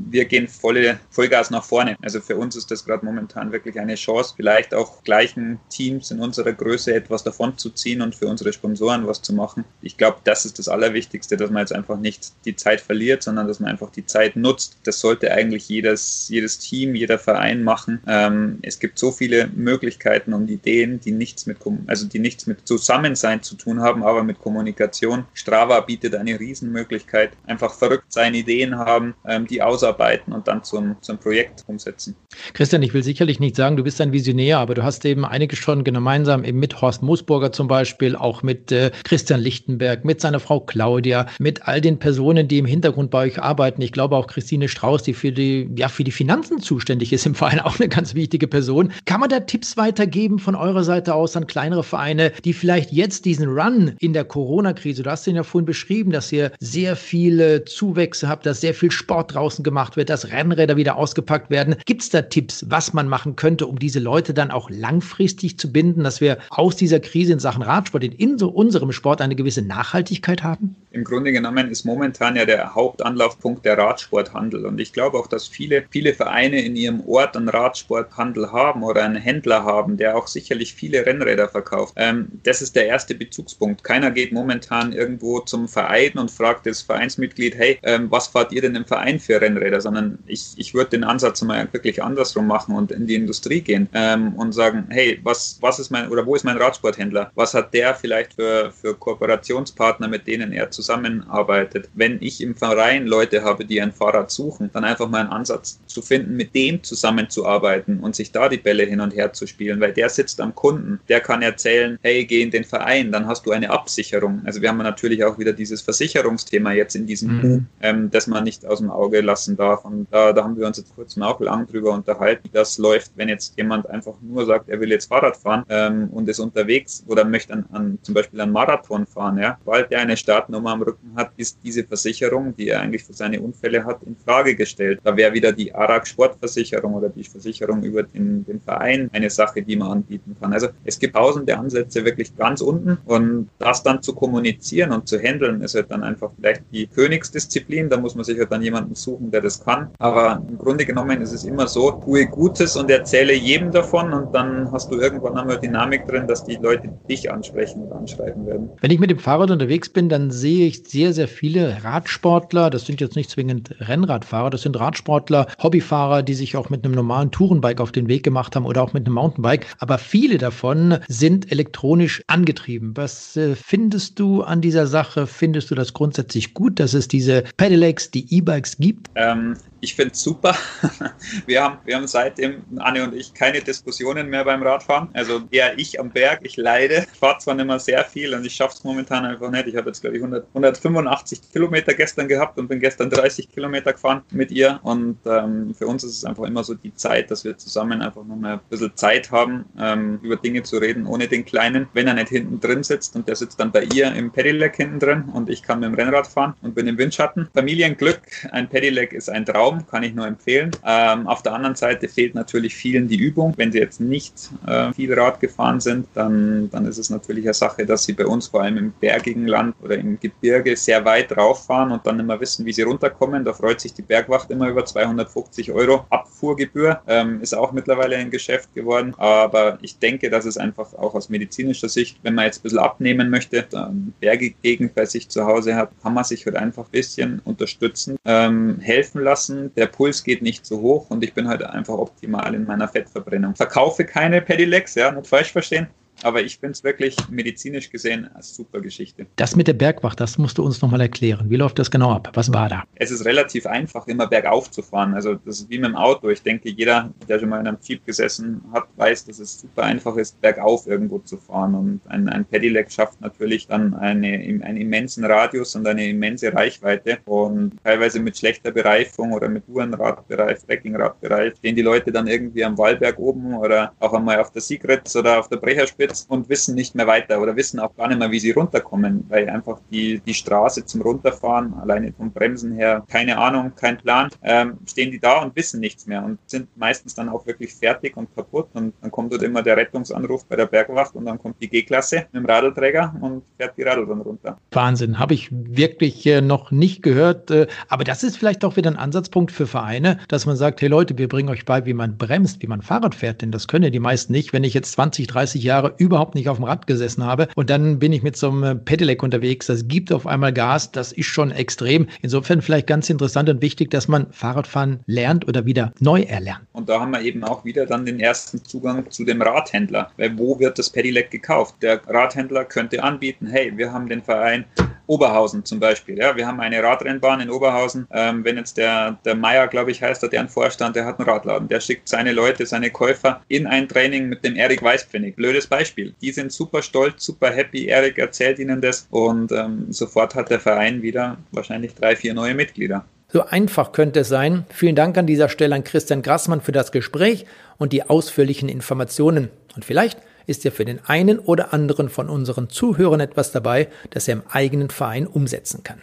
wir 0.10 0.26
gehen 0.26 0.48
volle 0.48 1.00
Vollgas 1.10 1.50
nach 1.52 1.64
vorne. 1.64 1.96
Also 2.02 2.20
für 2.20 2.36
uns 2.36 2.56
ist 2.56 2.72
das 2.72 2.86
gerade 2.86 3.06
momentan 3.06 3.52
wirklich 3.52 3.80
eine 3.80 3.96
Chance, 3.96 4.34
vielleicht 4.36 4.74
auch 4.74 5.04
gleichen 5.04 5.60
Teams 5.70 6.12
in 6.12 6.20
unserer 6.20 6.54
Größe 6.54 6.94
etwas 6.94 7.24
davon 7.24 7.58
zu 7.58 7.70
ziehen 7.70 8.02
und 8.02 8.16
für 8.16 8.28
unsere 8.28 8.54
Sponsoren 8.54 9.08
was 9.08 9.22
zu 9.22 9.34
machen. 9.34 9.66
Ich 9.82 9.98
glaube, 9.98 10.18
das 10.24 10.46
ist 10.46 10.60
das 10.60 10.68
Allerwichtigste, 10.68 11.38
dass 11.38 11.50
man 11.50 11.62
jetzt 11.62 11.74
einfach 11.74 11.98
nicht 11.98 12.09
die 12.46 12.56
Zeit 12.56 12.82
verliert, 12.82 13.24
sondern 13.24 13.48
dass 13.48 13.60
man 13.60 13.72
einfach 13.72 13.92
die 13.92 14.06
Zeit 14.06 14.36
nutzt. 14.36 14.78
Das 14.84 15.00
sollte 15.00 15.32
eigentlich 15.32 15.68
jedes, 15.70 16.30
jedes 16.30 16.60
Team, 16.60 16.96
jeder 16.96 17.20
Verein 17.20 17.64
machen. 17.64 18.02
Ähm, 18.08 18.60
es 18.62 18.80
gibt 18.80 19.00
so 19.00 19.12
viele 19.12 19.48
Möglichkeiten 19.48 20.34
und 20.34 20.50
Ideen, 20.50 21.00
die 21.00 21.12
nichts 21.12 21.46
mit, 21.46 21.58
also 21.88 22.08
die 22.08 22.20
nichts 22.20 22.48
mit 22.48 22.68
Zusammensein 22.68 23.44
zu 23.44 23.56
tun 23.56 23.82
haben, 23.82 24.04
aber 24.04 24.24
mit 24.24 24.40
Kommunikation. 24.40 25.26
Strava 25.34 25.82
bietet 25.82 26.16
eine 26.16 26.40
Riesenmöglichkeit. 26.40 27.32
Einfach 27.46 27.74
verrückt 27.74 28.12
sein, 28.12 28.34
Ideen 28.34 28.78
haben, 28.78 29.16
ähm, 29.28 29.48
die 29.48 29.62
ausarbeiten 29.62 30.34
und 30.34 30.48
dann 30.48 30.64
zum, 30.64 30.96
zum 31.02 31.18
Projekt 31.18 31.64
umsetzen. 31.68 32.16
Christian, 32.54 32.82
ich 32.84 32.94
will 32.94 33.04
sicherlich 33.04 33.40
nicht 33.40 33.56
sagen, 33.56 33.78
du 33.78 33.84
bist 33.84 34.00
ein 34.02 34.12
Visionär, 34.12 34.60
aber 34.60 34.74
du 34.74 34.84
hast 34.84 35.06
eben 35.06 35.26
einige 35.26 35.56
schon 35.56 35.84
gemeinsam 35.84 36.44
eben 36.44 36.60
mit 36.60 36.82
Horst 36.82 37.02
Moosburger 37.02 37.52
zum 37.52 37.68
Beispiel, 37.68 38.16
auch 38.16 38.44
mit 38.44 38.72
äh, 38.72 38.92
Christian 39.04 39.40
Lichtenberg, 39.40 40.06
mit 40.06 40.22
seiner 40.22 40.40
Frau 40.40 40.60
Claudia, 40.60 41.28
mit 41.40 41.68
all 41.68 41.82
den 41.82 41.99
Personen, 42.00 42.48
die 42.48 42.58
im 42.58 42.66
Hintergrund 42.66 43.12
bei 43.12 43.28
euch 43.28 43.40
arbeiten. 43.40 43.82
Ich 43.82 43.92
glaube 43.92 44.16
auch 44.16 44.28
Christine 44.28 44.68
Strauß, 44.68 45.04
die 45.04 45.14
für 45.14 45.32
die, 45.32 45.70
ja, 45.76 45.88
für 45.88 46.04
die 46.04 46.12
Finanzen 46.12 46.60
zuständig 46.60 47.14
ist 47.14 47.26
im 47.26 47.36
Verein, 47.36 47.60
auch 47.64 47.80
eine 47.80 47.90
ganz 47.90 48.16
wichtige 48.16 48.48
Person. 48.48 48.92
Kann 49.06 49.20
man 49.20 49.30
da 49.30 49.42
Tipps 49.42 49.78
weitergeben 49.78 50.40
von 50.40 50.56
eurer 50.56 50.84
Seite 50.84 51.14
aus 51.14 51.36
an 51.36 51.48
kleinere 51.48 51.84
Vereine, 51.84 52.32
die 52.44 52.54
vielleicht 52.54 52.92
jetzt 52.92 53.26
diesen 53.26 53.50
Run 53.50 53.94
in 54.00 54.14
der 54.14 54.24
Corona-Krise, 54.24 55.04
du 55.04 55.12
hast 55.12 55.28
den 55.28 55.36
ja 55.36 55.44
vorhin 55.44 55.66
beschrieben, 55.66 56.12
dass 56.12 56.32
ihr 56.32 56.52
sehr 56.60 56.96
viele 56.96 57.66
Zuwächse 57.66 58.28
habt, 58.28 58.46
dass 58.46 58.62
sehr 58.62 58.74
viel 58.74 58.92
Sport 58.92 59.36
draußen 59.36 59.64
gemacht 59.64 59.98
wird, 59.98 60.10
dass 60.10 60.32
Rennräder 60.32 60.78
wieder 60.78 60.96
ausgepackt 60.96 61.50
werden. 61.50 61.76
Gibt 61.86 62.02
es 62.02 62.10
da 62.10 62.22
Tipps, 62.22 62.66
was 62.70 62.94
man 62.94 63.08
machen 63.08 63.36
könnte, 63.36 63.68
um 63.68 63.78
diese 63.78 64.00
Leute 64.00 64.34
dann 64.34 64.52
auch 64.52 64.70
langfristig 64.70 65.60
zu 65.60 65.72
binden, 65.72 66.04
dass 66.04 66.22
wir 66.22 66.38
aus 66.50 66.76
dieser 66.76 67.00
Krise 67.00 67.34
in 67.34 67.40
Sachen 67.40 67.64
Radsport, 67.64 68.04
in, 68.04 68.40
unserem 68.42 68.92
Sport 68.92 69.22
eine 69.22 69.36
gewisse 69.36 69.62
Nachhaltigkeit 69.62 70.44
haben? 70.44 70.76
Im 70.92 71.04
Grunde 71.04 71.32
genommen 71.32 71.70
ist 71.70 71.86
momentan 71.86 72.36
ja 72.36 72.46
der 72.46 72.74
Hauptanlaufpunkt 72.74 73.64
der 73.64 73.78
Radsporthandel. 73.78 74.66
Und 74.66 74.80
ich 74.80 74.92
glaube 74.92 75.20
auch, 75.20 75.28
dass 75.28 75.48
viele, 75.48 75.86
viele 75.92 76.16
Vereine 76.16 76.64
in 76.64 76.76
ihrem 76.76 77.02
Ort 77.08 77.38
einen 77.38 77.50
Radsporthandel 77.50 78.52
haben 78.52 78.82
oder 78.82 79.04
einen 79.04 79.16
Händler 79.16 79.64
haben, 79.64 79.98
der 79.98 80.18
auch 80.18 80.28
sicherlich 80.28 80.74
viele 80.74 81.06
Rennräder 81.06 81.48
verkauft. 81.48 81.94
Ähm, 81.96 82.30
das 82.44 82.64
ist 82.64 82.76
der 82.76 82.88
erste 82.88 83.14
Bezugspunkt. 83.14 83.84
Keiner 83.84 84.10
geht 84.10 84.32
momentan 84.32 84.92
irgendwo 84.92 85.40
zum 85.42 85.68
Verein 85.68 86.14
und 86.14 86.32
fragt 86.32 86.66
das 86.66 86.82
Vereinsmitglied, 86.82 87.56
hey, 87.56 87.78
ähm, 87.84 88.10
was 88.10 88.28
fahrt 88.28 88.52
ihr 88.52 88.62
denn 88.62 88.76
im 88.76 88.86
Verein 88.86 89.20
für 89.20 89.40
Rennräder? 89.40 89.82
Sondern 89.82 90.18
ich, 90.26 90.54
ich 90.58 90.74
würde 90.74 90.92
den 90.92 91.04
Ansatz 91.04 91.44
mal 91.44 91.68
wirklich 91.72 92.02
andersrum 92.02 92.48
machen 92.48 92.76
und 92.76 92.92
in 92.92 93.06
die 93.06 93.16
Industrie 93.16 93.62
gehen 93.62 93.90
ähm, 93.94 94.34
und 94.34 94.54
sagen, 94.54 94.88
hey, 94.90 95.20
was, 95.22 95.60
was 95.62 95.78
ist 95.78 95.92
mein 95.92 96.10
oder 96.10 96.26
wo 96.26 96.34
ist 96.34 96.46
mein 96.46 96.58
Radsporthändler? 96.58 97.32
Was 97.36 97.54
hat 97.54 97.76
der 97.76 97.94
vielleicht 97.94 98.34
für, 98.34 98.72
für 98.72 98.96
Kooperationspartner, 98.96 100.08
mit 100.08 100.26
denen 100.26 100.52
er 100.52 100.72
zusammenarbeitet? 100.80 101.90
Wenn 101.94 102.18
ich 102.22 102.42
im 102.42 102.56
Verein 102.56 103.06
Leute 103.06 103.44
habe, 103.44 103.66
die 103.66 103.82
ein 103.82 103.92
Fahrrad 103.92 104.32
suchen, 104.32 104.70
dann 104.74 104.86
einfach 104.86 105.10
mal 105.10 105.22
einen 105.22 105.30
Ansatz 105.30 105.80
zu 105.88 106.02
finden, 106.02 106.36
mit 106.38 106.56
dem 106.56 106.82
zusammenzuarbeiten 106.84 108.00
und 108.00 108.16
sich 108.16 108.32
da 108.32 108.48
die 108.48 108.58
Bälle 108.58 108.84
hin 108.86 109.02
und 109.02 109.14
her 109.14 109.34
zu 109.34 109.46
spielen, 109.46 109.82
weil 109.82 109.92
der 109.94 110.10
sitzt 110.10 110.40
am 110.40 110.56
Kunden, 110.56 111.00
der 111.10 111.20
kann 111.20 111.42
erzählen, 111.42 112.00
hey, 112.02 112.26
geh 112.26 112.42
in 112.42 112.52
den 112.52 112.64
Verein, 112.64 113.12
dann 113.12 113.28
hast 113.28 113.46
du 113.46 113.52
eine 113.52 113.70
Absicherung. 113.70 114.42
Also 114.46 114.62
wir 114.62 114.70
haben 114.70 114.78
natürlich 114.78 115.24
auch 115.26 115.38
wieder 115.38 115.52
dieses 115.54 115.82
Versicherungsthema 115.82 116.72
jetzt 116.72 116.96
in 116.96 117.06
diesem 117.06 117.38
mhm. 117.38 117.42
Buch, 117.42 117.62
ähm, 117.82 118.10
das 118.10 118.28
man 118.28 118.44
nicht 118.46 118.66
aus 118.66 118.80
dem 118.80 118.90
Auge 118.90 119.22
lassen 119.22 119.58
darf. 119.58 119.84
Und 119.84 120.08
da, 120.12 120.32
da 120.32 120.44
haben 120.44 120.58
wir 120.58 120.66
uns 120.66 120.78
jetzt 120.78 120.96
kurz 120.96 121.18
mal 121.18 121.28
auch 121.28 121.42
lang 121.42 121.68
drüber 121.68 121.92
unterhalten, 121.92 122.44
wie 122.46 122.52
das 122.54 122.78
läuft, 122.78 123.12
wenn 123.16 123.28
jetzt 123.28 123.58
jemand 123.58 123.90
einfach 123.90 124.16
nur 124.22 124.46
sagt, 124.46 124.70
er 124.70 124.80
will 124.80 124.90
jetzt 124.90 125.08
Fahrrad 125.08 125.36
fahren 125.36 125.66
ähm, 125.70 126.10
und 126.12 126.30
ist 126.30 126.40
unterwegs 126.40 127.04
oder 127.08 127.26
möchte 127.26 127.54
an, 127.54 127.66
an 127.72 128.00
zum 128.02 128.14
Beispiel 128.14 128.40
einen 128.40 128.52
Marathon 128.52 129.06
fahren, 129.06 129.38
ja, 129.38 129.58
weil 129.66 129.84
der 129.84 130.00
eine 130.00 130.16
Startnummer 130.16 130.69
am 130.70 130.82
Rücken 130.82 131.14
hat, 131.16 131.32
ist 131.38 131.60
diese 131.64 131.84
Versicherung, 131.84 132.56
die 132.56 132.70
er 132.70 132.82
eigentlich 132.82 133.04
für 133.04 133.14
seine 133.14 133.40
Unfälle 133.42 133.86
hat, 133.86 134.02
in 134.04 134.16
Frage 134.16 134.56
gestellt. 134.56 135.00
Da 135.04 135.16
wäre 135.16 135.34
wieder 135.34 135.52
die 135.52 135.74
ARAG 135.74 136.08
Sportversicherung 136.08 136.94
oder 136.94 137.10
die 137.10 137.24
Versicherung 137.24 137.84
über 137.84 138.04
den, 138.04 138.46
den 138.46 138.62
Verein 138.62 139.10
eine 139.14 139.30
Sache, 139.30 139.62
die 139.62 139.76
man 139.76 139.92
anbieten 139.92 140.36
kann. 140.40 140.54
Also 140.54 140.68
es 140.84 141.00
gibt 141.00 141.16
tausende 141.16 141.58
Ansätze 141.58 142.06
wirklich 142.06 142.36
ganz 142.38 142.62
unten 142.62 142.98
und 143.06 143.50
das 143.60 143.84
dann 143.84 144.02
zu 144.02 144.14
kommunizieren 144.14 144.92
und 144.92 145.08
zu 145.08 145.20
handeln, 145.20 145.62
ist 145.62 145.76
halt 145.76 145.92
dann 145.92 146.04
einfach 146.04 146.32
vielleicht 146.36 146.64
die 146.72 146.88
Königsdisziplin. 146.88 147.90
Da 147.90 147.98
muss 147.98 148.16
man 148.16 148.24
sich 148.24 148.38
halt 148.40 148.52
dann 148.52 148.62
jemanden 148.62 148.96
suchen, 148.96 149.32
der 149.32 149.42
das 149.42 149.64
kann. 149.64 149.90
Aber 150.00 150.42
im 150.48 150.58
Grunde 150.58 150.86
genommen 150.86 151.22
ist 151.22 151.34
es 151.34 151.44
immer 151.44 151.68
so, 151.68 151.92
tue 151.92 152.26
Gutes 152.28 152.76
und 152.76 152.90
erzähle 152.90 153.34
jedem 153.34 153.72
davon 153.72 154.14
und 154.14 154.34
dann 154.34 154.72
hast 154.72 154.92
du 154.92 155.00
irgendwann 155.00 155.38
einmal 155.38 155.60
Dynamik 155.60 156.08
drin, 156.08 156.28
dass 156.28 156.44
die 156.44 156.56
Leute 156.56 156.90
dich 157.10 157.32
ansprechen 157.32 157.84
und 157.84 157.92
anschreiben 157.92 158.46
werden. 158.46 158.70
Wenn 158.82 158.92
ich 158.92 159.00
mit 159.00 159.10
dem 159.10 159.20
Fahrrad 159.20 159.52
unterwegs 159.52 159.90
bin, 159.90 160.10
dann 160.10 160.32
sehe 160.32 160.59
ich 160.68 160.88
sehr, 160.88 161.14
sehr 161.14 161.28
viele 161.28 161.84
Radsportler. 161.84 162.70
Das 162.70 162.86
sind 162.86 163.02
jetzt 163.02 163.16
nicht 163.16 163.30
zwingend 163.30 163.76
Rennradfahrer, 163.80 164.50
das 164.50 164.62
sind 164.62 164.80
Radsportler, 164.80 165.48
Hobbyfahrer, 165.62 166.24
die 166.24 166.34
sich 166.34 166.56
auch 166.56 166.70
mit 166.70 166.84
einem 166.84 166.96
normalen 166.96 167.32
Tourenbike 167.32 167.82
auf 167.82 167.92
den 167.92 168.08
Weg 168.08 168.24
gemacht 168.24 168.56
haben 168.56 168.66
oder 168.66 168.82
auch 168.84 168.94
mit 168.94 169.06
einem 169.06 169.16
Mountainbike. 169.16 169.68
Aber 169.80 169.98
viele 169.98 170.38
davon 170.38 170.98
sind 171.08 171.52
elektronisch 171.52 172.24
angetrieben. 172.28 172.96
Was 172.96 173.36
äh, 173.38 173.56
findest 173.56 174.20
du 174.20 174.42
an 174.42 174.62
dieser 174.62 174.88
Sache? 174.88 175.28
Findest 175.28 175.72
du 175.72 175.76
das 175.76 175.94
grundsätzlich 175.94 176.54
gut, 176.54 176.80
dass 176.80 176.94
es 176.94 177.08
diese 177.08 177.44
Pedelecs, 177.58 178.12
die 178.12 178.34
E-Bikes 178.36 178.78
gibt? 178.78 179.08
Ähm, 179.16 179.56
ich 179.82 179.96
finde 179.96 180.14
es 180.14 180.22
super. 180.22 180.56
Wir 181.46 181.64
haben, 181.64 181.78
wir 181.86 181.96
haben 181.96 182.08
seitdem, 182.08 182.64
Anne 182.78 183.04
und 183.04 183.16
ich, 183.16 183.34
keine 183.34 183.62
Diskussionen 183.62 184.30
mehr 184.30 184.44
beim 184.44 184.62
Radfahren. 184.62 185.10
Also 185.14 185.42
eher 185.52 185.78
ich 185.78 186.00
am 186.00 186.10
Berg, 186.10 186.40
ich 186.44 186.58
leide. 186.58 187.06
Ich 187.12 187.20
fahre 187.20 187.38
zwar 187.40 187.56
nicht 187.56 187.66
mehr 187.66 187.80
sehr 187.80 188.04
viel 188.04 188.34
und 188.34 188.46
ich 188.46 188.54
schaffe 188.54 188.76
es 188.78 188.84
momentan 188.84 189.26
einfach 189.26 189.50
nicht. 189.50 189.68
Ich 189.68 189.76
habe 189.76 189.88
jetzt, 189.88 190.02
glaube 190.02 190.18
ich, 190.18 190.24
100, 190.24 190.49
185 190.50 191.52
Kilometer 191.52 191.94
gestern 191.94 192.28
gehabt 192.28 192.58
und 192.58 192.68
bin 192.68 192.80
gestern 192.80 193.10
30 193.10 193.52
Kilometer 193.52 193.94
gefahren 193.94 194.22
mit 194.32 194.52
ihr. 194.52 194.80
Und 194.84 195.20
ähm, 195.26 195.74
für 195.78 195.88
uns 195.88 196.04
ist 196.04 196.18
es 196.18 196.26
einfach 196.26 196.44
immer 196.44 196.64
so 196.64 196.74
die 196.74 196.94
Zeit, 196.96 197.32
dass 197.32 197.44
wir 197.44 197.58
zusammen 197.58 198.02
einfach 198.02 198.26
nochmal 198.26 198.54
ein 198.54 198.60
bisschen 198.70 198.96
Zeit 198.96 199.32
haben, 199.32 199.66
ähm, 199.80 200.20
über 200.22 200.36
Dinge 200.36 200.64
zu 200.64 200.78
reden, 200.78 201.06
ohne 201.06 201.28
den 201.28 201.46
Kleinen. 201.46 201.88
Wenn 201.94 202.08
er 202.08 202.16
nicht 202.16 202.30
hinten 202.30 202.60
drin 202.60 202.84
sitzt 202.84 203.16
und 203.16 203.28
der 203.28 203.36
sitzt 203.36 203.60
dann 203.60 203.72
bei 203.72 203.84
ihr 203.84 204.14
im 204.14 204.32
Pedelec 204.32 204.76
hinten 204.76 205.00
drin 205.00 205.26
und 205.34 205.50
ich 205.50 205.64
kann 205.64 205.80
mit 205.80 205.90
dem 205.90 205.96
Rennrad 205.96 206.28
fahren 206.28 206.54
und 206.62 206.76
bin 206.76 206.88
im 206.88 206.98
Windschatten. 206.98 207.50
Familienglück, 207.54 208.22
ein 208.52 208.68
Pedelec 208.68 209.14
ist 209.14 209.30
ein 209.30 209.46
Traum 209.46 209.60
Raum, 209.60 209.86
kann 209.88 210.04
ich 210.04 210.14
nur 210.14 210.26
empfehlen. 210.26 210.72
Ähm, 210.86 211.28
auf 211.28 211.44
der 211.44 211.54
anderen 211.54 211.76
Seite 211.76 212.08
fehlt 212.08 212.34
natürlich 212.34 212.76
vielen 212.76 213.08
die 213.08 213.18
Übung. 213.18 213.54
Wenn 213.58 213.72
sie 213.72 213.80
jetzt 213.80 214.00
nicht 214.00 214.34
äh, 214.66 214.94
viel 214.94 215.14
Rad 215.14 215.40
gefahren 215.40 215.80
sind, 215.80 216.08
dann, 216.14 216.70
dann 216.72 216.86
ist 216.86 216.98
es 216.98 217.10
natürlich 217.10 217.46
eine 217.46 217.54
Sache, 217.54 217.86
dass 217.86 218.06
sie 218.06 218.14
bei 218.14 218.26
uns 218.26 218.48
vor 218.48 218.64
allem 218.64 218.78
im 218.78 218.92
bergigen 219.00 219.48
Land 219.48 219.76
oder 219.82 219.98
im 219.98 220.20
Gebirge 220.42 220.76
sehr 220.76 221.04
weit 221.06 221.36
rauffahren 221.36 221.92
und 221.92 222.06
dann 222.06 222.20
immer 222.20 222.40
wissen, 222.40 222.66
wie 222.66 222.74
sie 222.74 222.84
runterkommen. 222.84 223.44
Da 223.44 223.54
freut 223.54 223.82
sich 223.82 223.94
die 223.94 224.02
Bergwacht 224.02 224.50
immer 224.52 224.70
über 224.70 224.86
250 224.86 225.72
Euro 225.72 226.06
Abfuhrgebühr. 226.10 227.02
Ähm, 227.08 227.42
ist 227.42 227.54
auch 227.54 227.72
mittlerweile 227.72 228.16
ein 228.18 228.32
Geschäft 228.32 228.74
geworden. 228.74 229.14
Aber 229.18 229.78
ich 229.82 230.00
denke, 230.00 230.30
dass 230.30 230.46
es 230.46 230.58
einfach 230.58 230.94
auch 230.94 231.14
aus 231.16 231.30
medizinischer 231.30 231.90
Sicht, 231.90 232.20
wenn 232.24 232.36
man 232.36 232.46
jetzt 232.46 232.60
ein 232.60 232.64
bisschen 232.64 232.80
abnehmen 232.80 233.30
möchte, 233.30 233.66
ähm, 233.74 234.14
Berggegend 234.20 234.96
bei 234.96 235.06
sich 235.06 235.30
zu 235.30 235.46
Hause 235.46 235.76
hat, 235.76 235.92
kann 236.02 236.14
man 236.14 236.24
sich 236.24 236.46
halt 236.46 236.56
einfach 236.56 236.86
ein 236.86 236.92
bisschen 236.92 237.42
unterstützen, 237.44 238.18
ähm, 238.26 238.80
helfen 238.80 239.22
lassen 239.24 239.72
der 239.76 239.88
Puls 239.88 240.24
geht 240.24 240.42
nicht 240.42 240.66
so 240.66 240.82
hoch 240.82 241.10
und 241.10 241.24
ich 241.24 241.34
bin 241.34 241.48
halt 241.48 241.64
einfach 241.64 241.96
optimal 241.96 242.54
in 242.54 242.66
meiner 242.66 242.88
Fettverbrennung. 242.88 243.56
Verkaufe 243.56 244.06
keine 244.06 244.42
Pedelecs, 244.42 244.96
ja, 244.96 245.12
nicht 245.12 245.28
falsch 245.28 245.52
verstehen. 245.52 245.88
Aber 246.24 246.42
ich 246.42 246.58
finde 246.58 246.72
es 246.74 246.84
wirklich 246.84 247.16
medizinisch 247.30 247.90
gesehen 247.90 248.30
eine 248.34 248.44
super 248.44 248.82
Geschichte. 248.82 249.26
Das 249.38 249.56
mit 249.56 249.68
der 249.68 249.74
Bergwacht, 249.74 250.20
das 250.20 250.38
musst 250.38 250.58
du 250.58 250.64
uns 250.64 250.82
nochmal 250.82 251.02
erklären. 251.02 251.50
Wie 251.50 251.56
läuft 251.56 251.80
das 251.80 251.90
genau 251.90 252.12
ab? 252.12 252.30
Was 252.34 252.54
war 252.54 252.70
da? 252.70 252.84
Es 252.96 253.12
ist 253.12 253.26
relativ 253.26 253.66
einfach, 253.66 254.08
immer 254.08 254.28
bergauf 254.28 254.70
zu 254.70 254.82
fahren. 254.82 255.14
Also 255.14 255.36
das 255.36 255.62
ist 255.62 255.70
wie 255.70 255.80
mit 255.80 255.90
dem 255.90 255.96
Auto. 255.96 256.30
Ich 256.30 256.42
denke, 256.42 256.70
jeder, 256.70 257.12
der 257.28 257.40
schon 257.40 257.50
mal 257.50 257.60
in 257.62 257.68
einem 257.68 257.78
Jeep 257.82 258.06
gesessen 258.06 258.62
hat, 258.74 258.88
weiß, 258.98 259.26
dass 259.26 259.40
es 259.40 259.62
super 259.62 259.84
einfach 259.84 260.16
ist, 260.18 260.40
bergauf 260.42 260.88
irgendwo 260.88 261.20
zu 261.20 261.38
fahren. 261.38 261.76
Und 261.76 262.02
ein, 262.08 262.28
ein 262.28 262.46
Pedelec 262.46 262.92
schafft 262.92 263.22
natürlich 263.22 263.68
dann 263.68 263.94
eine, 263.94 264.28
einen 264.28 264.78
immensen 264.78 265.24
Radius 265.24 265.76
und 265.76 265.88
eine 265.88 266.08
immense 266.08 266.54
Reichweite. 266.54 267.20
Und 267.26 267.74
teilweise 267.84 268.20
mit 268.20 268.38
schlechter 268.38 268.72
Bereifung 268.72 269.32
oder 269.32 269.48
mit 269.48 269.64
Uhrenradbereif, 269.68 270.64
Trekkingradbereif, 270.66 271.56
stehen 271.58 271.76
die 271.76 271.82
Leute 271.82 272.12
dann 272.12 272.28
irgendwie 272.28 272.64
am 272.66 272.78
Wallberg 272.78 273.18
oben 273.20 273.56
oder 273.56 273.94
auch 274.00 274.14
einmal 274.14 274.40
auf 274.40 274.52
der 274.52 274.62
Sigritz 274.62 275.16
oder 275.16 275.40
auf 275.40 275.48
der 275.48 275.58
Brecherspitze 275.58 276.09
jetzt 276.10 276.30
und 276.30 276.50
wissen 276.50 276.76
nicht 276.76 276.96
mehr 276.96 277.08
weiter 277.08 277.42
oder 277.42 277.56
wissen 277.56 277.80
auch 277.80 277.96
gar 277.96 278.08
nicht 278.08 278.20
mehr, 278.20 278.32
wie 278.32 278.40
sie 278.40 278.52
runterkommen, 278.52 279.26
weil 279.30 279.50
einfach 279.50 279.80
die, 279.92 280.20
die 280.26 280.34
Straße 280.34 280.86
zum 280.86 281.02
Runterfahren, 281.02 281.74
alleine 281.76 282.12
vom 282.12 282.32
Bremsen 282.32 282.74
her, 282.74 283.04
keine 283.08 283.38
Ahnung, 283.38 283.72
kein 283.76 283.98
Plan, 283.98 284.30
ähm, 284.44 284.78
stehen 284.88 285.12
die 285.12 285.20
da 285.20 285.42
und 285.42 285.56
wissen 285.56 285.80
nichts 285.80 286.06
mehr 286.08 286.24
und 286.24 286.40
sind 286.48 286.68
meistens 286.78 287.16
dann 287.16 287.30
auch 287.30 287.46
wirklich 287.46 287.74
fertig 287.74 288.18
und 288.18 288.34
kaputt 288.36 288.70
und 288.74 288.94
dann 289.02 289.12
kommt 289.12 289.32
dort 289.32 289.44
immer 289.44 289.62
der 289.62 289.78
Rettungsanruf 289.78 290.46
bei 290.46 290.56
der 290.56 290.66
Bergwacht 290.66 291.16
und 291.16 291.26
dann 291.26 291.40
kommt 291.40 291.62
die 291.62 291.70
G-Klasse 291.70 292.28
mit 292.32 292.44
dem 292.44 292.46
Radelträger 292.46 293.16
und 293.22 293.44
fährt 293.58 293.78
die 293.78 293.84
Radl 293.84 294.06
dann 294.08 294.22
runter. 294.22 294.58
Wahnsinn, 294.72 295.20
habe 295.20 295.34
ich 295.34 295.50
wirklich 295.52 296.26
äh, 296.26 296.42
noch 296.42 296.72
nicht 296.72 297.04
gehört, 297.04 297.52
äh, 297.52 297.68
aber 297.88 298.04
das 298.04 298.24
ist 298.24 298.38
vielleicht 298.38 298.66
auch 298.66 298.76
wieder 298.76 298.90
ein 298.90 298.98
Ansatzpunkt 298.98 299.52
für 299.52 299.68
Vereine, 299.68 300.20
dass 300.28 300.46
man 300.46 300.56
sagt, 300.56 300.82
hey 300.82 300.90
Leute, 300.90 301.18
wir 301.18 301.28
bringen 301.28 301.50
euch 301.50 301.66
bei, 301.66 301.86
wie 301.86 301.94
man 301.94 302.18
bremst, 302.18 302.62
wie 302.62 302.68
man 302.68 302.82
Fahrrad 302.82 303.16
fährt, 303.16 303.42
denn 303.42 303.52
das 303.52 303.68
können 303.68 303.84
ja 303.84 303.90
die 303.90 304.00
meisten 304.00 304.34
nicht, 304.34 304.54
wenn 304.54 304.64
ich 304.64 304.74
jetzt 304.74 304.94
20, 304.94 305.28
30 305.28 305.64
Jahre 305.64 305.94
überhaupt 306.00 306.36
nicht 306.36 306.50
auf 306.50 306.58
dem 306.58 306.64
Rad 306.64 306.88
gesessen 306.88 307.26
habe 307.26 307.48
und 307.56 307.70
dann 307.70 308.00
bin 308.00 308.14
ich 308.14 308.24
mit 308.24 308.38
so 308.38 308.50
einem 308.50 308.84
Pedelec 308.84 309.22
unterwegs, 309.22 309.68
das 309.68 309.88
gibt 309.88 310.12
auf 310.12 310.26
einmal 310.26 310.54
Gas, 310.54 310.92
das 310.92 311.12
ist 311.12 311.28
schon 311.28 311.52
extrem. 311.52 312.08
Insofern 312.22 312.62
vielleicht 312.62 312.88
ganz 312.88 313.10
interessant 313.10 313.50
und 313.50 313.62
wichtig, 313.62 313.92
dass 313.92 314.08
man 314.08 314.28
Fahrradfahren 314.32 315.02
lernt 315.06 315.48
oder 315.48 315.66
wieder 315.66 315.94
neu 316.00 316.22
erlernt. 316.22 316.62
Und 316.72 316.90
da 316.90 317.00
haben 317.00 317.12
wir 317.12 317.22
eben 317.22 317.44
auch 317.44 317.66
wieder 317.66 317.86
dann 317.86 318.06
den 318.06 318.20
ersten 318.20 318.64
Zugang 318.64 319.10
zu 319.12 319.26
dem 319.26 319.42
Radhändler, 319.42 320.12
weil 320.18 320.38
wo 320.38 320.60
wird 320.60 320.80
das 320.80 320.90
Pedelec 320.90 321.32
gekauft? 321.32 321.76
Der 321.82 322.02
Radhändler 322.08 322.66
könnte 322.66 323.04
anbieten, 323.04 323.48
hey, 323.48 323.72
wir 323.76 323.92
haben 323.92 324.08
den 324.08 324.22
Verein 324.22 324.66
Oberhausen 325.10 325.66
zum 325.66 325.80
Beispiel. 325.80 326.18
Ja, 326.18 326.38
wir 326.38 326.46
haben 326.46 326.60
eine 326.60 326.84
Radrennbahn 326.84 327.42
in 327.42 327.50
Oberhausen. 327.50 328.08
Ähm, 328.12 328.46
wenn 328.46 328.58
jetzt 328.58 328.78
der, 328.78 329.18
der 329.26 329.36
Meier, 329.36 329.68
glaube 329.68 329.90
ich, 329.90 330.04
heißt, 330.04 330.22
der 330.22 330.30
deren 330.30 330.50
Vorstand, 330.50 330.96
der 330.96 331.06
hat 331.06 331.20
einen 331.20 331.28
Radladen. 331.28 331.68
Der 331.68 331.80
schickt 331.80 332.08
seine 332.08 332.32
Leute, 332.32 332.66
seine 332.68 332.92
Käufer 332.92 333.42
in 333.48 333.66
ein 333.66 333.88
Training 333.88 334.30
mit 334.30 334.46
dem 334.46 334.56
Erik 334.56 334.84
Weißpfennig. 334.84 335.36
Blödes 335.36 335.66
Beispiel. 335.66 336.14
Die 336.22 336.32
sind 336.32 336.52
super 336.52 336.84
stolz, 336.84 337.26
super 337.26 337.50
happy. 337.50 337.88
Erik 337.88 338.20
erzählt 338.20 338.60
ihnen 338.60 338.82
das 338.82 339.08
und 339.10 339.52
ähm, 339.52 339.88
sofort 339.92 340.36
hat 340.36 340.52
der 340.52 340.60
Verein 340.60 341.02
wieder 341.02 341.38
wahrscheinlich 341.52 341.96
drei, 341.96 342.16
vier 342.16 342.36
neue 342.36 342.54
Mitglieder. 342.54 343.04
So 343.32 343.46
einfach 343.46 343.92
könnte 343.92 344.22
es 344.22 344.28
sein. 344.28 344.66
Vielen 344.70 344.96
Dank 344.96 345.18
an 345.18 345.26
dieser 345.28 345.50
Stelle 345.50 345.76
an 345.76 345.84
Christian 345.84 346.22
Grassmann 346.22 346.62
für 346.62 346.72
das 346.72 346.92
Gespräch 346.92 347.46
und 347.78 347.94
die 347.94 348.04
ausführlichen 348.04 348.70
Informationen. 348.70 349.50
Und 349.76 349.86
vielleicht 349.86 350.20
ist 350.50 350.64
ja 350.64 350.72
für 350.72 350.86
den 350.86 351.00
einen 351.06 351.40
oder 351.40 351.74
anderen 351.74 352.10
von 352.10 352.28
unseren 352.28 352.70
Zuhörern 352.70 353.20
etwas 353.20 353.52
dabei, 353.52 353.88
das 354.10 354.28
er 354.28 354.34
im 354.34 354.44
eigenen 354.50 354.90
Verein 354.90 355.28
umsetzen 355.28 355.84
kann. 355.84 356.02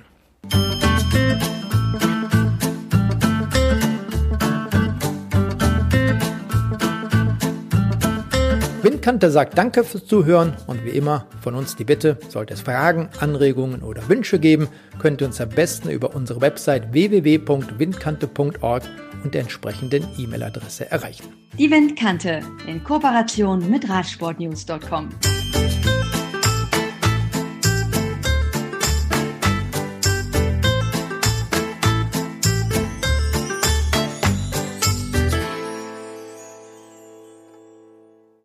Windkante 8.83 9.31
sagt 9.33 9.59
Danke 9.59 9.83
fürs 9.83 10.07
Zuhören 10.07 10.55
und 10.69 10.85
wie 10.85 10.91
immer 10.91 11.27
von 11.41 11.57
uns 11.57 11.75
die 11.75 11.85
Bitte, 11.85 12.19
sollte 12.29 12.55
es 12.55 12.61
Fragen, 12.61 13.09
Anregungen 13.19 13.83
oder 13.83 14.09
Wünsche 14.09 14.39
geben, 14.39 14.69
könnt 15.01 15.21
ihr 15.21 15.27
uns 15.27 15.41
am 15.41 15.49
besten 15.49 15.91
über 15.91 16.15
unsere 16.15 16.41
Website 16.41 16.93
www.windkante.org 16.93 18.83
und 19.27 19.35
der 19.35 19.43
entsprechenden 19.43 20.07
E-Mail-Adresse 20.17 20.91
erreichen. 20.91 21.33
Die 21.59 21.71
Windkante 21.71 22.41
in 22.67 22.83
Kooperation 22.85 23.69
mit 23.69 23.89
Radsportnews.com. 23.89 25.09